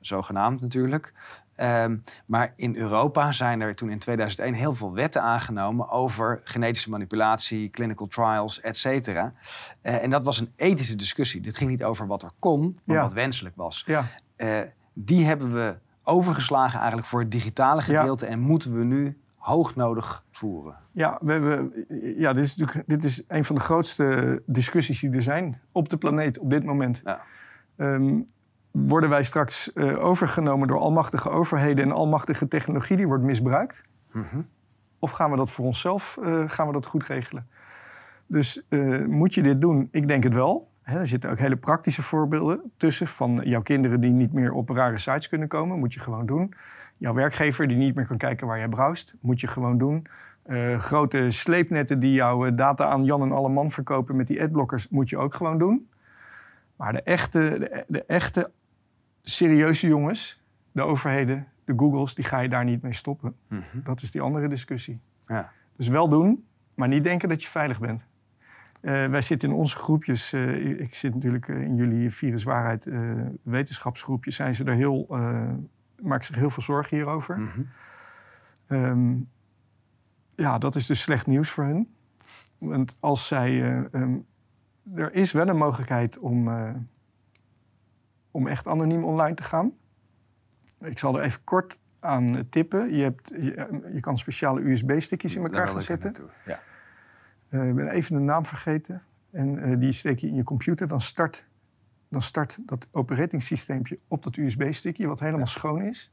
Zogenaamd 0.00 0.60
natuurlijk. 0.60 1.12
Um, 1.56 2.02
maar 2.26 2.52
in 2.56 2.76
Europa 2.76 3.32
zijn 3.32 3.60
er 3.60 3.74
toen 3.74 3.90
in 3.90 3.98
2001 3.98 4.54
heel 4.54 4.74
veel 4.74 4.94
wetten 4.94 5.22
aangenomen 5.22 5.88
over 5.88 6.40
genetische 6.44 6.90
manipulatie, 6.90 7.70
clinical 7.70 8.06
trials, 8.06 8.60
et 8.60 8.76
cetera. 8.76 9.32
Uh, 9.82 10.02
en 10.02 10.10
dat 10.10 10.24
was 10.24 10.40
een 10.40 10.52
ethische 10.56 10.96
discussie. 10.96 11.40
Dit 11.40 11.56
ging 11.56 11.70
niet 11.70 11.84
over 11.84 12.06
wat 12.06 12.22
er 12.22 12.30
kon, 12.38 12.78
maar 12.84 13.00
wat 13.00 13.12
wenselijk 13.12 13.56
was. 13.56 13.82
Ja. 13.86 14.04
Uh, 14.36 14.60
die 14.92 15.24
hebben 15.24 15.52
we 15.52 15.78
overgeslagen 16.02 16.78
eigenlijk 16.78 17.08
voor 17.08 17.20
het 17.20 17.30
digitale 17.30 17.82
gedeelte 17.82 18.26
en 18.26 18.40
moeten 18.40 18.78
we 18.78 18.84
nu 18.84 19.20
hoognodig 19.36 20.24
voeren. 20.30 20.78
Ja, 20.94 21.18
we 21.20 21.32
hebben, 21.32 21.72
ja 22.16 22.32
dit, 22.32 22.44
is 22.44 22.56
natuurlijk, 22.56 22.88
dit 22.88 23.04
is 23.04 23.24
een 23.28 23.44
van 23.44 23.56
de 23.56 23.62
grootste 23.62 24.42
discussies 24.46 25.00
die 25.00 25.10
er 25.10 25.22
zijn 25.22 25.60
op 25.72 25.88
de 25.88 25.96
planeet 25.96 26.38
op 26.38 26.50
dit 26.50 26.64
moment. 26.64 27.00
Ja. 27.04 27.20
Um, 27.76 28.24
worden 28.70 29.10
wij 29.10 29.22
straks 29.22 29.70
uh, 29.74 30.04
overgenomen 30.04 30.68
door 30.68 30.78
almachtige 30.78 31.30
overheden 31.30 31.84
en 31.84 31.92
almachtige 31.92 32.48
technologie 32.48 32.96
die 32.96 33.06
wordt 33.06 33.24
misbruikt? 33.24 33.82
Mm 34.12 34.24
-hmm. 34.30 34.46
Of 34.98 35.10
gaan 35.10 35.30
we 35.30 35.36
dat 35.36 35.50
voor 35.50 35.64
onszelf 35.64 36.18
uh, 36.22 36.48
gaan 36.48 36.66
we 36.66 36.72
dat 36.72 36.86
goed 36.86 37.06
regelen? 37.06 37.46
Dus 38.26 38.62
uh, 38.68 39.06
moet 39.06 39.34
je 39.34 39.42
dit 39.42 39.60
doen? 39.60 39.88
Ik 39.90 40.08
denk 40.08 40.22
het 40.22 40.34
wel. 40.34 40.70
He, 40.82 40.98
er 40.98 41.06
zitten 41.06 41.30
ook 41.30 41.38
hele 41.38 41.56
praktische 41.56 42.02
voorbeelden 42.02 42.72
tussen 42.76 43.06
van 43.06 43.40
jouw 43.44 43.62
kinderen 43.62 44.00
die 44.00 44.12
niet 44.12 44.32
meer 44.32 44.52
op 44.52 44.68
rare 44.68 44.98
sites 44.98 45.28
kunnen 45.28 45.48
komen. 45.48 45.78
Moet 45.78 45.94
je 45.94 46.00
gewoon 46.00 46.26
doen. 46.26 46.54
Jouw 46.96 47.14
werkgever 47.14 47.68
die 47.68 47.76
niet 47.76 47.94
meer 47.94 48.06
kan 48.06 48.16
kijken 48.16 48.46
waar 48.46 48.58
jij 48.58 48.68
browst. 48.68 49.14
Moet 49.20 49.40
je 49.40 49.46
gewoon 49.46 49.78
doen. 49.78 50.06
Uh, 50.46 50.78
grote 50.78 51.30
sleepnetten 51.30 51.98
die 51.98 52.12
jouw 52.12 52.54
data 52.54 52.84
aan 52.84 53.04
Jan 53.04 53.22
en 53.22 53.32
alle 53.32 53.48
man 53.48 53.70
verkopen 53.70 54.16
met 54.16 54.26
die 54.26 54.42
adblockers. 54.42 54.88
Moet 54.88 55.08
je 55.08 55.18
ook 55.18 55.34
gewoon 55.34 55.58
doen. 55.58 55.88
Maar 56.76 56.92
de 56.92 57.02
echte, 57.02 57.38
de, 57.38 57.84
de 57.88 58.04
echte 58.04 58.50
serieuze 59.22 59.86
jongens, 59.86 60.42
de 60.72 60.82
overheden, 60.82 61.46
de 61.64 61.72
Googles, 61.76 62.14
die 62.14 62.24
ga 62.24 62.40
je 62.40 62.48
daar 62.48 62.64
niet 62.64 62.82
mee 62.82 62.92
stoppen. 62.92 63.36
Mm 63.48 63.62
-hmm. 63.70 63.82
Dat 63.84 64.02
is 64.02 64.10
die 64.10 64.20
andere 64.20 64.48
discussie. 64.48 65.00
Ja. 65.26 65.52
Dus 65.76 65.88
wel 65.88 66.08
doen, 66.08 66.44
maar 66.74 66.88
niet 66.88 67.04
denken 67.04 67.28
dat 67.28 67.42
je 67.42 67.48
veilig 67.48 67.80
bent. 67.80 68.02
Uh, 68.82 69.06
wij 69.06 69.22
zitten 69.22 69.48
in 69.48 69.54
onze 69.54 69.76
groepjes, 69.76 70.32
uh, 70.32 70.80
ik 70.80 70.94
zit 70.94 71.14
natuurlijk 71.14 71.48
in 71.48 71.74
jullie 71.74 72.10
viruswaarheid 72.10 72.88
wetenschapsgroepjes, 73.42 74.34
zijn 74.34 74.54
ze 74.54 74.64
er 74.64 74.74
heel, 74.74 75.06
maken 76.02 76.24
zich 76.24 76.36
heel 76.36 76.50
veel 76.50 76.62
zorgen 76.62 76.96
hierover. 76.96 77.38
Mm 77.38 77.48
-hmm. 77.48 77.66
um, 78.78 79.28
ja, 80.36 80.58
dat 80.58 80.74
is 80.74 80.86
dus 80.86 81.00
slecht 81.00 81.26
nieuws 81.26 81.50
voor 81.50 81.64
hen. 81.64 81.94
Want 82.58 82.96
als 83.00 83.26
zij, 83.26 83.62
um, 83.92 84.26
er 84.94 85.14
is 85.14 85.32
wel 85.32 85.48
een 85.48 85.56
mogelijkheid 85.56 86.18
om 86.18 86.48
om 88.34 88.46
echt 88.46 88.68
anoniem 88.68 89.04
online 89.04 89.34
te 89.34 89.42
gaan. 89.42 89.72
Ik 90.80 90.98
zal 90.98 91.18
er 91.18 91.24
even 91.24 91.44
kort 91.44 91.78
aan 92.00 92.48
tippen. 92.48 92.94
Je, 92.94 93.02
hebt, 93.02 93.28
je, 93.92 94.00
kan 94.00 94.18
speciale 94.18 94.60
USB-stickjes 94.60 95.34
in 95.34 95.42
elkaar 95.42 95.68
gaan 95.68 95.82
zetten. 95.82 96.14
Ja. 96.44 96.60
Uh, 97.50 97.68
ik 97.68 97.74
ben 97.74 97.88
even 97.88 98.14
de 98.14 98.20
naam 98.20 98.46
vergeten. 98.46 99.02
En 99.30 99.78
die 99.78 99.92
steek 99.92 100.18
je 100.18 100.26
in 100.26 100.34
je 100.34 100.44
computer. 100.44 100.88
Dan 100.88 101.00
start, 101.00 101.48
dan 102.08 102.22
start 102.22 102.58
dat 102.66 102.86
operatingsysteempje 102.90 103.98
op 104.08 104.22
dat 104.22 104.36
USB-stickje, 104.36 105.06
wat 105.06 105.20
helemaal 105.20 105.46
schoon 105.46 105.82
is. 105.82 106.12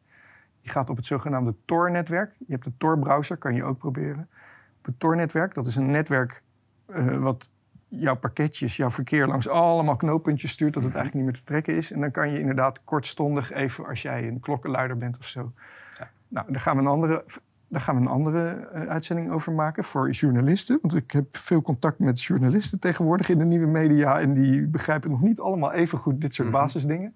Je 0.62 0.70
gaat 0.70 0.90
op 0.90 0.96
het 0.96 1.06
zogenaamde 1.06 1.56
Tor-netwerk. 1.66 2.36
Je 2.38 2.54
hebt 2.54 2.66
een 2.66 2.76
Tor-browser, 2.78 3.38
kan 3.38 3.56
je 3.56 3.64
ook 3.64 3.78
proberen. 3.78 4.30
Op 4.78 4.86
het 4.86 5.00
Tor-netwerk, 5.00 5.54
dat 5.54 5.68
is 5.68 5.76
een 5.76 5.92
netwerk 5.92 6.44
uh, 6.88 7.18
wat 7.18 7.50
jouw 7.88 8.16
pakketjes, 8.16 8.76
jouw 8.76 8.90
verkeer 8.90 9.28
langs 9.28 9.48
allemaal 9.48 9.96
knooppuntjes 9.96 10.52
stuurt, 10.52 10.74
dat 10.74 10.84
het 10.84 10.94
eigenlijk 10.94 11.26
niet 11.26 11.34
meer 11.34 11.44
te 11.44 11.48
trekken 11.48 11.76
is. 11.76 11.92
En 11.92 12.00
dan 12.00 12.12
kan 12.12 12.32
je 12.32 12.40
inderdaad 12.40 12.84
kortstondig 12.84 13.52
even, 13.52 13.88
als 13.88 14.02
jij 14.02 14.28
een 14.28 14.40
klokkenluider 14.40 14.98
bent 14.98 15.18
of 15.18 15.28
zo. 15.28 15.52
Ja. 15.94 16.10
Nou, 16.28 16.52
daar 16.52 16.62
gaan 16.62 16.76
we 16.76 16.82
een 16.82 16.88
andere, 16.88 17.26
daar 17.68 17.82
gaan 17.82 17.96
we 17.96 18.02
een 18.02 18.08
andere 18.08 18.70
uh, 18.76 18.82
uitzending 18.82 19.32
over 19.32 19.54
maken 19.54 19.84
voor 19.84 20.10
journalisten. 20.10 20.80
Want 20.82 20.96
ik 20.96 21.12
heb 21.12 21.38
veel 21.38 21.62
contact 21.62 22.00
met 22.00 22.24
journalisten 22.24 22.80
tegenwoordig 22.80 23.30
in 23.30 23.38
de 23.38 23.46
nieuwe 23.46 23.68
media. 23.68 24.20
En 24.20 24.34
die 24.34 24.68
begrijpen 24.68 25.10
nog 25.10 25.22
niet 25.22 25.40
allemaal 25.40 25.72
even 25.72 25.98
goed 25.98 26.22
dit 26.22 26.34
soort 26.34 26.48
mm 26.48 26.54
basisdingen. 26.54 27.16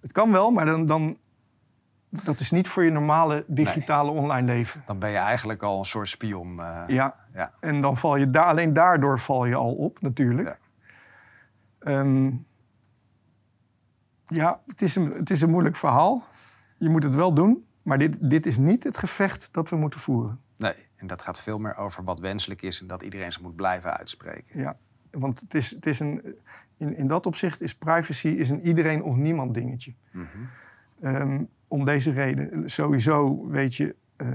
Het 0.00 0.12
kan 0.12 0.32
wel, 0.32 0.50
maar 0.50 0.66
dan, 0.66 0.86
dan 0.86 1.16
dat 2.12 2.40
is 2.40 2.50
niet 2.50 2.68
voor 2.68 2.84
je 2.84 2.90
normale 2.90 3.44
digitale 3.46 4.10
online 4.10 4.46
leven. 4.46 4.82
Dan 4.86 4.98
ben 4.98 5.10
je 5.10 5.16
eigenlijk 5.16 5.62
al 5.62 5.78
een 5.78 5.84
soort 5.84 6.08
spion. 6.08 6.56
Uh, 6.56 6.84
ja. 6.86 7.16
ja, 7.34 7.52
en 7.60 7.80
dan 7.80 7.96
val 7.96 8.16
je 8.16 8.30
daar, 8.30 8.44
alleen 8.44 8.72
daardoor 8.72 9.18
val 9.18 9.44
je 9.44 9.54
al 9.54 9.74
op, 9.74 10.00
natuurlijk. 10.00 10.58
Ja, 11.80 11.98
um, 12.00 12.46
ja 14.24 14.60
het, 14.66 14.82
is 14.82 14.96
een, 14.96 15.08
het 15.10 15.30
is 15.30 15.40
een 15.40 15.50
moeilijk 15.50 15.76
verhaal. 15.76 16.24
Je 16.78 16.88
moet 16.88 17.02
het 17.02 17.14
wel 17.14 17.34
doen, 17.34 17.66
maar 17.82 17.98
dit, 17.98 18.30
dit 18.30 18.46
is 18.46 18.56
niet 18.56 18.84
het 18.84 18.96
gevecht 18.96 19.48
dat 19.52 19.68
we 19.68 19.76
moeten 19.76 20.00
voeren. 20.00 20.40
Nee, 20.56 20.74
en 20.96 21.06
dat 21.06 21.22
gaat 21.22 21.42
veel 21.42 21.58
meer 21.58 21.76
over 21.76 22.04
wat 22.04 22.20
wenselijk 22.20 22.62
is 22.62 22.80
en 22.80 22.86
dat 22.86 23.02
iedereen 23.02 23.32
ze 23.32 23.42
moet 23.42 23.56
blijven 23.56 23.96
uitspreken. 23.96 24.60
Ja, 24.60 24.76
want 25.10 25.40
het 25.40 25.54
is, 25.54 25.70
het 25.70 25.86
is 25.86 26.00
een, 26.00 26.38
in, 26.76 26.96
in 26.96 27.06
dat 27.06 27.26
opzicht 27.26 27.62
is 27.62 27.74
privacy 27.74 28.28
is 28.28 28.48
een 28.48 28.66
iedereen 28.66 29.02
of 29.02 29.16
niemand 29.16 29.54
dingetje. 29.54 29.94
Mm 30.10 30.28
-hmm 30.32 30.48
om 31.72 31.84
deze 31.84 32.10
reden. 32.10 32.70
Sowieso 32.70 33.46
weet 33.48 33.74
je, 33.74 33.96
uh, 34.16 34.28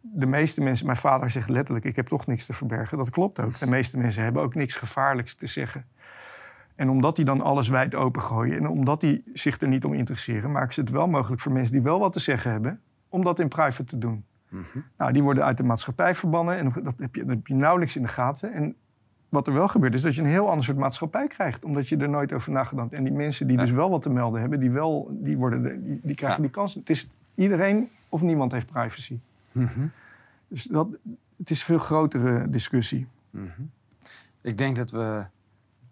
de 0.00 0.26
meeste 0.26 0.60
mensen, 0.60 0.86
mijn 0.86 0.98
vader 0.98 1.30
zegt 1.30 1.48
letterlijk: 1.48 1.84
Ik 1.84 1.96
heb 1.96 2.06
toch 2.06 2.26
niks 2.26 2.46
te 2.46 2.52
verbergen. 2.52 2.98
Dat 2.98 3.10
klopt 3.10 3.40
ook. 3.40 3.58
De 3.58 3.66
meeste 3.66 3.96
mensen 3.96 4.22
hebben 4.22 4.42
ook 4.42 4.54
niks 4.54 4.74
gevaarlijks 4.74 5.34
te 5.34 5.46
zeggen. 5.46 5.86
En 6.74 6.88
omdat 6.88 7.16
die 7.16 7.24
dan 7.24 7.40
alles 7.40 7.68
wijd 7.68 7.94
open 7.94 8.22
gooien 8.22 8.56
en 8.56 8.68
omdat 8.68 9.00
die 9.00 9.22
zich 9.32 9.60
er 9.60 9.68
niet 9.68 9.84
om 9.84 9.92
interesseren, 9.92 10.50
maken 10.50 10.74
ze 10.74 10.80
het 10.80 10.90
wel 10.90 11.08
mogelijk 11.08 11.42
voor 11.42 11.52
mensen 11.52 11.72
die 11.72 11.82
wel 11.82 11.98
wat 11.98 12.12
te 12.12 12.20
zeggen 12.20 12.50
hebben, 12.50 12.80
om 13.08 13.24
dat 13.24 13.38
in 13.38 13.48
private 13.48 13.84
te 13.84 13.98
doen. 13.98 14.24
Mm 14.48 14.64
-hmm. 14.72 14.84
Nou, 14.98 15.12
die 15.12 15.22
worden 15.22 15.44
uit 15.44 15.56
de 15.56 15.64
maatschappij 15.64 16.14
verbannen 16.14 16.56
en 16.56 16.72
dat 16.82 16.94
heb, 16.98 17.14
je, 17.14 17.24
dat 17.24 17.36
heb 17.36 17.46
je 17.46 17.54
nauwelijks 17.54 17.96
in 17.96 18.02
de 18.02 18.08
gaten. 18.08 18.52
En 18.52 18.76
wat 19.34 19.46
er 19.46 19.52
wel 19.52 19.68
gebeurt, 19.68 19.94
is 19.94 20.02
dat 20.02 20.14
je 20.14 20.20
een 20.20 20.26
heel 20.26 20.48
ander 20.48 20.64
soort 20.64 20.76
maatschappij 20.76 21.26
krijgt. 21.26 21.64
Omdat 21.64 21.88
je 21.88 21.96
er 21.96 22.08
nooit 22.08 22.32
over 22.32 22.52
nagedacht 22.52 22.92
En 22.92 23.04
die 23.04 23.12
mensen 23.12 23.46
die 23.46 23.56
dus 23.56 23.70
wel 23.70 23.90
wat 23.90 24.02
te 24.02 24.10
melden 24.10 24.40
hebben, 24.40 24.60
die, 24.60 24.70
wel, 24.70 25.08
die, 25.10 25.36
worden 25.36 25.84
die, 25.84 26.00
die 26.02 26.14
krijgen 26.14 26.42
die 26.42 26.50
kans. 26.50 26.74
Het 26.74 26.90
is 26.90 27.08
iedereen 27.34 27.90
of 28.08 28.22
niemand 28.22 28.52
heeft 28.52 28.66
privacy. 28.66 29.18
Mm 29.52 29.90
Dus 30.48 30.64
dat, 30.64 30.88
het 31.36 31.50
is 31.50 31.58
een 31.60 31.66
veel 31.66 31.78
grotere 31.78 32.50
discussie. 32.50 33.06
Mm 33.30 33.70
Ik 34.40 34.58
denk 34.58 34.76
dat 34.76 34.90
we 34.90 35.24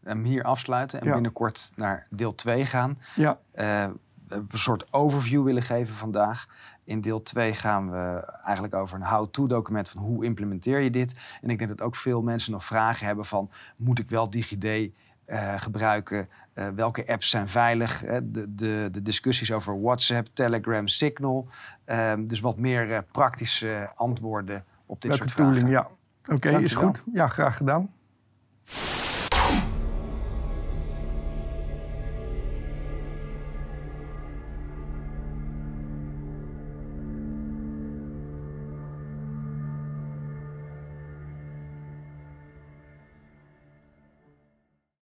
hem 0.03 0.25
hier 0.25 0.43
afsluiten 0.43 1.01
en 1.01 1.13
binnenkort 1.13 1.73
naar 1.77 2.07
deel 2.11 2.35
2 2.35 2.67
gaan. 2.67 2.99
Ja. 3.15 3.39
Uh, 3.55 3.87
een 4.33 4.49
soort 4.53 4.93
overview 4.93 5.45
willen 5.45 5.63
geven 5.63 5.95
vandaag. 5.95 6.47
In 6.85 7.01
deel 7.01 7.23
2 7.23 7.55
gaan 7.55 7.91
we 7.91 8.33
eigenlijk 8.45 8.75
over 8.75 8.97
een 8.97 9.07
how-to 9.07 9.47
document 9.47 9.89
van 9.89 10.03
hoe 10.03 10.25
implementeer 10.25 10.81
je 10.81 10.91
dit. 10.91 11.15
En 11.41 11.51
ik 11.51 11.59
denk 11.59 11.71
dat 11.71 11.83
ook 11.83 11.97
veel 11.97 12.23
mensen 12.23 12.53
nog 12.53 12.65
vragen 12.65 13.07
hebben 13.07 13.25
van 13.25 13.51
moet 13.77 13.99
ik 13.99 14.09
wel 14.09 14.31
DigiD 14.31 14.93
eh, 15.25 15.61
gebruiken? 15.61 16.29
Eh, 16.53 16.69
welke 16.69 17.09
apps 17.09 17.31
zijn 17.31 17.49
veilig? 17.49 18.05
Eh, 18.05 18.19
de, 18.23 18.55
de, 18.55 18.89
de, 18.93 19.03
discussies 19.03 19.53
over 19.53 19.81
WhatsApp, 19.81 20.29
Telegram, 20.33 20.89
Signal. 20.89 21.49
Ehm, 21.85 22.27
dus 22.27 22.41
wat 22.41 22.59
meer 22.59 23.05
praktische 23.13 23.93
antwoorden 23.95 24.65
op 24.87 25.01
dit 25.01 25.11
welke 25.11 25.29
soort 25.29 25.37
tooling, 25.37 25.69
vragen. 25.69 25.91
Ja, 26.27 26.35
oké, 26.35 26.59
is 26.59 26.75
goed. 26.75 27.03
Ja, 27.13 27.27
graag 27.27 27.57
gedaan. 27.57 27.91